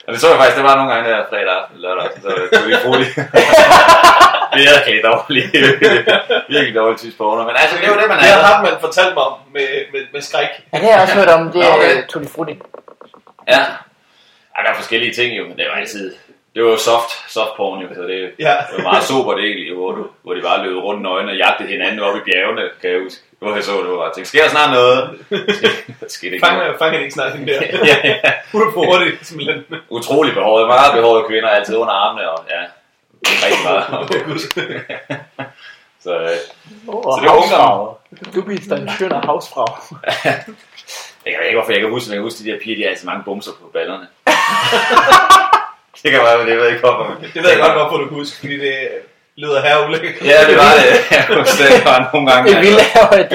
[0.07, 2.29] Og det så jeg faktisk, det var nogle gange der fredag aften, lørdag aften, så
[2.29, 3.13] tog vi roligt.
[4.65, 5.53] Virkelig dårligt.
[6.49, 7.43] Virkelig dårligt tysk porno.
[7.45, 8.43] Men altså, det var det, man Det havde.
[8.45, 10.49] har Hartmann fortalt mig om med, med, med skræk.
[10.73, 11.53] Ja, det har jeg også hørt om.
[11.53, 11.85] Det er Okay.
[11.93, 12.07] okay.
[12.09, 12.55] Tutti Frutti.
[13.49, 13.59] Ja.
[14.57, 14.61] ja.
[14.65, 16.15] der er forskellige ting jo, men det var altid...
[16.57, 18.55] Det var jo soft, soft porn jo, så det Ja.
[18.77, 22.01] var meget sobert egentlig, hvor, du, hvor de bare løb rundt nøgne og jagtede hinanden
[22.01, 23.21] op i bjergene, kan jeg huske.
[23.39, 25.11] Hvor jeg så det, var bare tænkte, sker der snart noget?
[26.01, 26.59] Der skete ikke noget.
[26.63, 27.61] Fanger, fanger de ikke snart den der?
[27.91, 28.17] ja, ja.
[28.53, 29.65] Hun er for hurtigt, simpelthen.
[29.89, 32.61] Utrolig behåret, meget behårede kvinder, altid under armene, og ja,
[33.47, 33.85] rigtig meget.
[36.05, 36.29] så øh,
[36.89, 37.89] Oh, Så det var ungdom.
[38.35, 39.67] Du bist en schöner Hausfrau.
[41.27, 42.83] jeg ved ikke, hvorfor jeg kan huske, men jeg kan huske, de der piger, de
[42.83, 44.07] har altid mange bumser på ballerne.
[46.03, 47.05] det kan være, men det ved jeg ikke, hvorfor.
[47.35, 48.75] Det ved jeg godt, hvorfor du kan huske, fordi det
[49.37, 50.15] lyder her ulækkert.
[50.25, 50.89] Ja, det var det.
[51.17, 52.53] Jeg husker, det var nogle gange.
[52.55, 53.33] Det vilde er at,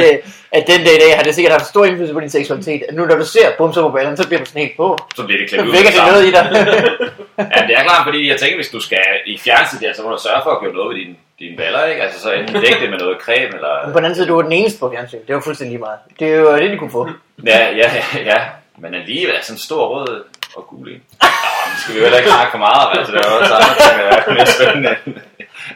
[0.51, 2.81] at den dag i dag har det sikkert haft stor indflydelse på din seksualitet.
[2.89, 4.97] At nu når du ser bumser på ballerne, så bliver du sådan helt på.
[5.15, 5.73] Så bliver det Så klemt ud.
[5.75, 6.45] vækker det noget i dig.
[7.55, 10.09] Ja, det er klart, fordi jeg tænker, hvis du skal i fjernsyn der, så må
[10.09, 12.01] du sørge for at gøre noget ved dine, dine baller, ikke?
[12.03, 13.73] Altså så enten dække det med noget creme, eller...
[13.85, 15.17] Men på den anden side, du var den eneste på fjernsyn.
[15.27, 15.99] Det var fuldstændig lige meget.
[16.19, 17.09] Det er jo det, de kunne få.
[17.45, 17.89] Ja, ja,
[18.31, 18.37] ja,
[18.77, 20.23] men alligevel er sådan en stor rød
[20.55, 21.01] og gul en.
[21.81, 23.95] Skal vi jo heller ikke snakke for meget om, altså det var også andre ting,
[23.99, 24.93] der er mere spændende.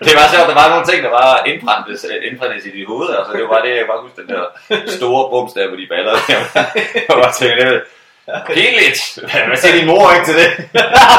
[0.05, 1.87] Det var sjovt, der var nogle ting, der var indbrændt,
[2.27, 4.43] indbrændt i dit hoved, altså det var bare det, jeg bare huske den der
[4.97, 6.15] store bums der på de baller.
[7.09, 7.81] Jeg bare tænkte, det
[8.47, 9.19] pinligt.
[9.47, 10.51] Hvad siger din mor ikke til det?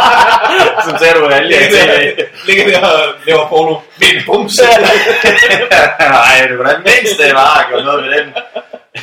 [0.84, 2.24] Som sagde du alle i tv.
[2.46, 3.74] Ligger der og laver porno.
[4.00, 4.60] Min bums.
[4.60, 8.34] Nej, det var da mindst, det var at gøre noget med den.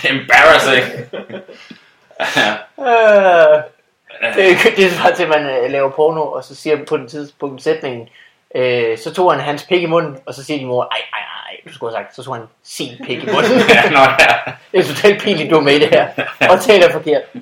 [0.04, 0.86] Embarrassing.
[4.40, 7.08] Øh, det, er bare til, at man øh, laver porno, og så siger på den
[7.08, 8.10] tidspunkt sætningen,
[8.56, 11.20] øh, så tog han hans pik i munden, og så siger din mor, ej, ej,
[11.20, 13.52] ej, du skulle have sagt, så tog han sin pik i munden.
[13.70, 14.52] ja, nå ja.
[14.72, 16.08] det er totalt pinligt, du er med i det her,
[16.50, 17.22] og taler forkert.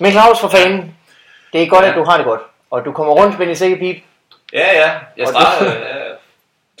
[0.00, 0.96] Men Claus, for fanden,
[1.52, 2.40] det er godt, at du har det godt,
[2.70, 3.96] og du kommer rundt med din sækkepip.
[4.52, 4.90] Ja, ja.
[5.16, 5.70] Jeg Og startede...
[5.70, 6.04] Ja.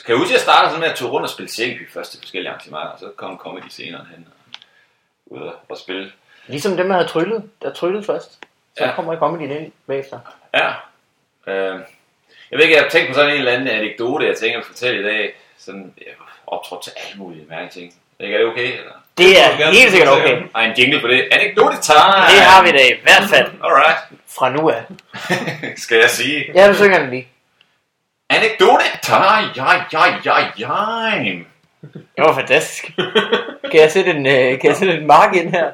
[0.06, 2.10] Kan jeg huske, at jeg startede sådan med at tage rundt og spille sækkeby først
[2.10, 4.36] til forskellige arrangementer, og så kom comedy senere hen og
[5.26, 6.12] ud og spille.
[6.46, 8.32] Ligesom dem, der havde tryllet, der tryllede først.
[8.78, 8.92] Så Ja.
[8.94, 10.18] kommer I comedy ind bagefter.
[10.54, 10.68] Ja.
[11.52, 11.80] Øh,
[12.50, 14.64] jeg ved ikke, jeg har tænkt på sådan en eller anden anekdote, jeg tænker at
[14.66, 15.34] fortælle i dag.
[15.58, 16.06] Sådan, jeg
[16.46, 17.94] optrådt til alle mulige mærkelige ting.
[18.20, 18.66] Ikke, er det okay?
[18.78, 18.92] Eller?
[19.18, 20.42] Det er gerne helt sikkert okay.
[20.54, 21.28] Ej, en jingle på det.
[21.32, 22.22] Anekdote time!
[22.30, 23.98] Det har vi da i hvert fald Alright.
[24.38, 24.82] fra nu af.
[25.84, 26.44] Skal jeg sige?
[26.54, 27.28] Ja, du synger den lige.
[28.30, 29.16] Anekdote time!
[29.56, 31.32] Ja, ja, ja, ja.
[31.82, 32.90] Det var fantastisk.
[33.70, 35.70] Kan jeg sætte en, øh, kan jeg sætte en mark ind her?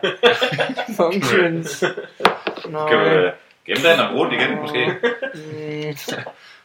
[0.96, 1.84] Functions.
[2.68, 2.88] Nej.
[2.88, 3.30] Kan vi øh,
[3.66, 4.86] gemme den og bruge den igen, måske?
[5.34, 5.94] Mm,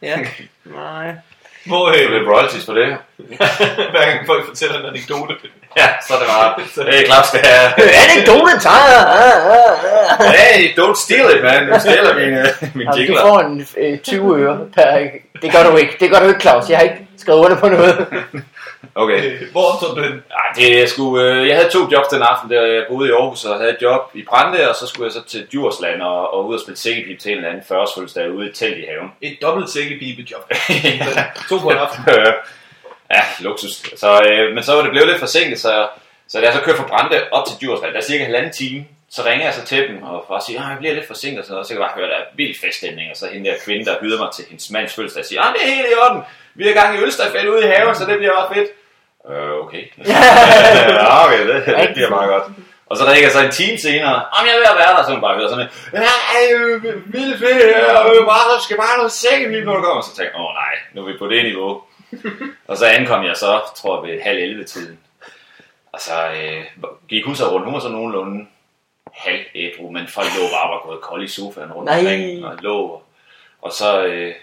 [0.02, 0.16] ja.
[0.64, 1.14] Nej.
[1.66, 2.96] Hvor øh, lidt royalties for det.
[3.92, 5.34] hver gang folk fortæller en anekdote.
[5.76, 7.60] Ja, så er det bare, hey, Claus, det her.
[8.04, 9.00] Anekdote tager!
[9.06, 10.34] Ah, ah, ah.
[10.34, 11.68] Hey, don't steal it, man.
[11.72, 12.34] Du stjæler min,
[12.78, 15.08] min Jamen, Du får en øh, 20 øre per...
[15.42, 15.96] Det gør du ikke.
[16.00, 16.70] Det gør du ikke, Claus.
[16.70, 18.06] Jeg har ikke skrevet under på noget.
[18.94, 19.32] Okay.
[19.32, 20.12] Øh, Hvor optog du den?
[20.30, 23.12] Ej, det er sgu, øh, jeg havde to jobs den aften, der jeg boede i
[23.12, 26.34] Aarhus og havde et job i Brande, og så skulle jeg så til Djursland og,
[26.34, 28.86] og ud og spille sækkepip til en eller anden 40 ude i et telt i
[28.88, 29.12] haven.
[29.20, 30.52] Et dobbelt sækkepibejob.
[31.48, 32.04] To på en aften.
[33.10, 33.82] Ja, luksus.
[33.96, 35.88] Så, øh, men så var det blevet lidt forsinket, så,
[36.28, 38.84] så da jeg så kørte fra Brande op til Djursland, der er cirka halvanden time,
[39.10, 41.64] så ringer jeg så til dem og bare siger, at jeg bliver lidt forsinket, og
[41.66, 43.84] så kan jeg bare høre, at der er vild feststemning, og så hende der kvinde,
[43.84, 46.22] der hyder mig til hendes mands fødselsdag, siger, at det er helt i orden,
[46.58, 48.70] vi er i gang i ølstafet ude i haven, så det bliver også fedt.
[49.30, 49.84] Øh, okay.
[50.12, 52.44] ja, okay, det, det bliver meget godt.
[52.86, 55.02] Og så ringer jeg så en time senere, om jeg er ved at være der,
[55.04, 56.42] så hun bare hører sådan en, nej,
[57.06, 60.02] vildt fedt, øh, bare, skal bare noget sække lige når du kommer.
[60.02, 61.82] Så tænker jeg, åh nej, nu er vi på det niveau.
[62.68, 64.98] og så ankom jeg så, tror jeg, ved halv 11 tiden.
[65.92, 66.64] Og så øh,
[67.08, 68.46] gik hun så rundt, hun var så nogenlunde
[69.12, 71.98] halv ædru, men folk lå bare og var gået kold i sofaen rundt Nej.
[71.98, 73.02] omkring og lå.
[73.62, 74.34] Og så, øh,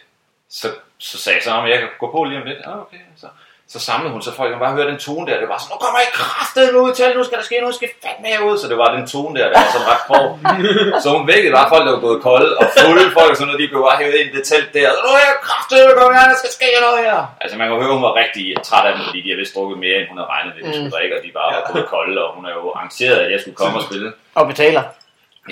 [0.50, 0.68] så,
[1.00, 2.60] så sagde jeg så, om jeg kan gå på lige om lidt.
[2.70, 3.02] Ah, okay.
[3.22, 3.28] Så,
[3.74, 5.38] så samlede hun så folk, og bare høre den tone der.
[5.44, 7.90] Det var sådan, nu kommer I kraftedet ud til, nu skal der ske noget, skal
[8.04, 8.56] fandme herud.
[8.62, 10.26] Så det var den tone der, der var sådan ret grov.
[11.04, 13.68] så hun vækkede bare folk, der var gået kolde, og fulde folk, sådan noget, de
[13.72, 14.90] blev bare hævet ind i det telt der.
[15.06, 17.18] Nu er jeg kraftedet, kom her, der skal ske noget her.
[17.44, 19.78] Altså man kan høre, hun var rigtig træt af dem, fordi de havde vist drukket
[19.86, 21.86] mere, end hun havde regnet med, at de skulle drikke, og de bare var gået
[21.96, 24.08] kolde, og hun er jo arrangeret, at jeg skulle komme og spille.
[24.40, 24.84] Og betaler,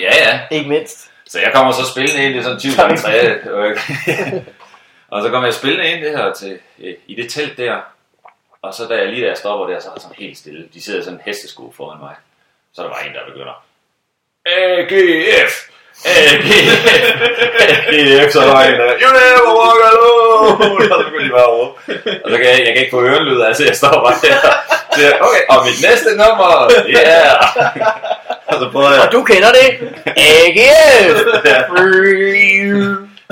[0.06, 0.32] Ja, ja.
[0.56, 0.98] ikke mindst.
[1.32, 3.10] Så jeg kommer så spillende ind, er sådan 20 gange 3.
[5.14, 7.76] og så kommer jeg spillende ind det her til, øh, i det telt der.
[8.62, 10.68] Og så da jeg lige da jeg stopper der, så er det sådan helt stille.
[10.74, 12.14] De sidder sådan en hestesko foran mig.
[12.74, 13.64] Så er der bare en, der begynder.
[14.46, 15.52] AGF!
[16.04, 16.84] AGF!
[17.88, 20.92] AGF, så er der en, der You never walk alone!
[20.92, 21.72] Og så begynder de bare råbe.
[22.24, 24.40] Og så kan jeg, jeg kan ikke få ørenlyd, altså jeg står bare der.
[24.94, 27.36] Så jeg, okay, og mit næste nummer, yeah!
[28.46, 29.68] Og så prøver jeg, Og du kender det?
[30.16, 31.18] AGF!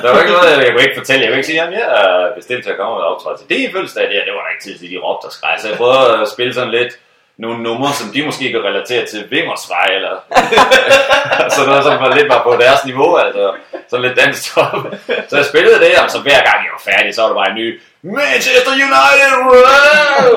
[0.03, 1.23] Der var ikke noget, jeg kunne ikke fortælle.
[1.23, 3.73] Jeg kunne ikke sige, at jeg er bestemt til at komme og optræde til din
[3.73, 4.05] fødselsdag.
[4.11, 5.55] Det, det var der ikke tid til, de råbte og skreg.
[5.59, 6.93] Så jeg prøvede at spille sådan lidt
[7.39, 10.15] nogle numre, som de måske kan relatere til Vimmersvej, eller
[11.55, 13.55] så noget, som var lidt var på deres niveau, altså
[13.91, 14.77] sådan lidt dansk top.
[15.29, 17.51] Så jeg spillede det, og så hver gang jeg var færdig, så var der bare
[17.51, 20.29] en ny Manchester United, wow!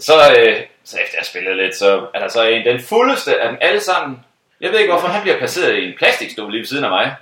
[0.00, 3.48] Så, øh, så efter jeg spillede lidt, så er der så en, den fuldeste af
[3.48, 4.20] dem alle sammen.
[4.60, 7.14] Jeg ved ikke, hvorfor han bliver placeret i en plastikstol lige ved siden af mig.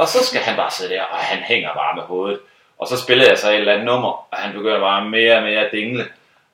[0.00, 2.38] Og så skal han bare sidde der, og han hænger bare med hovedet.
[2.80, 5.42] Og så spiller jeg så et eller andet nummer, og han begynder bare mere og
[5.42, 6.04] mere at dingle.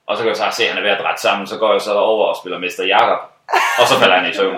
[0.07, 1.71] Og så kan jeg så se, at han er ved at drætte sammen, så går
[1.71, 3.21] jeg så over og spiller Mester Jakob.
[3.79, 4.55] Og så falder han i søvn.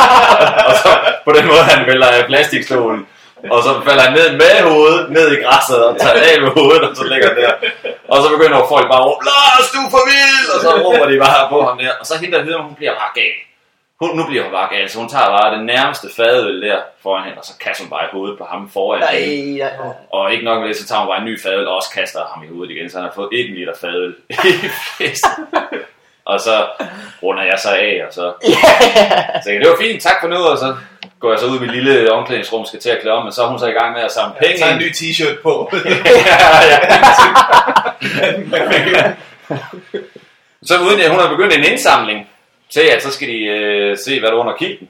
[0.68, 0.90] og så
[1.26, 3.00] på den måde, han vælger af plastikstolen.
[3.54, 6.82] Og så falder han ned med hovedet, ned i græsset, og tager af med hovedet,
[6.88, 7.52] og så ligger han der.
[8.12, 10.48] Og så begynder folk bare at råbe, Lars, du er for vild!
[10.54, 11.92] Og så råber de bare på ham der.
[12.00, 13.36] Og så hende, der hun bliver bare gal.
[14.00, 17.24] Hun, nu bliver hun bare gal, så hun tager bare den nærmeste fadøl der foran
[17.24, 19.70] hende, og så kaster hun bare i hovedet på ham foran Nej, hende.
[20.12, 22.20] Og ikke nok med det, så tager hun bare en ny fadøl, og også kaster
[22.34, 24.14] ham i hovedet igen, så han har fået 1 liter fadøl
[24.64, 24.68] i
[24.98, 25.44] festen.
[26.24, 26.66] Og så
[27.22, 28.32] runder jeg så af, og så
[29.44, 30.76] så jeg, det var fint, tak for nu, og så
[31.20, 33.42] går jeg så ud i mit lille omklædningsrum, skal til at klæde om, men så
[33.42, 35.52] er hun så i gang med at samle penge Tag en ny t-shirt på.
[36.28, 36.38] ja,
[38.96, 39.12] ja.
[40.62, 42.28] Så uden at hun har begyndt en indsamling
[42.70, 44.88] til, at så skal de øh, se, hvad der er under kilden.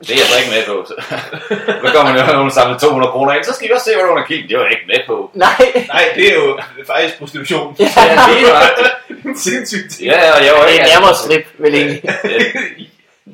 [0.00, 0.76] Det er jeg så ikke med på.
[0.88, 3.90] Så, kommer man jo, når hun samler 200 kroner ind, så skal de også se,
[3.94, 4.48] hvad der er under kilden.
[4.48, 5.30] Det var jeg ikke med på.
[5.34, 5.60] Nej.
[5.88, 7.76] Nej, det er jo faktisk prostitution.
[7.78, 7.84] Ja,
[8.32, 8.88] lige nøjagtigt.
[9.46, 10.06] Sindssygt ting.
[10.10, 10.84] Ja, og jeg var Det ikke...
[10.84, 12.02] er nærmere strip, vel egentlig.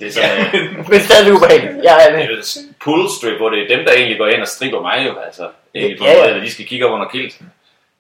[0.01, 1.73] Det er sådan, øh, Men stadig ubehageligt.
[1.85, 2.29] Jeg er med.
[2.29, 4.97] det er pull strip, hvor det er dem, der egentlig går ind og stripper mig
[5.09, 5.45] jo, altså.
[5.75, 6.23] Egentlig på Ja, en ja.
[6.23, 7.35] måde, eller de skal kigge op under kilt.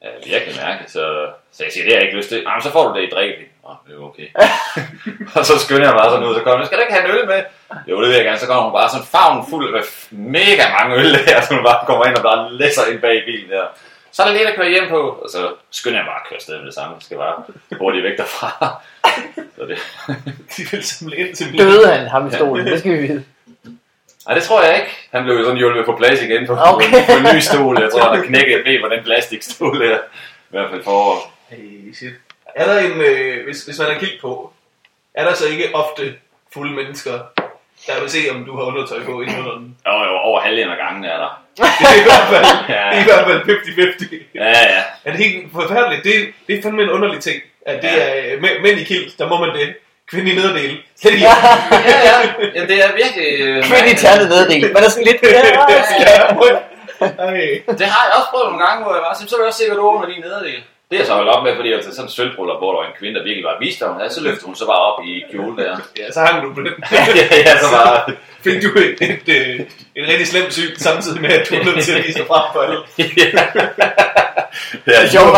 [0.04, 1.04] Ja, virkelig mærkeligt, så,
[1.52, 2.38] så jeg siger, det har jeg ikke lyst til.
[2.46, 3.50] Jamen, så får du det i drikke.
[3.68, 4.28] Åh, det er okay.
[5.38, 7.14] og så skynder jeg mig sådan ud, så kommer jeg, skal du ikke have en
[7.16, 7.40] øl med?
[7.90, 8.38] Jo, det vil jeg gerne.
[8.38, 11.86] Så kommer hun bare sådan favn fuld af mega mange øl der, så hun bare
[11.86, 13.64] kommer ind og bare læsser ind bag i bilen der.
[14.12, 15.40] Så er der lidt at køre hjem på, og så
[15.70, 16.92] skynder jeg bare at køre afsted med det samme.
[16.94, 17.36] Jeg skal bare
[17.78, 18.48] hurtigt væk derfra.
[19.56, 19.78] så det,
[20.56, 23.24] De vil samle ind til Døde han ham i stolen, det skal vi vide.
[24.26, 24.90] Nej, det tror jeg ikke.
[25.12, 26.90] Han blev jo sådan hjulpet på plads igen på, Okay.
[27.06, 27.80] på en ny stol.
[27.80, 29.96] Jeg tror, han har knækket et ben på den plastikstol der.
[29.96, 31.14] I hvert fald for
[31.48, 32.12] Hey, shit.
[32.54, 34.52] Er der en, øh, hvis, hvis man har kigget på,
[35.14, 36.14] er der så ikke ofte
[36.54, 37.12] fulde mennesker,
[37.86, 39.76] der vil se, om du har undertøj på inden under den?
[39.86, 41.42] jo, jo, over halvdelen af gangen er der.
[41.80, 42.84] Det er i hvert fald, Ja.
[42.90, 43.40] det er i hvert fald
[44.10, 44.14] 50-50.
[44.34, 44.82] Ja, ja.
[45.04, 46.04] Er det helt forfærdeligt?
[46.04, 46.14] Det,
[46.46, 48.08] det er fandme en underlig ting, at det Ja.
[48.28, 49.74] er øh, mæ- mænd i kilt, der må man det.
[50.10, 50.72] Kvinde i nederdel.
[51.00, 51.24] Slet ikke.
[51.24, 51.34] Ja.
[51.90, 51.96] Ja,
[52.54, 52.62] ja.
[52.70, 53.28] Det er virkelig...
[53.46, 54.72] øh, Kvinde i ternet neddel.
[54.74, 55.18] Man er sådan lidt...
[55.22, 55.42] ja,
[57.28, 57.40] Ej.
[57.80, 59.60] Det har jeg også prøvet nogle gange, hvor jeg var sådan, så vil jeg også
[59.62, 60.60] se, hvad du under din nederdel.
[60.88, 62.78] Det er jeg så holdt op med, fordi jeg til sådan en sølvbryllup, hvor der
[62.80, 64.00] var en kvinde, der virkelig var vist om.
[64.00, 65.72] Ja, så løftede hun så bare op i kjole der.
[66.00, 66.74] Ja, så hang du på den.
[67.20, 67.96] ja, ja, så bare...
[68.44, 69.66] Fik du et, et, et,
[69.98, 72.44] et rigtig slemt syn, samtidig med, at du er nødt til at vise dig frem
[72.52, 72.78] for alle.
[72.98, 73.30] ja,
[74.84, 75.32] Det er sjovt,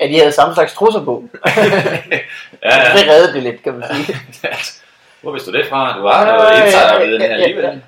[0.00, 1.24] at- de havde samme slags trusser på.
[1.46, 1.58] ja,
[2.64, 2.92] ja.
[2.96, 4.16] Det reddede det lidt, kan man sige.
[5.22, 5.98] Hvor vidste du det fra?
[5.98, 7.82] Du har noget insiderviden her alligevel.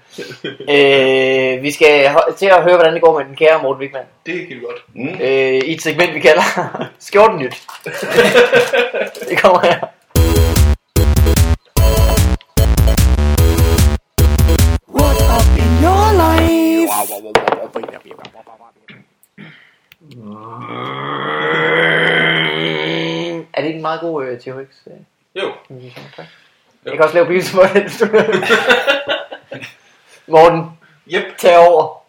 [1.56, 4.02] øh, vi skal til at høre, hvordan det går med den kære Morten Wigman.
[4.26, 4.82] Det vi godt.
[4.94, 5.08] Mm.
[5.20, 6.42] Øh, I et segment, vi kalder
[7.06, 7.62] Skjorten Nyt.
[9.28, 9.78] det kommer her.
[23.94, 24.74] Meget god øh, THX?
[24.86, 24.92] Øh,
[25.42, 25.52] Jo.
[26.16, 26.26] Tak.
[26.84, 27.26] Jeg kan også lave
[28.00, 28.44] du vil.
[30.26, 30.62] Morten,
[31.14, 31.24] Yep.
[31.38, 32.02] tag over.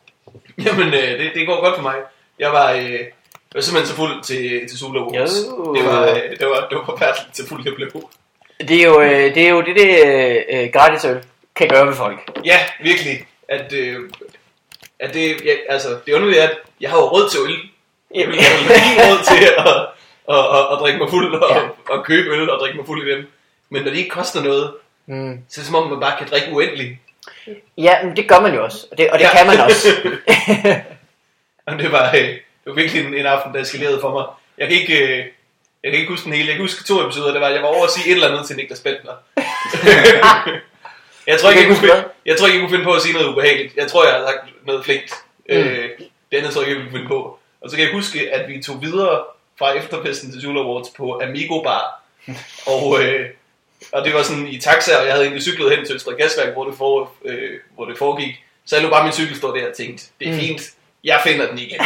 [0.66, 1.96] Jamen, øh, det, det går godt for mig.
[2.40, 3.08] Jeg var, øh, jeg
[3.56, 5.34] var simpelthen så fuld til, til Sula Awards.
[5.76, 8.10] Det var, øh, det var, det var forfærdeligt til fuld jeg blev.
[8.60, 11.24] Det er jo øh, det, er jo det, det øh, øh, gratis øl
[11.56, 12.20] kan gøre ved folk.
[12.46, 13.28] Ja, virkelig.
[13.50, 14.10] At, øh,
[15.00, 17.56] at det, ja, altså, det underlige er, at jeg har jo råd til øl.
[18.16, 19.88] Jeg vil jeg har lige råd til at,
[20.30, 21.96] at, at, at, drikke mig fuld og, Ja.
[21.96, 23.28] at købe øl og drikke mig fuld i dem.
[23.70, 24.74] Men når det ikke koster noget,
[25.08, 25.40] Mm.
[25.50, 26.98] så er det som om, man bare kan drikke uendeligt.
[27.78, 28.88] Ja, men det gør man jo også.
[28.92, 29.38] Og det, og det Ja.
[29.38, 29.88] kan man også.
[31.68, 34.26] Og det var, øh, det var virkelig en, en aften, der eskalerede for mig.
[34.58, 35.26] Jeg kan ikke, øh,
[35.84, 36.48] jeg kan ikke huske den hele.
[36.48, 37.32] Jeg kan huske to episoder.
[37.32, 39.12] Det var, jeg var over at sige et eller andet til Niklas Bentner.
[41.28, 43.14] jeg, tror ikke, jeg, kunne finde, jeg tror ikke, jeg kunne finde på at sige
[43.14, 43.76] noget ubehageligt.
[43.76, 45.14] Jeg tror, jeg har sagt noget flinkt.
[45.50, 45.56] Mm.
[45.56, 45.90] Øh,
[46.32, 47.40] det andet tror jeg ikke, jeg kunne finde på.
[47.62, 49.24] Og så kan jeg huske, at vi tog videre
[49.60, 52.02] fra efterfesten til Zulu Awards på Amigo Bar.
[52.66, 53.30] Og, øh,
[53.92, 56.54] og det var sådan i taxa, og jeg havde egentlig cyklet hen til Østre Gasværk,
[56.54, 58.36] hvor det, for, øh, hvor det foregik.
[58.66, 60.40] Så jeg lå bare min cykel stå der og tænkte, det er Mm.
[60.40, 60.62] fint,
[61.04, 61.80] jeg finder den igen.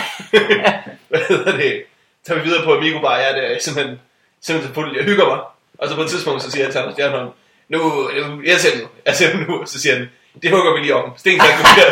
[1.10, 1.84] Hvad hedder det?
[2.26, 4.00] Så er vi videre på Amigo Bar, jeg er der simpelthen,
[4.42, 5.40] simpelthen så fuld, jeg hygger mig.
[5.78, 7.30] Og så på et tidspunkt, så siger jeg til Anders Stjernholm,
[7.70, 10.10] nu, nu jeg ser den nu, jeg ser den nu, så siger han,
[10.42, 11.84] det hugger vi lige om, sten, papir.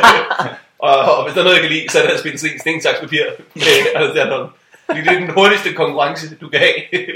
[0.87, 2.59] og, og, hvis der er noget, jeg kan lide, så er det at spille sten,
[2.59, 3.23] sten, papir
[3.53, 3.63] med
[3.95, 4.49] Anders Stjernholm.
[4.87, 7.07] Fordi det er den hurtigste konkurrence, du kan have.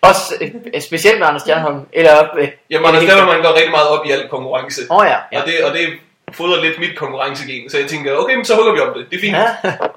[0.00, 0.34] også
[0.74, 1.80] øh, specielt med Anders Stjernholm.
[1.92, 4.80] Eller, øh, Jamen, Anders Stjernholm går rigtig meget op i al konkurrence.
[4.90, 5.16] Åh oh, ja.
[5.32, 5.40] ja.
[5.40, 5.88] Og det, og det
[6.32, 9.16] fodrer lidt mit konkurrencegen, så jeg tænker, okay, men så hugger vi om det, det
[9.16, 9.36] er fint.
[9.36, 9.48] Ja.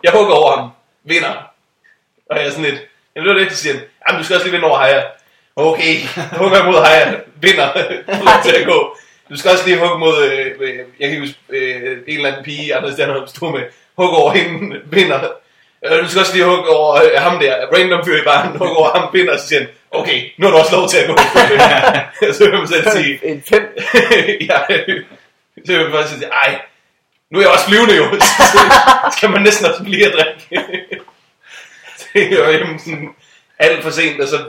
[0.03, 0.69] Jeg hugger over ham,
[1.03, 1.33] vinder.
[2.29, 2.81] Og jeg er sådan lidt,
[3.15, 5.01] jamen det var det, så siger han, jamen du skal også lige vinde over Haja.
[5.55, 5.95] Okay,
[6.37, 7.67] hugger mod Haja, vinder,
[8.27, 8.97] lov til at gå.
[9.29, 12.43] Du skal også lige hugge mod, øh, øh, jeg kan huske, øh, en eller anden
[12.43, 13.61] pige, Anders Stjernholm stod med,
[13.97, 15.19] hugge over hende, vinder.
[15.85, 18.77] Øh, Du skal også lige hugge over øh, ham der, random fyr i baren, hugge
[18.77, 21.15] over ham, vinder, så siger han, okay, nu har du også lov til at gå.
[22.37, 23.63] så vil man selv sige, En fem.
[24.49, 24.59] ja,
[25.65, 26.61] så vil man bare sige, ej,
[27.31, 30.65] nu er jeg også flyvende jo, så skal man næsten også blive at drikke.
[32.13, 33.09] det var jo sådan
[33.59, 34.39] alt for sent, og så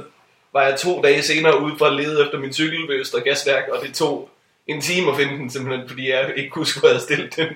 [0.53, 3.65] var jeg to dage senere ude for at lede efter min cykel ved Østre Gasværk,
[3.73, 4.31] og det tog
[4.67, 7.49] en time at finde den simpelthen, fordi jeg ikke kunne jeg havde stillet den.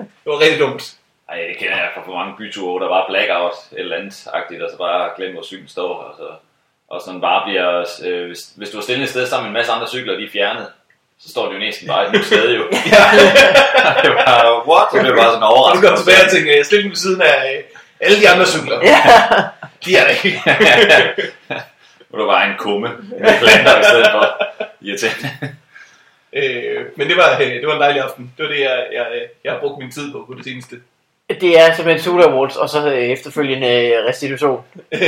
[0.00, 0.94] det var rigtig dumt.
[1.30, 4.62] Ej, det kender jeg fra for mange byture, der var blackout et eller andet agtigt,
[4.62, 6.28] og så bare glemme, hvor cyklen står, og så
[6.88, 7.70] og sådan bare bliver,
[8.06, 10.24] øh, hvis, hvis du har stillet et sted sammen med en masse andre cykler, de
[10.24, 10.66] er fjernet,
[11.22, 12.62] så står det jo næsten bare et nyt sted jo.
[12.94, 13.04] Ja.
[14.04, 14.86] det var, what?
[14.92, 15.88] Så blev bare sådan Og du overrasket.
[15.90, 17.62] går tilbage og tænker, jeg stiller ved siden af øh,
[18.00, 18.78] alle de andre cykler.
[18.90, 18.98] Ja.
[19.84, 20.42] De er der ikke.
[22.10, 22.88] Nu er der bare en kumme
[23.20, 24.24] med planter i stedet for.
[24.80, 25.28] Irriterende.
[26.32, 28.34] øh, men det var, øh, det var en dejlig aften.
[28.36, 29.06] Det var det, jeg, jeg,
[29.44, 30.76] jeg har brugt min tid på på det seneste.
[31.40, 34.60] Det er simpelthen Sula Awards, og så øh, efterfølgende øh, restitution.
[34.92, 35.00] Øh,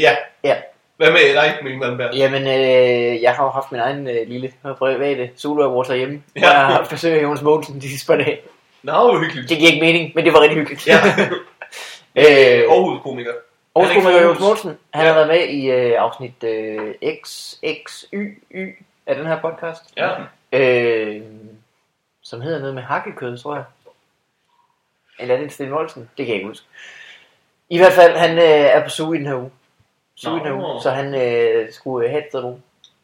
[0.00, 0.16] ja.
[0.44, 0.56] Ja.
[0.96, 2.14] Hvad med dig, Mikkel Malmberg?
[2.14, 6.22] Jamen, øh, jeg har jo haft min egen øh, lille og private Sula Awards herhjemme,
[6.36, 6.40] ja.
[6.40, 8.38] Hvor jeg har haft besøg af Jonas Mogensen de sidste par dage.
[8.82, 9.48] Nå, hvor hyggeligt.
[9.48, 10.86] Det giver ikke mening, men det var rigtig hyggeligt.
[10.86, 10.94] Ja.
[12.16, 12.70] øh.
[12.70, 13.00] Aarhus
[13.76, 14.40] Han er ikke komiker Jonas Aarhus.
[14.40, 15.08] Mogensen, han Ja.
[15.08, 18.76] har været med i øh, afsnit øh, XXYY
[19.06, 19.82] af den her podcast.
[19.96, 20.08] Ja.
[20.52, 21.20] Øh,
[22.22, 23.64] som hedder noget med hakkekød, tror jeg.
[25.20, 26.02] Eller er det en Sten Molsen?
[26.18, 26.66] Det kan jeg ikke huske.
[27.68, 29.50] I hvert fald, han øh, er på suge i den her uge.
[30.16, 32.54] Suge i den her uge, så han øh, skulle øh, have et sted.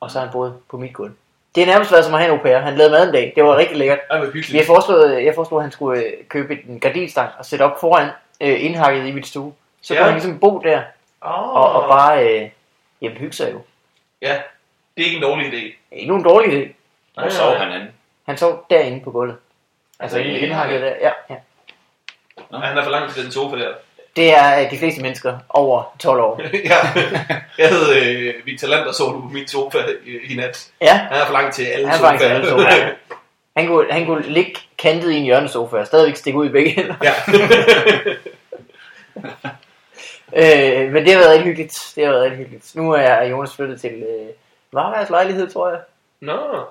[0.00, 1.12] Og så har han boet på mit gulv.
[1.54, 2.58] Det er nærmest været som at have en au pair.
[2.58, 3.32] Han lavede mad en dag.
[3.36, 3.98] Det var rigtig lækkert.
[4.10, 4.66] Har hyggeligt.
[4.66, 8.08] foreslået, jeg foreslog, at han skulle øh, købe en gardinstang og sætte op foran
[8.40, 9.54] øh, indhakket i mit stue.
[9.82, 10.00] Så Ja.
[10.00, 10.82] kunne han ligesom bo der
[11.20, 11.48] Oh.
[11.56, 12.50] og, og bare øh,
[13.02, 13.60] jamen, hygge sig jo.
[14.22, 14.38] Ja,
[14.96, 15.56] det er ikke en dårlig idé.
[15.56, 16.72] Det er ikke nogen dårlig idé.
[17.20, 17.92] Hvor sov han henne?
[18.26, 19.36] Han sov derinde på gulvet.
[20.00, 20.88] Altså Altså, i indhakket der.
[21.00, 21.34] Ja, ja.
[22.50, 23.72] Og han er for langt til den sofa der.
[24.16, 26.40] Det er øh, de fleste mennesker over 12 år.
[26.72, 26.76] ja.
[27.58, 30.70] Jeg hed øh, Victor Land, der så du på min sofa i, i nat.
[30.80, 32.34] Ja, Han er for langt til alle Han er sofaer.
[32.34, 32.90] alle sofaer.
[33.56, 36.70] han kunne, han kunne ligge kantet i en hjørnesofa og stadigvæk stikke ud i begge
[36.70, 36.94] hænder.
[37.02, 37.12] ja.
[40.36, 41.92] Øh, men det har været rigtig hyggeligt.
[41.96, 42.74] Det har været rigtig hyggeligt.
[42.76, 44.26] Nu er Jonas flyttet til øh,
[44.72, 45.78] Varbergs lejlighed, tror jeg.
[46.20, 46.64] Nå.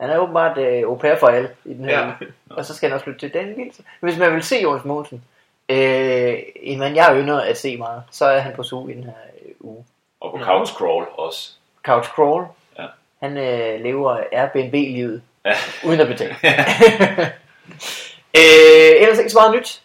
[0.00, 2.06] Han er åbenbart øh, au pair for alle i den her Ja.
[2.06, 2.12] ja.
[2.50, 3.82] Og så skal han også flytte til den Gilse.
[4.00, 5.24] Hvis man vil se Jonas Mogensen,
[5.68, 9.04] øh, en mand jeg ynder at se meget, så er han på suge i den
[9.04, 9.12] her
[9.46, 9.84] øh, uge.
[10.20, 11.50] Og på couch crawl også.
[11.84, 12.46] Couch Crawl.
[12.78, 12.86] Ja.
[13.22, 15.22] Han øh, lever Airbnb-livet.
[15.44, 15.54] Ja.
[15.84, 16.34] uden at betale.
[18.38, 19.82] øh, ellers ikke så meget nyt.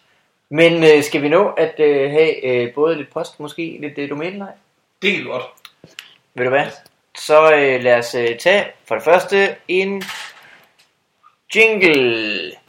[0.49, 4.09] Men øh, skal vi nå at øh, have øh, både lidt post, måske lidt øh,
[4.09, 4.51] domænelej?
[5.01, 5.43] Det er godt.
[6.33, 6.65] Ved du hvad?
[7.25, 10.03] Så øh, lad os øh, tage for det første en
[11.55, 12.62] jingle.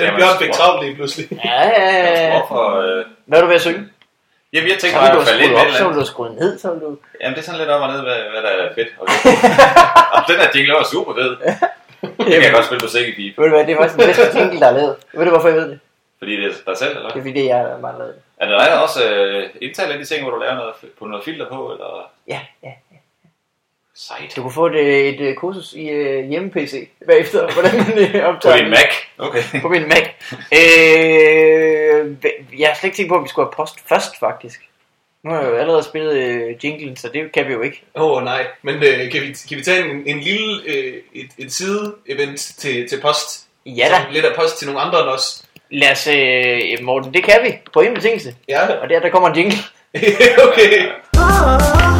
[0.00, 0.04] Er?
[0.04, 1.26] Ja, den Jamen, Bjørn fik travlt lige pludselig.
[1.44, 1.86] Ja, ja,
[2.22, 2.30] ja.
[2.38, 2.64] Hvorfor?
[2.80, 3.04] Øh...
[3.26, 3.82] Hvad er du ved at synge?
[4.52, 6.12] Jamen, jeg Så tænker vil bare du at falde med op, så vil du have
[6.14, 6.90] skruet ned, så vil du...
[7.20, 8.90] Jamen, det er sådan lidt op og ned, hvad, hvad der er fedt.
[9.02, 9.14] Okay.
[10.14, 11.32] Og den her jingle var super fed.
[12.18, 13.38] Det kan jeg godt spille på sækkepip.
[13.38, 14.96] Ved du hvad, det er faktisk den bedste jingle, der er lavet.
[15.12, 15.78] Ved du hvorfor jeg ved det?
[16.18, 18.14] Fordi det er dig selv, eller Det er fordi, det er jeg, der bare lavet.
[18.38, 21.72] Er der også øh, indtaler de ting, hvor du laver noget, på noget filter på,
[21.72, 22.72] eller Ja, ja.
[23.96, 24.36] Sejt?
[24.36, 28.12] Du kunne få et, øh, et øh, kursus i øh, hjemme-PC bagefter, hvordan man øh,
[28.12, 28.70] På optager din.
[28.70, 28.92] Mac?
[29.18, 29.42] Okay.
[29.62, 30.02] På min Mac.
[30.58, 32.16] Øh,
[32.58, 34.60] jeg har slet ikke tænkt på, at vi skulle have post først, faktisk.
[35.24, 37.82] Nu har jeg jo allerede spillet øh, jinglen, så det kan vi jo ikke.
[37.94, 41.28] Åh oh, nej, men øh, kan, vi, kan vi tage en, en lille øh, et,
[41.38, 43.46] et side-event til, til post?
[43.66, 45.44] Ja da, lidt af post til nogle andre end os.
[45.70, 48.34] lad os, øh, Morten, det kan vi, på en betingelse.
[48.48, 49.58] Ja, Og det er, der kommer en jingle.
[50.48, 51.91] okay.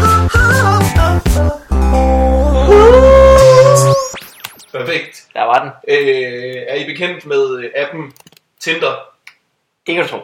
[4.72, 5.26] Perfekt.
[5.34, 5.96] Der var den.
[5.96, 8.12] Øh, er I bekendt med øh, appen
[8.60, 9.08] Tinder?
[9.86, 10.18] Det kan du tro.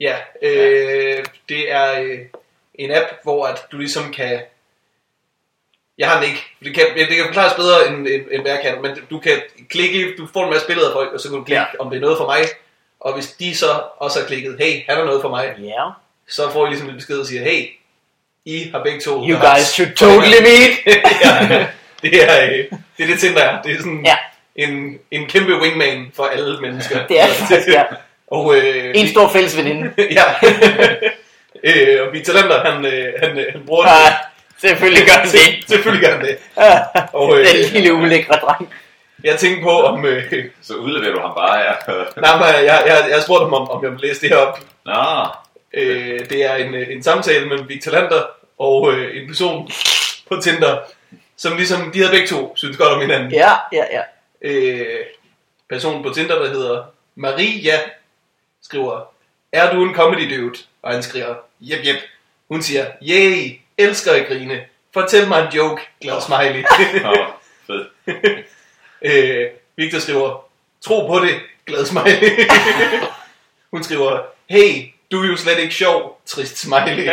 [0.00, 2.18] Ja, øh, det er øh,
[2.74, 4.40] en app, hvor at du ligesom kan...
[5.98, 6.42] Jeg har den ikke.
[6.64, 8.82] Det kan, det kan forklares bedre, end, end, end hvad jeg kan.
[8.82, 11.44] Men du kan klikke, du får en masse billeder af folk, og så kan du
[11.44, 11.66] klikke, Ja.
[11.74, 11.80] ja.
[11.80, 12.40] om det er noget for mig.
[13.00, 15.84] Og hvis de så også har klikket, hey, han er noget for mig, Ja.
[16.28, 17.66] så får I ligesom en besked, der siger, hey,
[18.44, 19.10] I har begge to...
[19.28, 20.72] You guys should totally meet.
[21.24, 21.66] ja,
[22.10, 23.62] det er, øh, det er det Tinder er.
[23.62, 24.16] Det er sådan Ja.
[24.56, 27.06] en, en kæmpe wingman for alle mennesker.
[27.06, 27.82] Det er det faktisk, ja.
[28.30, 29.92] Og, øh, En stor fælles veninde.
[30.18, 30.24] ja.
[31.64, 33.90] øh, og Victor Lander, han, øh, han, øh, han bruger det.
[33.90, 34.12] Ah,
[34.60, 35.68] selvfølgelig gør han det.
[35.68, 36.36] Selvfølgelig gør han det.
[36.56, 36.80] Ah,
[37.12, 38.72] Og, øh, Den lille ulækre dreng.
[39.24, 40.04] Jeg tænkte på, om...
[40.04, 42.20] Øh, Så udleverer du ham bare her.
[42.20, 44.60] nej, men jeg, jeg, jeg spurgte ham, om, om jeg ville læse det her op.
[44.84, 44.94] Nå,
[45.74, 48.22] Øh, det er en, øh, en samtale mellem Victor Lander
[48.58, 49.70] og øh, en person
[50.28, 50.78] på Tinder,
[51.36, 53.32] som ligesom, de havde begge to synes godt om hinanden.
[53.32, 54.02] Ja, ja, ja.
[54.40, 55.06] øh,
[55.68, 56.84] personen på Tinder, der hedder
[57.14, 57.80] Maria,
[58.62, 59.12] skriver,
[59.52, 60.58] er du en comedy dude?
[60.82, 61.96] Og han skriver, jep, jep.
[62.48, 64.64] Hun siger, yay, elsker at grine.
[64.94, 66.64] Fortæl mig en joke, glad smiley.
[67.02, 67.26] Nå
[67.66, 67.86] fed.
[69.02, 70.44] øh, Victor skriver,
[70.80, 72.48] tro på det, glad smiley.
[73.72, 77.08] Hun skriver, hey, du er jo slet ikke sjov, trist smiley.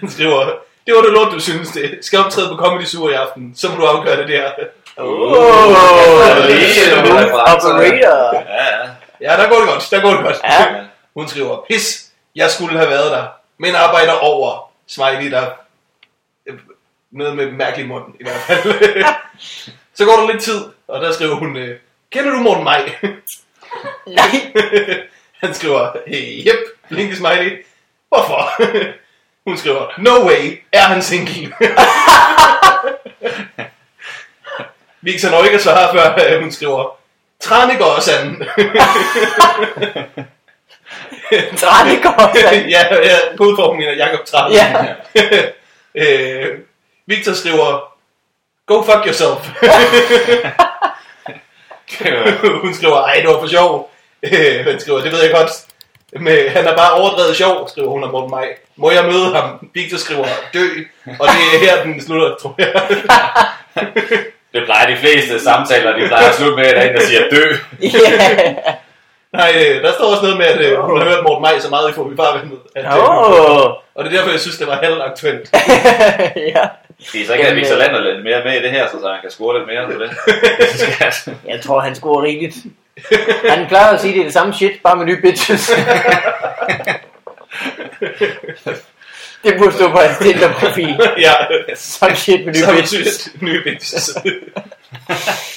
[0.00, 1.98] Han skriver, det var det lort, du synes det.
[2.02, 4.50] Skal optræde på Comedy Sur i aften, så må du afgøre det der.
[4.96, 7.68] Oh, er nogle referencer.
[7.68, 7.80] operator.
[7.82, 8.88] Ja, ja.
[9.20, 10.36] Ja, der går det godt, der går det godt.
[10.44, 10.74] Ja.
[11.16, 13.24] Hun skriver, pis, jeg skulle have været der,
[13.58, 14.72] men arbejder over.
[14.88, 15.46] Smiley der.
[16.46, 16.54] øh,
[17.12, 18.74] Noget med mærkelig mund, i hvert fald.
[19.96, 21.78] så går der lidt tid, og der skriver hun, øh,
[22.12, 22.92] kender du Morten Maj?
[24.06, 24.52] Nej.
[25.42, 26.58] Han skriver, hey, yep,
[26.88, 27.64] blinke smiley.
[28.08, 28.50] Hvorfor?
[29.46, 31.34] Hun skriver, no way, er han single?
[35.00, 36.96] Victor når ikke at svare før øh, hun skriver,
[37.40, 38.36] Tranegårdsen.
[41.62, 42.36] Tranegård.
[42.68, 44.52] ja, ja, kodformen er Jakob Tran.
[44.52, 44.94] Ja.
[46.02, 46.58] øh,
[47.06, 47.94] Victor skriver,
[48.66, 49.48] go fuck yourself.
[52.62, 53.90] Hun skriver, ej, det var for sjov.
[54.22, 55.50] Øh, han skriver, det ved jeg godt.
[56.20, 58.48] Men han er bare overdrevet sjov, skriver hun om Morten Maj.
[58.76, 59.70] Må jeg møde ham?
[59.74, 60.66] Victor skriver, dø.
[61.06, 62.72] Og det er her, den slutter, tror jeg.
[64.54, 67.00] Det plejer de fleste samtaler, de plejer at slutte med, at der er en, der
[67.00, 67.54] siger dø.
[67.82, 68.54] Ja.
[69.38, 71.70] Nej, øh, der står også noget med, at øh, hun har hørt Morten Maj så
[71.70, 72.58] meget i Forbi Farvandet.
[72.76, 73.70] At, Åh.
[73.94, 75.50] Og det er derfor, jeg synes, det var halvt aktuelt.
[76.54, 76.64] ja.
[77.12, 79.08] Det er så ikke, at Jamen, Victor Lander lidt mere med i det her, så
[79.08, 80.10] han kan score lidt mere på det.
[81.48, 82.56] Jeg tror, han scorer rigeligt.
[83.48, 85.70] Han plejer at sige, at det er det samme shit, bare med nye bitches.
[89.44, 91.00] det burde stå på hans Tinder-profil.
[91.18, 91.32] ja,
[91.74, 93.18] Samme shit med nye samme bitches.
[93.22, 94.10] tyt, nye bitches.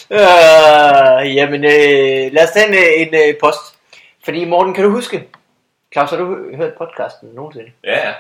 [0.10, 3.60] Uh, jamen, øh, lad os tage en, øh, en øh, post.
[4.26, 5.24] Fordi Morten, kan du huske?
[5.94, 7.72] Claus, har du hørt podcasten nogensinde?
[7.84, 8.14] Ja, ja.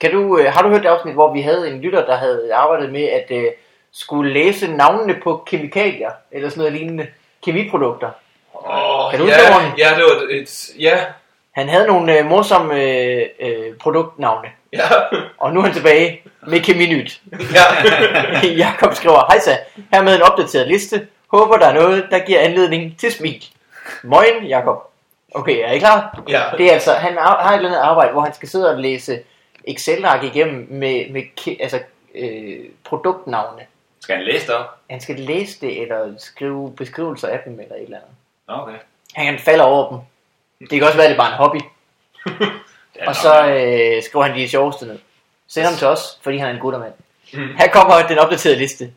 [0.00, 2.50] Kan du, øh, har du hørt det afsnit, hvor vi havde en lytter, der havde
[2.54, 3.44] arbejdet med at øh,
[3.92, 7.06] skulle læse navnene på kemikalier, eller sådan noget lignende,
[7.44, 8.10] kemiprodukter.
[9.10, 9.72] Kan du huske ja, ordene?
[9.78, 10.98] ja, det var et, ja,
[11.52, 14.88] Han havde nogle øh, morsomme øh, øh, produktnavne, ja,
[15.42, 17.20] og nu er han tilbage med Keminyt.
[17.56, 17.64] ja.
[18.64, 19.56] Jakob skriver, Hejsa,
[19.92, 21.06] her med en opdateret liste.
[21.28, 23.44] Håber der er noget, der giver anledning til smil.
[24.02, 24.90] Moin, Jakob.
[25.34, 26.22] Okay, er I klar?
[26.28, 26.42] ja.
[26.58, 29.18] Det er altså, han har et eller andet arbejde, hvor han skal sidde og læse
[29.64, 31.22] Excel-ark igennem med, med
[31.60, 31.80] altså,
[32.14, 33.62] øh, produktnavne.
[34.00, 34.66] Skal han læse det op?
[34.90, 38.14] Han skal læse det, eller skrive beskrivelser af dem, eller et eller andet.
[38.46, 38.78] Okay.
[39.14, 39.98] Han kan falde over dem.
[40.70, 41.60] Det kan også være, at det er bare en hobby.
[43.08, 44.98] Og så øh, skriver han de sjoveste ned.
[45.48, 46.92] Send ham til os, fordi han er en guttermand.
[47.32, 47.56] Mm.
[47.58, 48.90] Her kommer den opdaterede liste.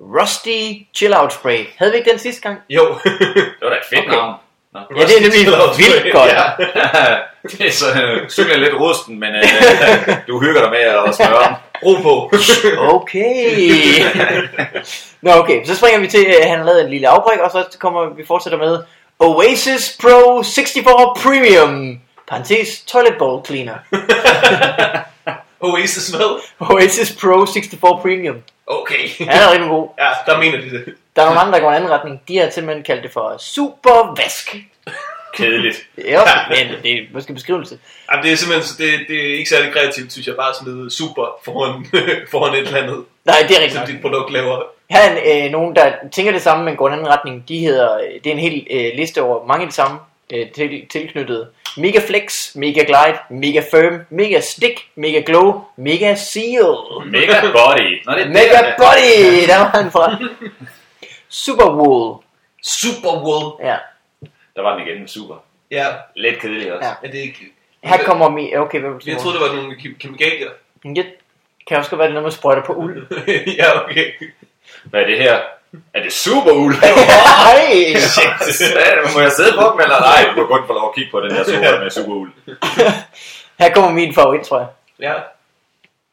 [0.00, 1.66] Rusty Chill Out Spray.
[1.76, 2.60] Havde vi ikke den sidste gang?
[2.70, 2.84] Jo.
[3.34, 4.10] Det var da et fedt Okay.
[4.16, 4.34] navn.
[4.72, 4.80] Nå.
[4.96, 5.46] Ja, det er nemlig
[5.78, 6.30] vildt godt.
[6.30, 6.44] Ja.
[7.58, 7.70] det er
[8.28, 9.42] så øh, lidt rusten, men øh,
[10.28, 11.56] du hygger dig med at smøre.
[11.84, 12.32] Ro på.
[12.78, 13.58] Okay.
[15.20, 17.78] Nå okay, så springer vi til, at han har lavet en lille afbræk, og så
[17.78, 18.82] kommer vi fortsætter med
[19.22, 22.00] Oasis Pro 64 Premium.
[22.28, 23.78] Parentes Toilet Bowl Cleaner.
[25.60, 26.40] Oasis hvad?
[26.60, 28.36] Oasis Pro 64 Premium.
[28.66, 29.08] Okay.
[29.18, 29.88] Han er rigtig god.
[29.98, 30.94] Ja, der mener de det.
[31.16, 32.20] Der er nogle andre, der går en anden retning.
[32.28, 34.56] De har simpelthen kaldt det for Super Vask.
[35.34, 35.86] Kedeligt.
[35.98, 36.20] Ja,
[36.50, 37.78] men det er måske beskrivelse.
[38.12, 41.26] Jamen, det er simpelthen, det, det er ikke særlig kreativt, synes jeg, bare smide super
[41.44, 41.86] foran,
[42.30, 43.72] foran et eller andet, Nej, det er rigtigt.
[43.72, 43.88] som nok.
[43.88, 44.62] dit produkt laver.
[44.92, 47.48] Her er øh, nogen, der tænker det samme, men går en anden retning.
[47.48, 49.98] De hedder, øh, det er en hel øh, liste over mange af de samme
[50.32, 51.48] øh, til, tilknyttede.
[51.76, 56.74] Mega Flex, Mega Glide, Mega Firm, Mega Stick, Mega Glow, Mega Seal.
[57.06, 58.02] Mega body.
[58.06, 60.16] Nå, det Mega der, Body, der var han fra.
[61.28, 62.22] Super Wool.
[62.62, 63.66] Super wool.
[63.68, 63.76] Ja,
[64.56, 65.08] Der var den igen.
[65.08, 65.34] Super.
[65.70, 65.86] Ja,
[66.16, 66.88] Lidt kedelig også.
[66.88, 66.94] Ja.
[67.02, 67.52] men det er ikke...
[67.84, 68.56] her kommer mi...
[68.56, 70.48] Okay, hvad Jeg troede, det var nogle ke- kemikalier.
[70.82, 71.06] Det
[71.68, 73.06] kan også godt være, det er noget med sprøjter på uld.
[73.58, 74.06] ja, okay.
[74.84, 75.40] Hvad er det her?
[75.94, 76.74] Er det super uld?
[76.74, 77.94] Hej!
[79.14, 80.32] Må jeg sidde på dem, eller nej?
[80.36, 82.32] Du må kun få lov at kigge på den her super med super uld.
[83.60, 84.68] Her kommer min favorit, tror jeg.
[85.00, 85.12] Ja.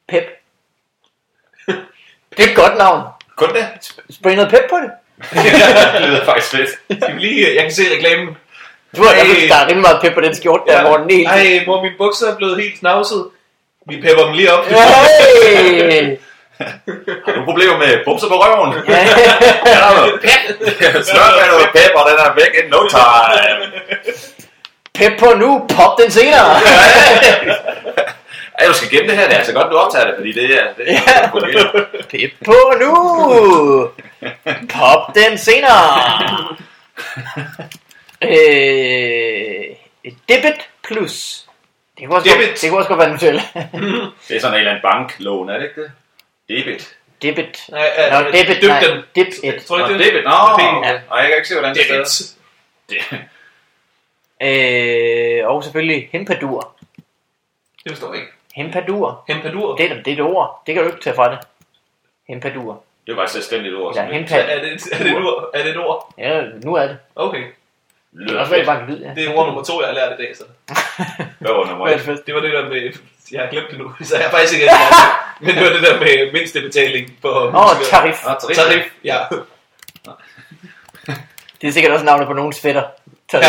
[0.09, 0.23] Pep.
[2.37, 3.01] Det er et godt navn.
[3.35, 3.67] Kun det?
[4.09, 4.91] Spray noget pep på det.
[5.93, 6.69] det lyder faktisk fedt.
[7.03, 7.55] Skal vi lige...
[7.55, 8.37] Jeg kan se reklamen.
[8.97, 9.25] Du har Ej.
[9.49, 11.27] der er rimelig meget pep på den skjorte der, hvor den helt...
[11.27, 13.29] Ej, hvor mine bukser er blevet helt snavset.
[13.87, 14.65] Vi pepper dem lige op.
[14.65, 16.17] Hey!
[17.25, 18.73] Har du problemer med bumser på røven?
[18.87, 18.99] Ja.
[19.75, 21.03] Er der noget pep?
[21.03, 23.71] Snart er noget pep, og den er væk in no time.
[24.93, 26.55] Pep på nu, pop den senere.
[28.59, 29.23] Ej, du skal gemme det her.
[29.25, 30.65] Det er altså godt, du optager det, fordi det er...
[30.77, 30.99] Det er
[31.47, 31.81] Ja.
[32.09, 32.93] Pep på nu,
[34.73, 36.01] pop den senere.
[38.21, 39.65] Øh,
[40.29, 41.45] Debit Plus.
[41.99, 42.47] Det kunne også, Debit.
[42.47, 43.41] godt, det kunne også godt være Nutella.
[44.27, 45.91] det er sådan en eller anden banklån, er det ikke det?
[46.49, 46.95] Debit.
[47.21, 47.65] Debit.
[47.69, 48.79] Nej, øh, Nå, debit, dyb nej.
[48.83, 49.01] den.
[49.15, 49.63] Dip it.
[49.65, 49.99] Tror du det?
[49.99, 50.23] debit.
[50.23, 50.77] Nå, Penge.
[50.77, 50.89] okay.
[51.11, 52.03] Ej, jeg kan ikke se, hvordan det er.
[52.89, 53.19] Det-
[54.41, 56.75] Øh, og selvfølgelig Hempadur.
[57.83, 58.31] Det forstår jeg ikke.
[58.55, 59.23] Hempadur.
[59.27, 59.75] Hempadur.
[59.75, 60.63] Det er, det er et ord.
[60.67, 61.39] Det kan du ikke tage fra det.
[62.27, 62.83] Hempadur.
[63.07, 63.95] Det var et selvstændigt ord.
[63.95, 64.35] Ja, som ikke-.
[64.35, 65.49] Er det, er det et ord?
[65.53, 66.13] Er det et ord?
[66.17, 66.97] Ja, nu er det.
[67.15, 67.39] Okay.
[67.39, 67.47] Det
[68.13, 68.65] er lyder også være fedt.
[68.67, 69.13] bare en lyd, ja.
[69.15, 70.43] Det er ord nummer to, jeg har lært i dag, så.
[71.39, 72.25] Hvad var nummer Hvad er et?
[72.27, 72.93] Det var det der med,
[73.31, 75.05] jeg har glemt det nu, så jeg har faktisk ikke rigtig.
[75.41, 77.89] Men det var det der med mindstebetaling på Åh, musikere.
[78.01, 78.15] tarif.
[78.25, 78.55] Nå, tarif.
[78.57, 79.17] Tarif, ja.
[81.61, 82.83] Det er sikkert også navnet på nogens fætter.
[83.33, 83.39] ja.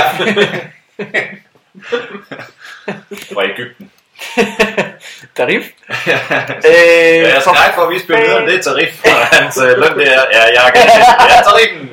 [3.35, 3.91] Fra Ægypten.
[5.37, 5.65] Tarif.
[6.07, 6.19] Ja,
[6.69, 9.05] Øh, jeg skal ikke for at vise billederne, det er tarif.
[9.05, 10.83] Og hans øh, løn, det er, ja, jeg kan
[11.31, 11.91] Ja, tariffen.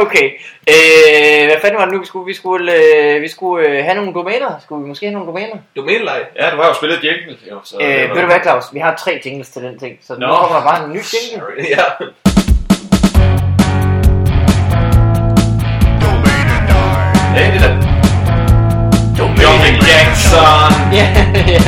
[0.00, 0.30] Okay.
[0.72, 2.26] Øh, hvad fanden var det nu, vi skulle?
[2.26, 4.50] Vi skulle, øh, vi skulle øh, have nogle domæner.
[4.62, 5.56] Skulle vi måske have nogle domæner?
[5.76, 6.20] Domæneleje.
[6.40, 7.36] Ja, du har jo spillet jingle.
[7.50, 8.64] Jo, så, Øh, ved du hvad, Claus?
[8.72, 9.98] Vi har tre jingles til den ting.
[10.06, 10.34] Så nu Nå.
[10.34, 11.68] kommer der bare en ny jingle.
[11.76, 11.84] Ja.
[17.34, 17.74] Hey, det der.
[19.18, 20.72] Jumping Jackson.
[20.92, 21.06] Ja,
[21.54, 21.62] ja.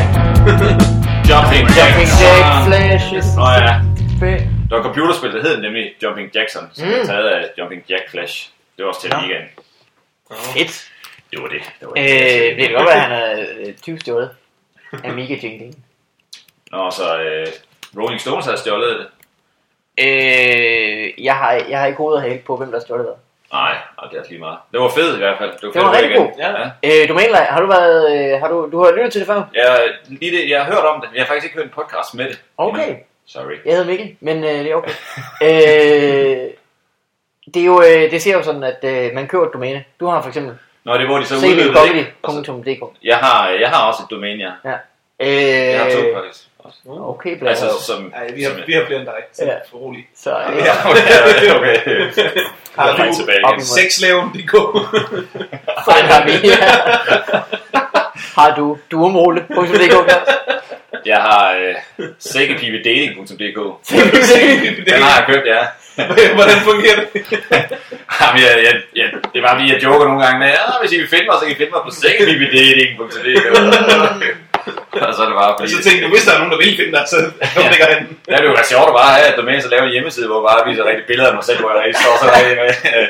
[1.29, 2.67] Jumping Jumping Jack, Jackson.
[2.67, 3.75] Flash, is Nå ja,
[4.21, 6.95] fe- der var computerspil, der hed nemlig Jumping Jackson, som Mm.
[6.95, 8.51] er taget af Jumping Jack Flash.
[8.77, 9.17] Det var også til Nå.
[9.17, 9.45] Amigaen.
[10.33, 10.91] Fedt.
[11.31, 11.61] Det var det.
[11.81, 12.57] det, var Øh, det.
[12.57, 14.31] det kan godt være, at han er øh, tyvstjålet.
[15.05, 15.85] Amiga jingling.
[16.73, 17.47] Nå, så øh,
[17.99, 19.07] Rolling Stones havde stjålet det.
[20.05, 23.15] Øh, jeg har, jeg har ikke hovedet hale på, hvem der stjålet hvad.
[23.53, 23.77] Nej,
[24.11, 24.59] det er også lige meget.
[24.73, 25.51] Det var fedt i hvert fald.
[25.53, 26.29] Det var, Det var rigtig god.
[26.39, 27.03] Ja.
[27.03, 28.01] Øh, domænelej, har du været,
[28.35, 29.43] øh, har du, du har lyttet til det før?
[29.55, 31.73] Jeg, lige det, jeg har hørt om det, men jeg har faktisk ikke hørt en
[31.75, 32.41] podcast med det.
[32.59, 32.89] Okay.
[32.89, 32.97] endnu.
[33.33, 33.55] Sorry.
[33.65, 34.91] Jeg hedder Mikkel, men øh, det er okay.
[35.43, 36.51] øh,
[37.55, 39.85] det er jo, øh, det ser jo sådan, at øh, man køber et domæne.
[40.01, 40.55] Du har for eksempel
[40.85, 42.13] Nå, det er hvor de så udvider det, ikke?
[42.23, 42.83] Og så- cvcomedy.dk.
[43.05, 44.73] Jeg har, jeg har også et domæne, ja.
[45.21, 46.45] Øh, Jeg har to faktisk.
[46.59, 46.79] Også.
[46.87, 48.13] Okay, blandt Altså, som...
[48.17, 49.55] Ej, vi har, som- vi har flere end dig, så Ja.
[49.71, 50.07] for rolig.
[50.17, 50.91] Så øh, Ja.
[50.91, 52.41] okay, okay.
[52.77, 53.55] Har du tilbage igen.
[53.55, 54.73] imod- sexslaven, de går.
[55.87, 56.33] den har vi.
[58.37, 59.95] har du duomrole.dk?
[61.07, 63.59] Jeg har øh, sækkepipedating.dk.
[64.87, 65.59] Den har jeg købt, ja.
[66.39, 67.09] Hvordan fungerer det?
[68.21, 70.93] Jamen, jeg, jeg, jeg, det er bare fordi, jeg joker nogle gange med, ja, hvis
[70.93, 74.41] I vil finde mig, så kan I finde mig på sækkepipedating.dk.
[75.09, 75.67] Og så er det bare fordi...
[75.67, 77.19] Og så tænkte du, hvis der er nogen, der vil finde dig, så
[77.73, 78.01] ligger han.
[78.31, 80.39] Ja, det ville være sjovt at bare have et domæne, så lave en hjemmeside, hvor
[80.41, 82.71] jeg bare viser rigtig billeder af mig selv, hvor jeg rigtig står så rigtig med
[82.97, 83.07] øh,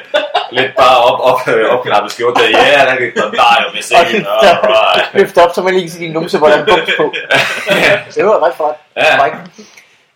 [0.59, 2.47] lidt bare op, op, øh, opknappet skjort der.
[2.59, 4.21] Ja, der kan der dig og med sækken.
[4.35, 4.39] Og,
[4.75, 6.91] og, løfte op, så man lige kan se din numse, hvor der er en bums
[7.01, 7.05] på.
[8.17, 8.77] Det var ret flot.
[8.97, 9.13] Ja.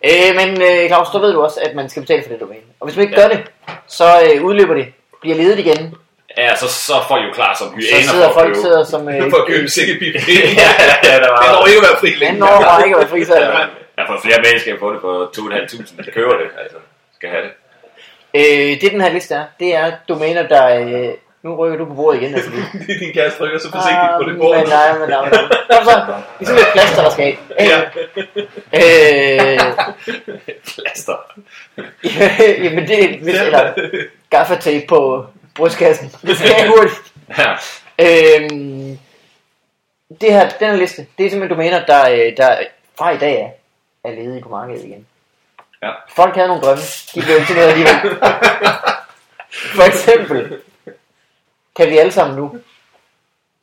[0.09, 2.67] Øh, men øh, Claus, så ved du også, at man skal betale for det domæne.
[2.81, 3.23] Og hvis man ikke Ja.
[3.23, 3.41] gør det,
[3.89, 4.87] så øh, udløber det.
[5.21, 5.95] Bliver ledet igen.
[6.37, 8.61] Ja, så, så får I jo klar som Så hyæner sidder for at folk købe.
[8.65, 9.09] sidder som...
[9.13, 10.15] Øh, For at købe sikkerpip.
[10.63, 10.71] ja,
[11.09, 11.41] ja, der var...
[11.43, 12.39] Det når ikke at være fri Den længe.
[12.39, 13.41] når bare ikke at være fri, så Ja,
[13.97, 16.79] jeg har fået flere mennesker på det for 2.500, der køber det, altså.
[17.17, 17.53] Skal have det.
[18.41, 20.65] øh, Det den her liste er, det er domæner, der...
[20.81, 21.09] Øh,
[21.45, 22.51] nu rykker du på bordet igen, altså.
[22.89, 24.57] Er din kæreste rykker så forsigtigt på det bord.
[24.57, 25.49] Men nej, men nej, men nej.
[25.71, 25.91] Kom så.
[26.39, 27.67] Det er sådan et plaster, der skal af.
[27.71, 27.81] Ja.
[28.75, 29.61] Øh,
[30.69, 31.17] Plaster.
[32.65, 33.19] jamen det er...
[33.23, 33.73] Hvis, eller
[34.31, 36.13] gaffatape på brystkassen.
[36.27, 37.13] Det skal hurtigt.
[37.39, 37.53] Ja.
[37.99, 38.99] Øhm,
[40.21, 42.57] det her, den her liste, det er simpelthen domæner, der, øh, der
[42.99, 43.49] fra i dag er,
[44.11, 45.07] er ledige på markedet igen.
[45.83, 45.91] Ja.
[46.17, 46.83] Folk havde nogle drømme,
[47.15, 48.17] de blev ikke til noget alligevel.
[49.77, 50.59] For eksempel
[51.77, 52.59] kan vi alle sammen nu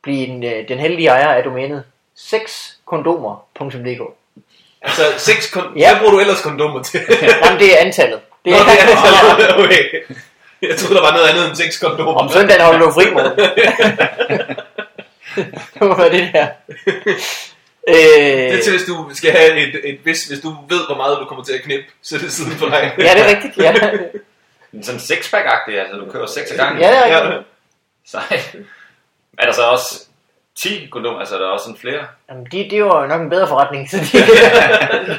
[0.02, 1.84] blive den, øh, den heldige ejer af domænet
[2.16, 4.02] sexkondomer.dk
[4.82, 5.90] Altså, seks kon- Ja.
[5.90, 7.00] Hvad bruger du ellers kondomer til?
[7.44, 8.20] Jamen det er antallet.
[8.44, 10.14] Det Nå, er, det er okay.
[10.68, 12.14] Jeg troede, der var noget andet end seks kondomer.
[12.14, 13.38] Om søndagen holder du fri, morgen.
[15.74, 16.46] det må være det der.
[17.88, 20.96] Øh, Det er til, hvis du skal have et, et hvis, hvis du ved, hvor
[20.96, 22.92] meget du kommer til at knippe, så er det siden for dig.
[22.98, 23.56] ja, det er rigtigt.
[23.56, 23.74] Ja,
[24.86, 26.82] Sådan sexpack-agtigt, altså du kører seks af gangen.
[26.82, 27.20] ja det er Ja.
[27.22, 27.42] rigtigt.
[28.10, 28.54] Sejt.
[29.38, 30.04] Er der så også
[30.62, 32.02] 10 kondomer, altså er der også sådan flere?
[32.30, 34.02] Jamen, de, det var jo nok en bedre forretning, så de,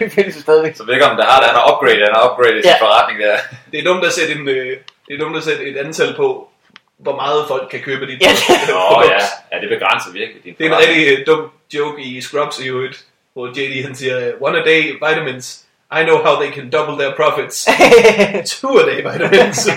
[0.05, 0.75] de findes jo stadigvæk.
[0.75, 2.85] Så vedkommende, der har det, han har upgrade, han har upgraded sin Ja.
[2.85, 3.37] forretning der.
[3.71, 4.77] Det er dumt at sætte, en, øh,
[5.08, 6.49] det er dumt at sætte et antal på,
[6.97, 8.28] hvor meget folk kan købe dit Ja.
[8.74, 9.20] Nå ja,
[9.51, 12.70] ja, det begrænser virkelig din Det er en rigtig øh, dum joke i Scrubs i
[12.70, 15.66] øvrigt, hvor JD han siger, one a day vitamins,
[15.99, 17.68] I know how they can double their profits.
[18.51, 19.66] Two a day vitamins.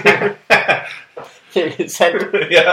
[1.55, 2.23] det er sandt.
[2.51, 2.73] ja.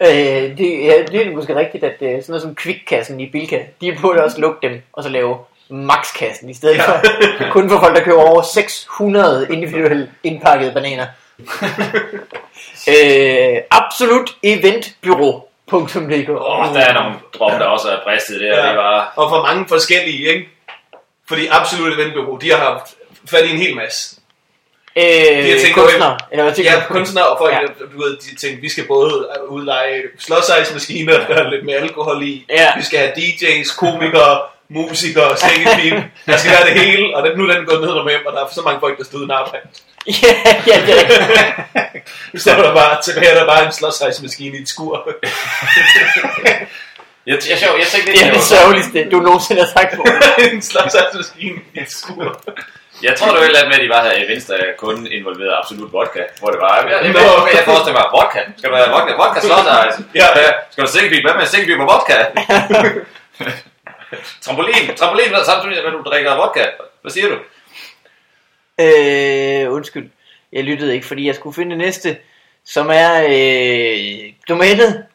[0.00, 3.60] Øh, det, ja, det er måske rigtigt, at øh, sådan noget som kvikkassen i Bilka,
[3.80, 5.38] de burde også lukke dem, og så lave
[5.70, 6.82] maxkassen i stedet Ja.
[6.90, 7.00] for.
[7.52, 11.06] Kun for folk, der køber over 600 individuelt indpakkede bananer.
[12.88, 18.46] øh, absolut eventbyrå.dk Åh, der er nogle drømme, der også er bristet der.
[18.62, 18.68] Ja.
[18.68, 19.12] Det var...
[19.16, 20.48] Og for mange forskellige, ikke?
[21.28, 22.94] Fordi Absolut Eventbureau, de har haft
[23.30, 24.16] fat i en hel masse.
[24.96, 25.04] Øh,
[25.50, 27.60] jeg tænker kunstner, eller hvad tænker Ja, kunstnere og folk, Ja.
[27.60, 27.66] ja.
[27.92, 32.44] du ved, de tænkte, vi skal både udleje slåsejsmaskiner, der er lidt mere alkohol i.
[32.50, 32.72] Ja.
[32.76, 35.94] Vi skal have DJ's, komikere, musikere, sækkepip.
[36.26, 38.32] Der skal være det hele, og den, nu er den gået ned og hjem, og
[38.32, 39.68] der er så mange folk, der stod uden arbejde.
[40.06, 40.34] ja,
[40.66, 42.42] ja, det er rigtigt.
[42.42, 45.08] Så er der bare, tilbage er der bare en slåsejsmaskine i et skur.
[47.26, 50.04] Jeg, jeg, jeg, jeg tænkte Det er det sørgeligste, du nogensinde har sagt på.
[50.52, 52.40] en slåsejsmaskine i et skur.
[53.02, 55.06] Jeg tror, det var et eller andet med, at de bare havde events, der kun
[55.06, 56.22] involverede absolut vodka.
[56.40, 57.14] Hvor det var, jeg, jeg, jeg,
[57.56, 58.40] jeg forestiller mig, vodka.
[58.58, 59.12] Skal du have vodka?
[59.22, 59.38] Vodka
[59.86, 60.02] altså.
[60.14, 60.26] Ja.
[60.72, 61.22] Skal du sikkerbil?
[61.26, 62.16] Hvad med sikkerbil på vodka?
[64.42, 64.96] trampolin.
[64.96, 66.64] Trampolin, hvad samtidig med, du drikker vodka.
[67.02, 67.38] Hvad siger du?
[68.80, 70.10] Øh, undskyld,
[70.52, 72.18] jeg lyttede ikke, fordi jeg skulle finde det næste,
[72.64, 75.06] som er øh, domænet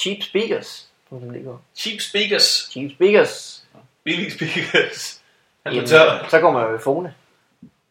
[0.00, 2.68] cheapspeakers.dk Cheap speakers.
[2.72, 3.64] Cheap Speakers.
[4.04, 5.20] Billige speakers.
[5.66, 5.88] Han Jamen,
[6.28, 7.14] så går man jo i Fone.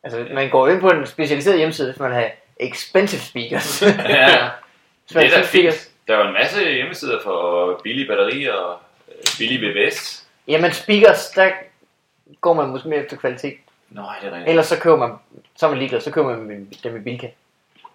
[0.03, 3.81] Altså, man går ind på en specialiseret hjemmeside, hvis man vil have expensive speakers.
[3.81, 3.87] Ja.
[5.09, 5.75] Det er da speakers.
[5.75, 5.91] fint.
[6.07, 8.79] Der er jo en masse hjemmesider for billige batterier og
[9.37, 10.27] billige VVS.
[10.47, 11.51] Jamen, speakers, der
[12.41, 13.57] går man måske mere efter kvalitet.
[13.89, 14.49] Nå, det er rigtigt.
[14.49, 15.11] Ellers så køber man,
[15.55, 17.27] så er man ligeglad, så køber man dem i Bilka.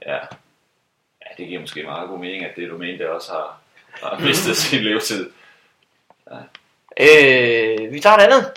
[0.07, 0.14] Ja.
[0.14, 3.61] ja, det giver måske meget god mening, at det domæne, der også har,
[4.03, 5.31] har mistet sin levetid.
[7.01, 8.53] Øh, vi tager et andet.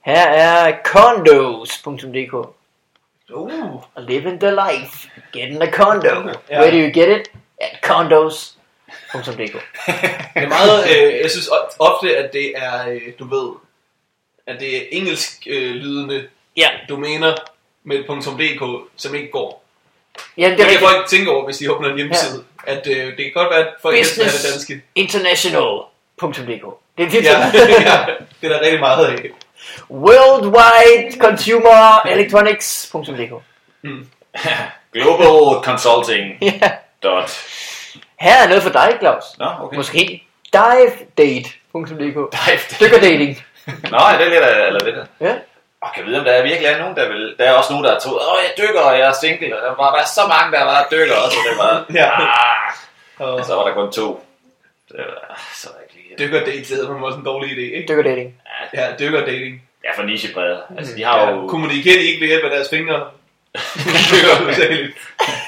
[0.00, 2.54] Her er condos.dk
[3.32, 3.82] Uh.
[3.96, 5.08] Living the life.
[5.32, 6.30] Getting a condo.
[6.50, 6.60] Ja.
[6.60, 7.30] Where do you get it?
[7.60, 7.80] At
[9.14, 9.52] condos.dk
[10.34, 11.48] Det er meget, øh, jeg synes
[11.78, 13.50] ofte, at det er, øh, du ved,
[14.46, 17.34] at det er engelsk øh, lydende Ja, domæner
[17.84, 17.98] med
[18.38, 19.64] .dk, som ikke går.
[20.38, 20.90] ja det Det er kan rigtigt.
[20.90, 22.44] folk tænke over, hvis de åbner en hjemmeside.
[22.66, 22.72] Ja.
[22.72, 24.82] At øh, det kan godt være, at folk helst have det danske.
[24.94, 26.64] International.dk
[26.98, 27.38] Det er det, Ja,
[27.90, 28.04] ja.
[28.40, 29.30] Det er der rigtig meget af.
[29.90, 33.32] Worldwide Consumer Electronics.dk
[34.92, 36.38] Global Consulting.
[36.42, 36.70] Ja.
[37.02, 37.30] Dot.
[38.20, 39.24] Her er noget for dig, Claus.
[39.38, 39.76] Nå, okay.
[39.76, 42.60] Måske divedate.dk Dive.
[42.80, 43.44] Dykkerdating.
[43.92, 45.06] Nå, er det lidt af, eller det der?
[45.20, 45.34] Ja.
[45.80, 47.34] Og kan vide, om der er virkelig er nogen, der vil...
[47.38, 49.62] Der er også nogen, der har troet, åh, jeg dykker, og jeg er single, og
[49.62, 51.84] der var bare så mange, der var dykker også, og det var...
[52.00, 52.10] Ja.
[53.20, 54.26] Ah, Og så var der kun to.
[54.88, 56.16] Det var, så var ikke lige...
[56.18, 57.86] dykker date var også en dårlig idé, ikke?
[57.88, 58.34] Dykkerdating.
[58.74, 59.62] Ja, dykker dating.
[59.84, 60.58] Ja, for nichebredder.
[60.78, 61.46] Altså, de har Ja, jo...
[61.48, 63.04] kommunikerer de ikke ved hjælp af deres fingre?
[64.10, 64.88] Dykker.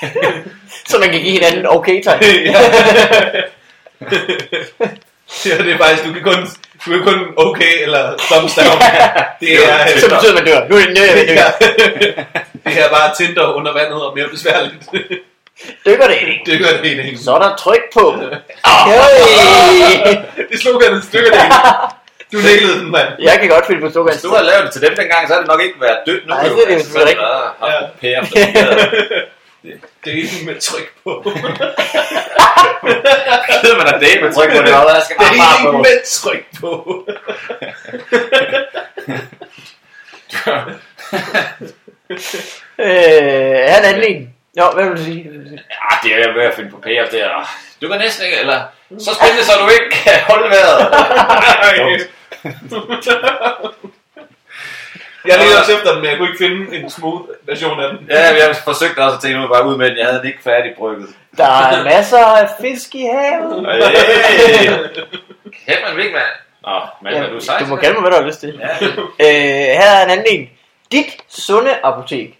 [0.88, 2.22] Så man kan give hinanden okay tegn.
[2.46, 2.60] ja.
[5.46, 6.46] ja, det er faktisk, du kan kun,
[6.86, 8.78] du kan kun okay eller thumbs down.
[9.40, 10.68] Det er, Så betyder man dør.
[10.68, 11.34] Nu er det er jeg ved at dø.
[11.34, 11.50] ja.
[12.64, 14.84] det er bare Tinder under vandet og mere besværligt.
[15.86, 16.46] Dykkerdating.
[16.46, 17.18] dykker dating.
[17.18, 18.14] Så er der tryk på.
[18.16, 18.32] Hey.
[20.36, 21.52] Det er sloganet dykker dating.
[22.32, 23.08] Du nailede den, mand.
[23.18, 24.12] Jeg kan godt finde på slogan.
[24.14, 26.26] Hvis du havde lavet det til dem dengang, så havde det nok ikke været dødt
[26.26, 26.34] nu.
[26.34, 27.66] Nej, det er det Altså, så selvfølgelig havde det Ja.
[27.80, 29.20] haft pære, der
[30.06, 31.12] Dating med tryk på.
[33.64, 35.78] ved man at date med tryk på det, der skal bare bare Dating på.
[35.78, 36.70] med tryk på.
[42.78, 44.34] Øh, her er en anden en.
[44.58, 45.22] Jo, hvad vil du sige?
[45.22, 45.28] Ja,
[46.02, 47.50] det er jeg ved at finde på PF der.
[47.82, 48.62] Du kan næsten ikke, eller
[48.98, 50.80] så spændende, så du ikke kan holde vejret.
[55.26, 58.06] Jeg ledte også efter den, men jeg kunne ikke finde en smooth version af den.
[58.10, 59.98] Ja, jeg forsøgte også at tænke mig bare ud med den.
[59.98, 61.08] Jeg havde den ikke færdig brygget.
[61.36, 63.66] Der er masser af fisk i havet.
[63.72, 64.72] Hey.
[65.66, 66.24] Kæft, man ikke, mand.
[66.66, 67.60] Nå, men Ja, du sejt?
[67.60, 68.60] du må kalde mig, hvad du har lyst til.
[68.60, 70.48] Ja, Øh, her er en anden en.
[70.92, 72.38] Dit sunde apotek.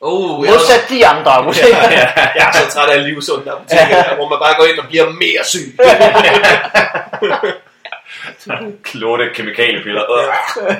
[0.00, 1.90] Oh, jeg, Modsat de andre apoteker.
[1.90, 2.08] ja.
[2.34, 5.44] jeg er så træt af livsunde apoteker, hvor man bare går ind og bliver mere
[5.44, 5.78] syg.
[8.84, 10.04] Klote kemikaliepiller.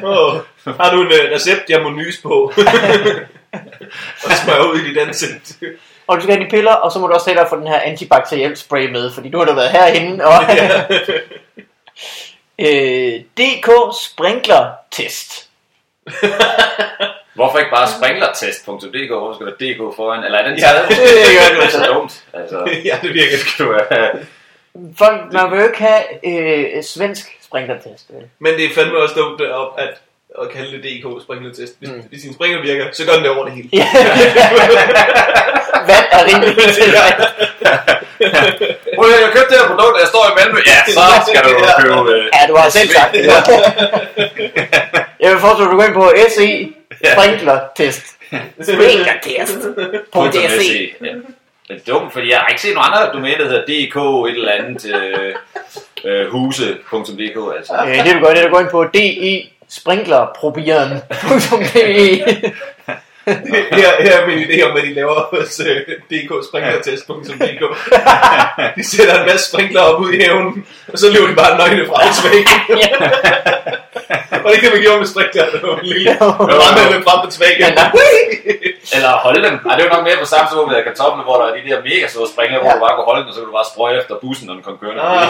[0.03, 0.37] Oh,
[0.81, 2.29] har du en uh, recept, jeg må nys på?
[4.25, 5.59] og smøre ud i dit ansigt.
[6.07, 7.81] Og du skal have de piller, og så må du også hellere få den her
[7.81, 10.25] antibakteriel spray med, fordi nu har du været herinde.
[10.25, 10.83] Og, ja.
[12.59, 13.71] øh, DK
[14.03, 15.49] Sprinkler Test.
[17.39, 19.11] Hvorfor ikke bare sprinklertest.dk?
[19.11, 20.25] Hvorfor skal der DK foran?
[20.25, 20.89] Eller er den Ja, taget?
[20.89, 22.13] det gør du Det er så dumt.
[22.41, 22.59] Altså,
[22.89, 23.37] ja, det virker.
[23.95, 24.11] have...
[25.03, 28.05] Folk, man vil jo ikke have øh, svensk sprinklertest.
[28.15, 28.25] vel?
[28.45, 29.49] Men det er fandme også dumt at,
[29.85, 29.93] at,
[30.43, 31.73] at kalde det DK sprinklertest.
[31.79, 32.03] Hvis, Mm.
[32.11, 33.69] hvis din sprinkler virker, så gør den det over det hele.
[33.73, 33.89] Ja.
[35.91, 36.91] Vand er rimelig til
[38.97, 40.61] Prøv at jeg købte det her produkt, og jeg står i Malmø.
[40.75, 41.83] Ja, så skal du Ja.
[41.83, 42.11] købe...
[42.15, 43.23] Øh, Ja, du har selv sagt det.
[43.31, 43.39] Ja.
[45.21, 46.49] Jeg vil foreslå, at du går ind på SE
[47.05, 48.07] Sprinkler Test.
[48.63, 49.59] Sprinkler Test.
[50.13, 50.33] På.
[50.33, 50.39] SE.
[51.05, 51.13] Ja.
[51.69, 53.97] Det er dumt, fordi jeg har ikke set nogen andre domæne, der hedder DK
[54.31, 55.35] et eller andet øh,
[56.05, 57.39] øh, huse.dk.
[57.57, 57.75] Altså.
[57.87, 62.25] Øh, det du gør, det er at gå ind på DE Sprinklerprobieren.de
[63.73, 65.67] Her, her er min idé om, at de laver hos uh,
[66.11, 67.63] dksprinklertest.dk.
[68.77, 71.87] De sætter en masse sprinkler op ud i haven, og så løber de bare nøgne
[71.87, 72.47] fra hans væg.
[74.45, 76.11] og det kan man gøre med sprinkler, der var en lille
[76.63, 77.63] vandrende frem på væggen.
[77.65, 77.91] Ja, nej.
[78.97, 79.55] Eller holde dem.
[79.69, 81.63] Ej, det er jo nok mere på samme måde med kartofler, hvor der er de
[81.71, 83.69] der mega store springer, hvor du bare kan holde den, og så kan du bare
[83.73, 85.03] sprøje efter bussen, når den kom kørende.
[85.03, 85.27] Ah.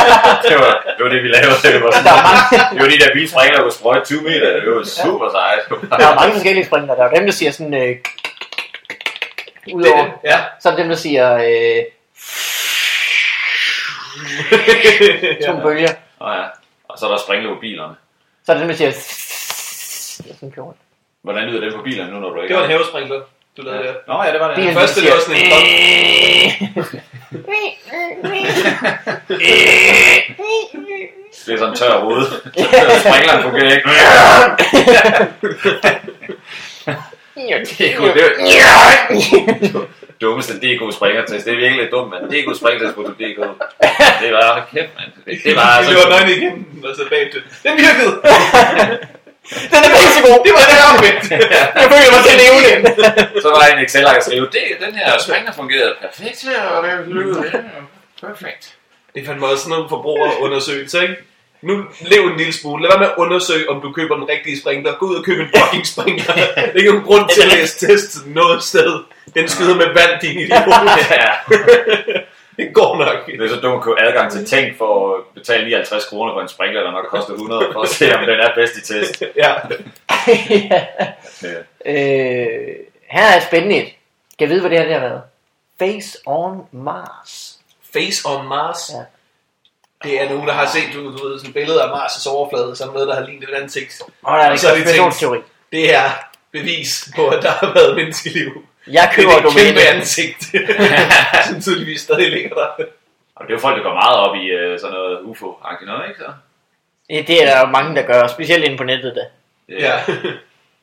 [0.48, 1.58] det, var, det var det, vi lavede.
[1.64, 2.42] Det var, Der er mange,
[2.74, 4.46] det var de der bilspringer, der kunne sprøje 20 meter.
[4.64, 5.60] Det var super sejt.
[6.00, 6.94] der er mange forskellige sprinkler.
[6.98, 7.74] Der er dem, der siger sådan...
[7.82, 7.92] Øh,
[9.78, 10.04] udover.
[10.30, 10.38] Ja.
[10.60, 11.26] Så er der dem, der siger...
[11.48, 11.80] Øh,
[15.46, 15.92] to bølger.
[16.20, 16.44] Nå ja.
[16.88, 17.94] Og så er der sprinkler på bilerne.
[18.46, 18.90] Så er der dem, der siger...
[20.28, 20.78] Ja, sådan kører rundt.
[21.22, 23.20] Hvordan lyder det på bilerne nu, når du ikke Det var en havesprinkler,
[23.56, 23.94] du lavede der.
[24.08, 24.56] Nå ja, det var det.
[24.56, 25.46] Bilen, første, der det var sådan en
[31.46, 32.24] Det er sådan en tør hoved.
[33.00, 33.88] Sprinkleren fungerer ikke.
[37.64, 39.86] DK, det er
[40.22, 41.44] dummeste DK springertest.
[41.46, 42.22] Det er virkelig dumt, mand.
[42.32, 43.38] DK springertest på DK.
[44.22, 45.10] Det var kæft, mand.
[45.26, 45.92] Det, det var altså...
[45.92, 47.40] løber nøgne igennem, og så bagefter.
[47.64, 48.12] Den virkede!
[49.72, 50.38] Den er pissegod.
[50.46, 51.24] Det var det omvendt!
[51.80, 52.80] Jeg føler mig til den.
[53.42, 56.38] Så var der en Excel, der skrev, det, den her springer fungerede perfekt.
[56.76, 57.42] Og det lyder
[58.20, 58.64] perfekt.
[59.14, 61.16] Det er fandme også sådan nogle forbrugerundersøgelser, ikke?
[61.62, 62.82] Nu lev en lille smule.
[62.82, 64.92] Lad være med at undersøge, om du køber den rigtige sprinkler.
[64.94, 66.34] Gå ud og køb en fucking sprinkler.
[66.34, 69.04] Det er ikke nogen grund til at læse testen noget sted.
[69.34, 70.66] Den skyder med vand, din idiot.
[71.10, 71.30] Ja.
[72.56, 73.26] Det går nok.
[73.26, 76.40] Det er så dumt at købe adgang til ting for at betale 59 kroner for
[76.40, 79.22] en sprinkler, der nok koster 100 for at se, om den er bedst i test.
[79.36, 79.54] Ja.
[80.70, 80.84] ja.
[81.42, 81.58] Ja.
[81.86, 82.76] øh,
[83.08, 83.84] her er et spændende et.
[84.38, 85.22] Kan jeg vide, hvad det her det har været?
[85.78, 87.58] Face on Mars.
[87.92, 88.90] Face on Mars.
[88.94, 89.02] Ja.
[90.04, 92.92] Det er nogen, der har set, du, du ved, sådan billeder af Mars' overflade, som
[92.92, 94.02] noget, der har lignet et ansigt.
[94.22, 95.44] Og der er en Så er det tænkt-.
[95.72, 96.04] Det er
[96.52, 98.64] bevis på, at der har været menneskeliv.
[98.86, 99.80] Jeg Det køber er et kæmpe domænet.
[99.80, 100.42] ansigt,
[101.48, 102.66] som tydeligvis stadig ligger der.
[103.36, 106.08] Og det er jo folk, der går meget op i øh, sådan noget UFO-agtigt noget,
[106.08, 106.32] ikke så?
[107.10, 109.20] Ja, det er der jo mange, der gør, specielt inde på nettet da.
[109.74, 110.00] Det- Ja.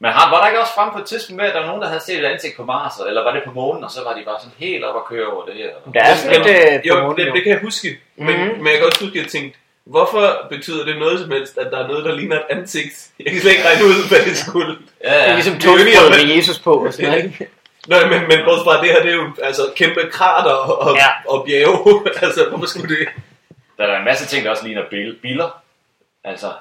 [0.02, 1.82] Men har, var der ikke også frem på et tidspunkt med, at der var nogen,
[1.82, 4.14] der havde set et ansigt på Mars, eller var det på månen, og så var
[4.14, 5.70] de bare sådan helt op at køre over det her?
[5.94, 7.34] Der er sådan lidt øh, Jo, månen, det, jo.
[7.34, 7.88] det kan jeg huske.
[8.16, 8.58] Men, Mhm.
[8.58, 11.68] men jeg kan også huske, at jeg tænkte, hvorfor betyder det noget som helst, at
[11.72, 12.96] der er noget, der ligner et ansigt?
[13.26, 14.74] Jeg kan slet ikke regne ud, hvad det skulle.
[15.04, 15.34] Ja, Det er ja.
[15.34, 17.48] ligesom Det er jo ikke- toastbrød med Jesus på og sådan noget, ikke?
[17.88, 20.52] Nej, men, men bortset fra det her, det er jo altså kæmpe krater
[20.86, 21.06] og, Ja.
[21.34, 22.10] og bjerge.
[22.26, 23.08] altså, hvorfor skulle det?
[23.78, 25.50] Der er en masse ting, der også ligner bil- biler.
[26.24, 26.52] Altså,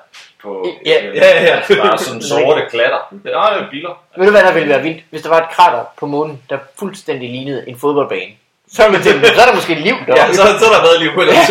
[0.42, 1.60] på Ja, øh, ja, ja.
[1.82, 3.14] bare sådan sorte klatter.
[3.24, 4.02] Det er jo biler.
[4.16, 5.04] Ved du hvad der ville være vildt?
[5.10, 8.32] Hvis der var et krater på månen, der fuldstændig lignede en fodboldbane.
[8.72, 10.12] Så er man tænkt, så er der måske liv deroppe.
[10.14, 11.28] Ja, så, så har der været liv på det.
[11.32, 11.46] Ja,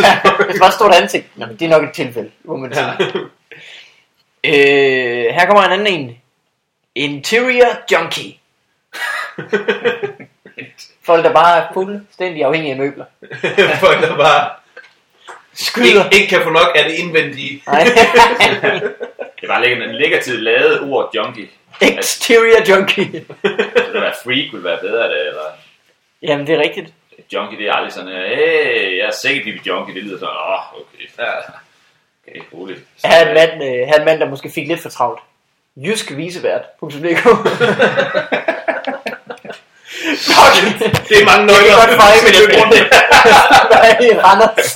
[0.45, 1.25] hvis der et stort ansigt.
[1.35, 2.85] Nå, men det er nok et tilfælde, må man sige.
[2.85, 2.97] Ja.
[4.43, 6.17] Øh, her kommer en anden en.
[6.95, 8.33] Interior junkie.
[11.05, 13.05] Folk, der bare er fuldstændig afhængige af møbler.
[13.79, 14.49] Folk, der bare
[15.57, 16.05] Skyder.
[16.05, 17.63] ikke, ikke kan få nok af det indvendige.
[17.67, 17.83] Nej.
[19.41, 21.47] Det var en negativt lavet ord, junkie.
[21.81, 23.05] Exterior junkie.
[23.05, 25.41] Det være freak, ville være bedre af det, eller
[26.21, 26.93] Jamen, det er rigtigt.
[27.33, 30.51] junkie, det er aldrig sådan, hey, jeg er sikkert lige junkie, det lyder sådan, åh,
[30.51, 31.05] oh, okay.
[31.19, 31.31] Ja.
[32.27, 32.79] Okay, roligt.
[33.05, 35.19] Her er en mand, øh, er en mand der måske fik lidt for travlt.
[35.75, 36.11] Jysk
[40.17, 41.73] visevært.dk Det er mange Det nøgler.
[41.73, 42.55] er godt fejre med til det.
[42.61, 42.73] rundt.
[43.71, 44.69] Der er i Randers.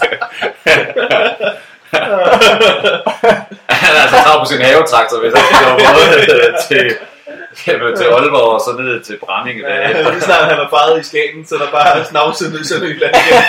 [3.70, 6.24] Han er altså travlt på sin havetraktor, hvis han skal både øh,
[6.68, 6.84] til,
[7.64, 9.60] til, til Aalborg og så ned til Bramming.
[9.60, 12.62] Ja, Ja, lige snart han er faret i Skagen, så er der bare snavset ned
[12.62, 13.44] i Sønderjylland igen.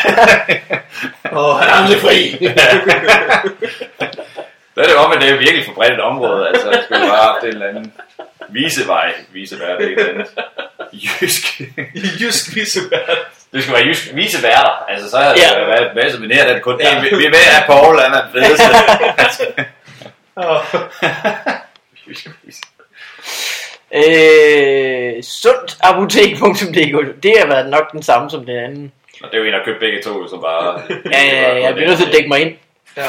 [1.38, 2.18] Og han er aldrig fri.
[4.74, 6.48] det er det om, at det er virkelig for bredt et område.
[6.48, 7.92] Altså, det skulle bare have haft en eller anden
[8.48, 10.26] visevej, visevær, det er ikke andet.
[10.92, 11.60] Jysk.
[12.20, 13.18] Jysk visevært.
[13.52, 14.84] Det skulle være jysk viseværter.
[14.88, 15.60] Altså, så havde Ja.
[15.60, 17.00] det været masse med det, at kun Ja.
[17.00, 18.64] vi, vi ved, at Paul han er den fedeste.
[22.08, 22.62] Jysk vise-
[23.94, 28.92] Øh, sundtapotek.dk Det har været nok den samme som den anden.
[29.22, 30.80] Og det er jo en, der har købt begge to, som bare...
[31.12, 32.56] Ja, ja, ja, jeg bliver nødt til at dække mig ind.
[32.96, 33.02] Ja.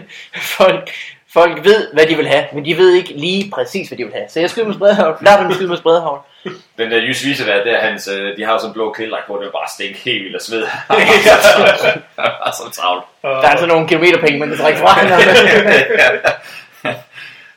[0.58, 0.90] folk,
[1.34, 4.12] folk ved, hvad de vil have, men de ved ikke lige præcis, hvad de vil
[4.12, 4.28] have.
[4.28, 5.16] Så jeg skyder med spredhavn.
[5.20, 6.18] Lad dem skyde med spredhavn.
[6.78, 9.38] Den der jysk visevært, der, hans, øh, de har jo sådan en blå kildræk på,
[9.40, 10.66] det er bare stinke helt vildt af sved.
[10.66, 13.04] Han var så travlt.
[13.22, 15.00] Der er altså nogle kilometerpenge, man kan trække fra.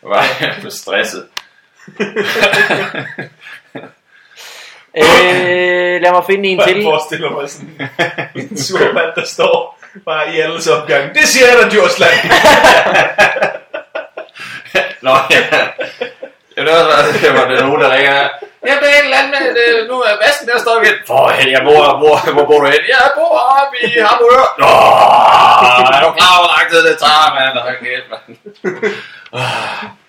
[0.04, 0.10] Jeg
[0.64, 1.28] var stresset.
[4.98, 6.84] øh, lad mig finde en Jeg til.
[6.84, 7.90] forestiller mig sådan
[8.36, 9.73] en sur mand, der står
[10.06, 11.16] bare i alles opgang.
[11.16, 12.20] Det siger jeg da, Djursland.
[15.06, 15.44] Nå, ja.
[16.58, 18.30] Jamen, det var, det var det nogen, der ringer her.
[18.66, 20.96] Jamen, det er en eller anden, med, det, nu er vasken der står igen.
[21.08, 22.84] For helvede, jeg bor, hvor, hvor bor du hen?
[22.88, 24.48] Jeg bor oppe i Hamburg.
[24.62, 24.72] Nå,
[25.96, 27.58] er du klar, hvor lang tid det tager, mand?
[27.66, 28.28] Hold kæft, mand.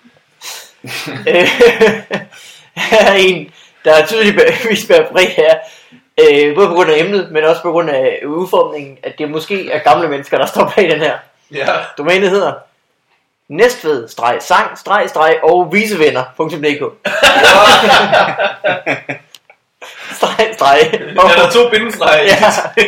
[1.27, 1.47] Øh,
[2.89, 3.53] her er en,
[3.85, 5.55] der er tydeligvis været fri her.
[6.19, 9.71] Øh, både på grund af emnet, men også på grund af udformningen, at det måske
[9.71, 11.17] er gamle mennesker, der står bag den her.
[11.53, 11.65] Ja.
[11.97, 12.53] Domænet hedder
[13.49, 16.83] Næstved, streg, sang, streg, streg og visevenner.dk
[20.11, 20.77] Streg, streg.
[21.17, 22.51] Og, Er der to bindestreger i Ja.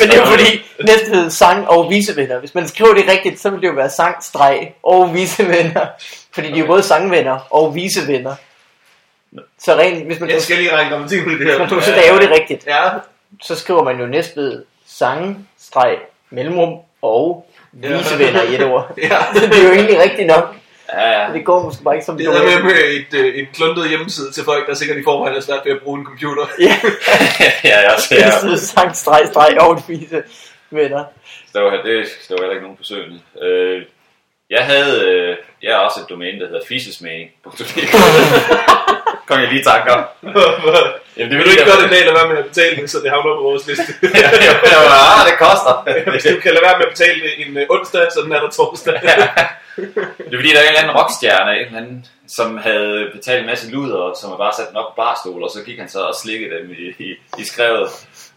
[0.00, 2.38] Men det er fordi Næstved, sang og visevenner.
[2.38, 5.86] Hvis man skriver det rigtigt, så vil det jo være sang, streg og visevenner.
[6.34, 8.34] Fordi de er jo både sangvenner og visevenner.
[9.58, 11.58] Så rent, hvis man, Jeg skal lige regne grammatikken i det her.
[11.58, 12.80] hvis man så lave det rigtigt, Ja.
[13.42, 15.96] så skriver man jo Næstved, sang, streg,
[16.30, 17.46] mellemrum og
[17.82, 17.96] Ja.
[17.96, 18.92] visevenner i et ord.
[19.02, 19.18] Ja.
[19.34, 20.54] det er jo egentlig rigtigt nok.
[20.92, 21.32] Ja, ja.
[21.32, 24.32] Det går måske bare ikke som Det er med, med et, øh, en kluntet hjemmeside
[24.32, 26.42] til folk, der sikkert i forvejen er svært ved at bruge en computer.
[26.60, 26.76] Ja,
[27.70, 29.82] ja, jeg det er sang, streg, streg og
[30.70, 31.04] venner.
[31.52, 33.22] Der var, det der var heller ikke nogen søen.
[33.42, 33.82] Øh,
[34.50, 37.94] jeg havde, øh, jeg har også et domæne, der hedder fisesmagning.dk.
[39.28, 40.04] Kom jeg lige i tanke om.
[41.16, 42.98] Jamen, Vil du ikke gøre det i dag, lade være med at betale det, så
[43.02, 43.90] det havner på vores liste?
[44.22, 45.74] ja, ja, ja, ah, det koster.
[46.12, 48.40] Hvis du kan lade være med at betale det en øh, onsdag, så den er
[48.40, 49.00] der torsdag.
[50.24, 53.40] Det er fordi, der er en eller anden rockstjerne, en eller anden, som havde betalt
[53.40, 55.88] en masse luder, som havde bare sat den op på barstol, og så gik han
[55.88, 57.08] så og slikkede dem i, i,
[57.38, 57.88] i skrevet.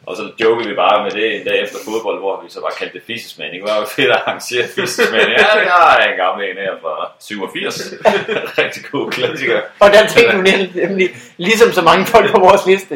[0.08, 2.76] Og så jokede vi bare med det en dag efter fodbold, hvor vi så bare
[2.80, 3.60] kaldte det fisesmænding.
[3.64, 5.38] Det var jo fedt at arrangere fisesmænding.
[5.44, 7.94] Ja, det har jeg en gammel en her fra 87.
[8.62, 9.58] Rigtig god klassiker.
[9.84, 11.10] Og der tænkte du nemlig,
[11.48, 12.94] ligesom så mange folk på vores liste,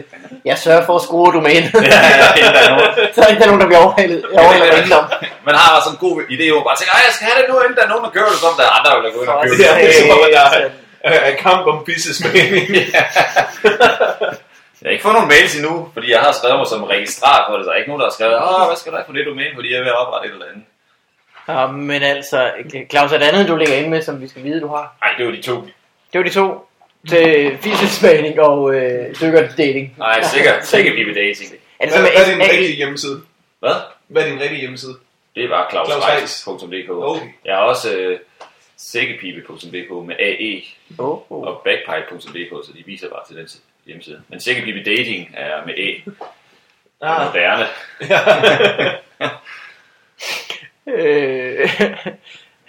[0.50, 1.72] jeg sørger for at skrue domænet.
[1.74, 2.92] Ja, ja, ja, der er nogen.
[3.14, 4.20] så er der ikke nogen, der bliver overhalet.
[4.34, 5.06] Jeg overhaler mig ikke om.
[5.50, 7.46] Man har sådan en god idé, hvor man bare tænker, "Ej, jeg skal have det
[7.52, 9.20] nu, inden der er nogen, der køber det, som der er andre, der vil gå
[9.24, 9.72] ind og købe det det.
[9.72, 10.46] er det, som om, at der
[11.26, 12.66] er en kamp om businessmening.
[14.82, 17.58] Jeg har ikke fået nogen mails endnu, fordi jeg har skrevet mig som registrar på
[17.58, 19.26] det, så der er ikke nogen, der har skrevet, åh, hvad skal der for det
[19.26, 20.66] domæne, fordi jeg er ved at oprette et eller andet.
[21.48, 22.52] Ja, men altså,
[22.92, 24.96] Claus, er der andet, du ligger inde med, som vi skal vide, du har?
[25.02, 25.56] Nej, det var de to.
[26.12, 26.68] Det var de to.
[27.10, 29.96] Til fisesmagning og øh, dykker dating.
[29.98, 30.66] Nej, sikkert.
[30.66, 31.52] Sikkert Bibi Dating.
[31.80, 33.22] Er det Hvad, hvad er din rigtige hjemmeside?
[33.60, 33.76] Hvad?
[34.08, 34.96] Hvad er din rigtige hjemmeside?
[35.36, 36.90] Det var klausreis.dk.
[36.90, 37.26] Okay.
[37.46, 38.20] Jeg har også øh,
[38.78, 40.62] sækkepibe.dk med AE
[41.00, 41.22] Åh, åh.
[41.30, 43.48] og backpipe.dk, så de viser bare til den
[43.86, 44.22] hjemmeside.
[44.28, 46.02] Men sækkepibe dating er med E.
[47.02, 47.26] Ah.
[47.26, 47.66] Moderne.
[50.88, 51.70] Øh,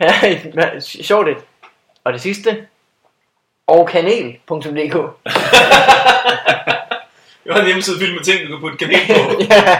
[0.00, 0.12] her
[0.58, 1.36] er et sjovt et.
[2.04, 2.66] Og det sidste.
[3.66, 4.94] Og kanel.dk
[7.46, 9.42] Jeg har en hjemmeside fyldt med ting, du kan putte kanel på.
[9.50, 9.78] ja.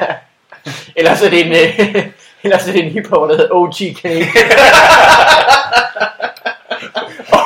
[0.96, 2.06] Ellers er det en, øh,
[2.42, 4.26] ellers er det en hiphop, der hedder OG kanel.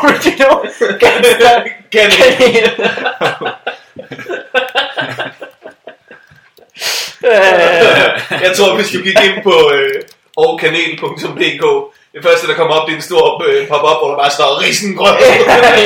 [0.03, 0.57] Original
[1.01, 1.55] gangster.
[7.25, 10.03] Øh, Jeg tror, hvis du gik ind på øh,
[10.37, 11.65] overkanel.dk,
[12.15, 14.63] det første, der kommer op, det er en stor øh, pop-up, hvor der bare står
[14.63, 15.15] risengrøn.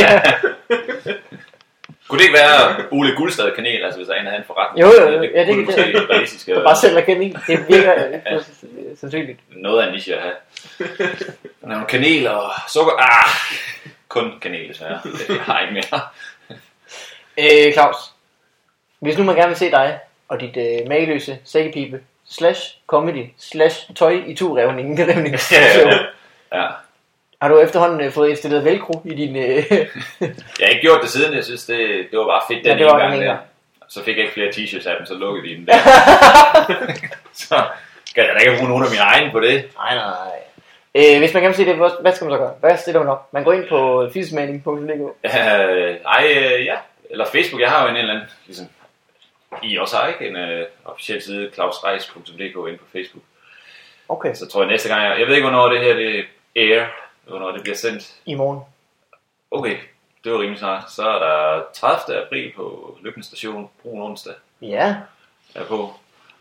[0.01, 0.21] ja.
[2.09, 4.87] Kunne det ikke være Ole Guldstad kanel, altså hvis der er en, havde en forretning?
[4.87, 5.23] Jo, jo, jo.
[5.35, 7.39] Ja, det- kunne det- realistisk Du være bare sælger kanel.
[7.47, 7.95] Det virker
[8.35, 8.41] øh,
[9.01, 9.39] sandsynligt.
[9.57, 10.35] noget af en niche at have.
[11.63, 12.93] Nogle kanel og sukker.
[12.93, 13.31] Ah,
[14.11, 15.01] kun kanel desværre.
[15.29, 16.01] Jeg har ikke mere.
[17.39, 17.97] Øh, Claus,
[19.01, 23.95] hvis nu man gerne vil se dig og dit øh, mageløse sækkepipe slash comedy slash
[23.95, 26.67] tøj i to revning, revning Ja, ja.
[27.43, 29.37] har du efterhånden øh, fået installeret velcro i din...
[29.37, 29.87] Øh, Jeg
[30.61, 31.79] har ikke gjort det siden, jeg synes, det,
[32.11, 33.37] det var bare fedt Ja, den det ene var den gang ene der.
[33.89, 35.79] Så fik jeg ikke flere t-shirts af dem, så lukkede de den der.
[37.33, 37.65] så
[38.15, 39.65] kan jeg da ikke bruge nogen af mine egne på det.
[39.77, 40.39] nej, nej, nej.
[40.95, 42.55] Øh, hvis man gerne vil se det, hvad- skal man så gøre?
[42.61, 43.33] Hvad stiller man op?
[43.33, 46.77] Man går ind på fisesmagning.dk Øh, ej, øh, ja.
[47.11, 48.67] Eller Facebook, jeg har jo en eller anden, ligesom,
[49.63, 52.39] I også har ikke en øh, officiel side, klausreis.dk
[52.69, 53.25] inde på Facebook.
[54.09, 56.25] Okay, Så tror jeg næste gang, jeg, jeg ved ikke, hvornår det her det
[56.57, 56.85] air,
[57.27, 58.15] hvornår det bliver sendt.
[58.27, 58.61] i morgen.
[59.51, 59.77] Okay,
[60.25, 60.93] det var rimelig snart.
[60.93, 62.23] Så er der 30.
[62.27, 64.95] april på Lykken Station, Brun onsdag, Ja,
[65.55, 65.93] er på.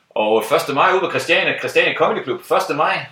[0.09, 0.75] Og 1.
[0.75, 2.39] maj ude på Christiania, Christiania Comedy Club,
[2.69, 2.75] 1.
[2.75, 3.05] maj.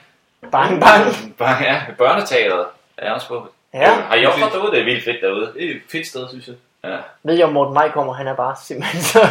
[0.52, 1.36] Bang, bang.
[1.38, 2.66] Bare, ja, børneteateret
[2.98, 3.48] er jeg også på.
[3.74, 4.72] Ja, Har I også derude?
[4.72, 5.54] Det er vildt fedt derude.
[5.54, 6.56] Det er et fedt sted, synes jeg.
[6.84, 6.98] Ja.
[7.24, 9.20] ved jeg om Morten Maj kommer, han er bare simpelthen så...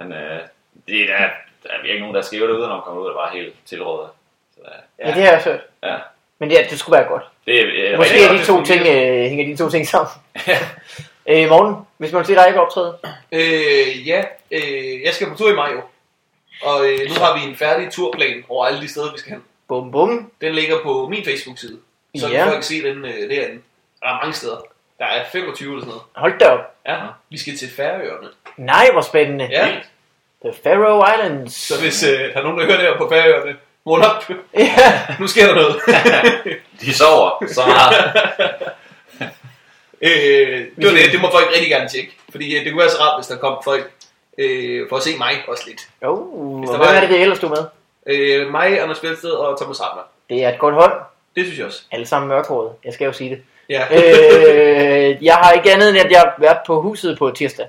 [0.00, 0.40] Han, øh,
[0.88, 1.16] det er, der,
[1.62, 4.08] der er virkelig nogen, der skriver derude, når man kommer ud, og bare helt tilrådet.
[4.54, 5.60] Så, øh, ja, det har jeg hørt.
[5.82, 5.96] ja.
[6.38, 7.22] Men det, er- det skulle være godt.
[7.46, 7.60] Det
[7.92, 10.08] er, Måske er de to ting, øh, hænger de to ting sammen.
[10.46, 10.58] Ja.
[11.26, 12.96] Øh, morgen, hvis man vil se dig ikke optræde.
[13.32, 15.80] Øh, ja, øh, jeg skal på tur i maj jo.
[16.62, 19.42] Og øh, nu har vi en færdig turplan over alle de steder, vi skal hen.
[19.68, 20.30] Bum, bum.
[20.40, 21.78] Den ligger på min Facebook-side.
[22.18, 22.44] Så Ja.
[22.44, 23.62] kan folk se den øh, derinde.
[24.02, 24.56] Der er mange steder.
[24.98, 26.02] Der er 25 eller sådan noget.
[26.16, 26.60] Hold da op.
[26.86, 26.96] Ja,
[27.30, 28.28] vi skal til Færøerne.
[28.56, 29.48] Nej, hvor spændende.
[29.50, 29.68] Ja,
[30.44, 31.54] The Faroe Islands.
[31.54, 34.24] så hvis øh, der er nogen, der hører det her på Færøerne, vågn op.
[34.54, 35.00] Ja.
[35.20, 35.76] Nu sker der noget.
[36.80, 38.12] De sover så meget.
[40.00, 42.16] øh, det, var det, det må folk rigtig gerne tjekke.
[42.30, 43.90] Fordi øh, det kunne være så rart, hvis der kom folk
[44.38, 45.80] øh, for at se mig også lidt.
[46.02, 47.64] Oh, Hvis der hvem var- er det, det ellers du med?
[48.06, 50.08] Øh, mig, Anders Fjeldsted og Thomas Hartmann.
[50.30, 50.92] Det er et godt hold.
[51.36, 51.82] Det synes jeg også.
[51.92, 52.72] Alle sammen mørkhåret.
[52.84, 53.42] Jeg skal jo sige det.
[53.68, 53.82] Ja.
[53.90, 57.66] øh, jeg har ikke andet end, at jeg har været på huset på tirsdag.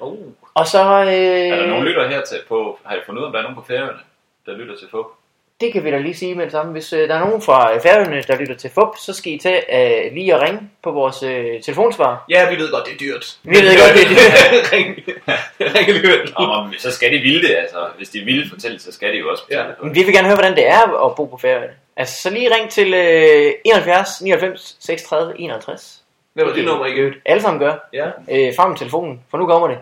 [0.00, 0.16] oh.
[0.54, 0.78] Og så...
[0.84, 3.38] Øh, Er der nogen lytter her til på, har I fundet ud af, om der
[3.38, 3.98] er nogen på færøerne,
[4.46, 5.06] der lytter til FUP?
[5.60, 6.72] Det kan vi da lige sige med det samme.
[6.72, 9.62] Hvis øh, der er nogen fra Færøerne, der lytter til FUP, så skal I tage
[10.06, 12.24] øh, lige at ringe på vores øh, telefonsvar.
[12.30, 13.36] Ja, vi ved godt, det er dyrt.
[13.42, 14.72] Vi ved godt, det er dyrt.
[14.72, 14.96] Ring.
[15.60, 16.32] Ring alligevel.
[16.36, 17.78] Og så skal de ville det, altså.
[17.96, 19.68] Hvis de vil fortælle, så skal de jo også fortælle Ja.
[19.68, 19.76] det.
[19.82, 21.72] Men vi vil gerne høre, hvordan det er at bo på Færøerne.
[21.96, 26.00] Altså, så lige ring til øh, 71 99 36 51.
[26.32, 27.12] Hvad var det nummer igen?
[27.26, 27.88] Alle sammen gør.
[27.92, 28.06] Ja.
[28.06, 29.78] Øh, frem med telefonen, for nu kommer det.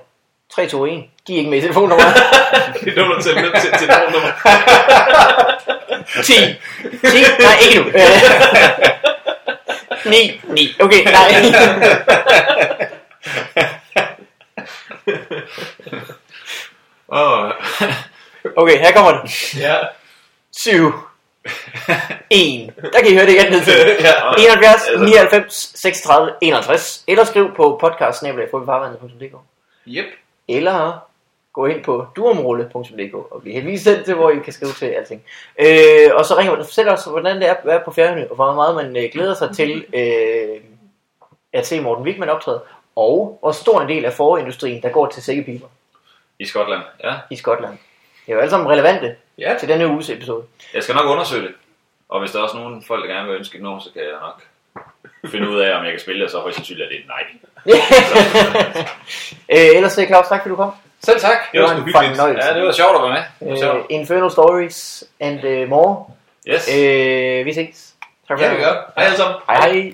[0.55, 1.05] 3, 2, 1.
[1.27, 2.15] De er ikke med i telefonnummeret.
[2.85, 4.31] Det er nummer til, til, til, til nummer.
[6.23, 6.33] 10.
[6.33, 7.25] 10?
[7.43, 7.87] Nej, ikke nu.
[7.87, 7.93] Øh,
[10.11, 10.41] 9.
[10.45, 10.75] 9.
[10.81, 11.29] Okay, nej.
[17.09, 17.51] Åh,
[18.57, 19.55] Okay, her kommer det.
[19.61, 19.77] Ja.
[20.57, 20.93] 7.
[22.31, 22.73] 1.
[22.93, 23.97] Der kan I høre det igen ned til.
[24.07, 24.13] ja.
[24.39, 27.05] 71 Altså- 99 36 51.
[27.09, 28.23] Eller skriv på podcast
[29.89, 30.05] Yep.
[30.49, 30.99] Eller
[31.53, 35.23] gå ind på duområle.dk og blive henvist sendt til, hvor I kan skrive til alting.
[35.61, 38.31] Øh, og så ringer man og fortæller os, hvordan det er at være på Færøerne,
[38.31, 40.61] og hvor meget man øh, glæder sig til øh,
[41.53, 42.63] at se Morten Wigman optræde,
[42.97, 45.67] og hvor stor en del af forindustrien, der går til sækkepiber
[46.39, 47.15] I Skotland, ja.
[47.31, 47.79] i Skotland.
[48.27, 50.45] Det er jo alle sammen relevante Ja, til denne uges episode.
[50.75, 51.55] Jeg skal nok undersøge det.
[52.09, 54.03] Og hvis der er også nogen folk, der gerne vil ønske et nummer, så kan
[54.03, 54.43] jeg nok
[55.31, 57.23] finde ud af, om jeg kan spille det, så højst sandsynligt er det et nej.
[59.55, 60.71] øh, ellers er Claus, tak fordi du kom.
[61.05, 61.37] selv tak.
[61.53, 62.49] Det var sgu en fornøjelse.
[62.49, 63.23] Ja, det var sjovt at være med.
[63.41, 63.87] Det var Øh, sjovt.
[63.91, 66.05] Infernal Stories and uh, more.
[66.49, 66.69] Yes.
[66.69, 67.93] Øh, vi ses.
[68.29, 68.59] Tak for Ja, det.
[68.59, 68.93] vi gør.
[68.97, 69.37] Hej alle sammen.
[69.49, 69.93] Hej hej.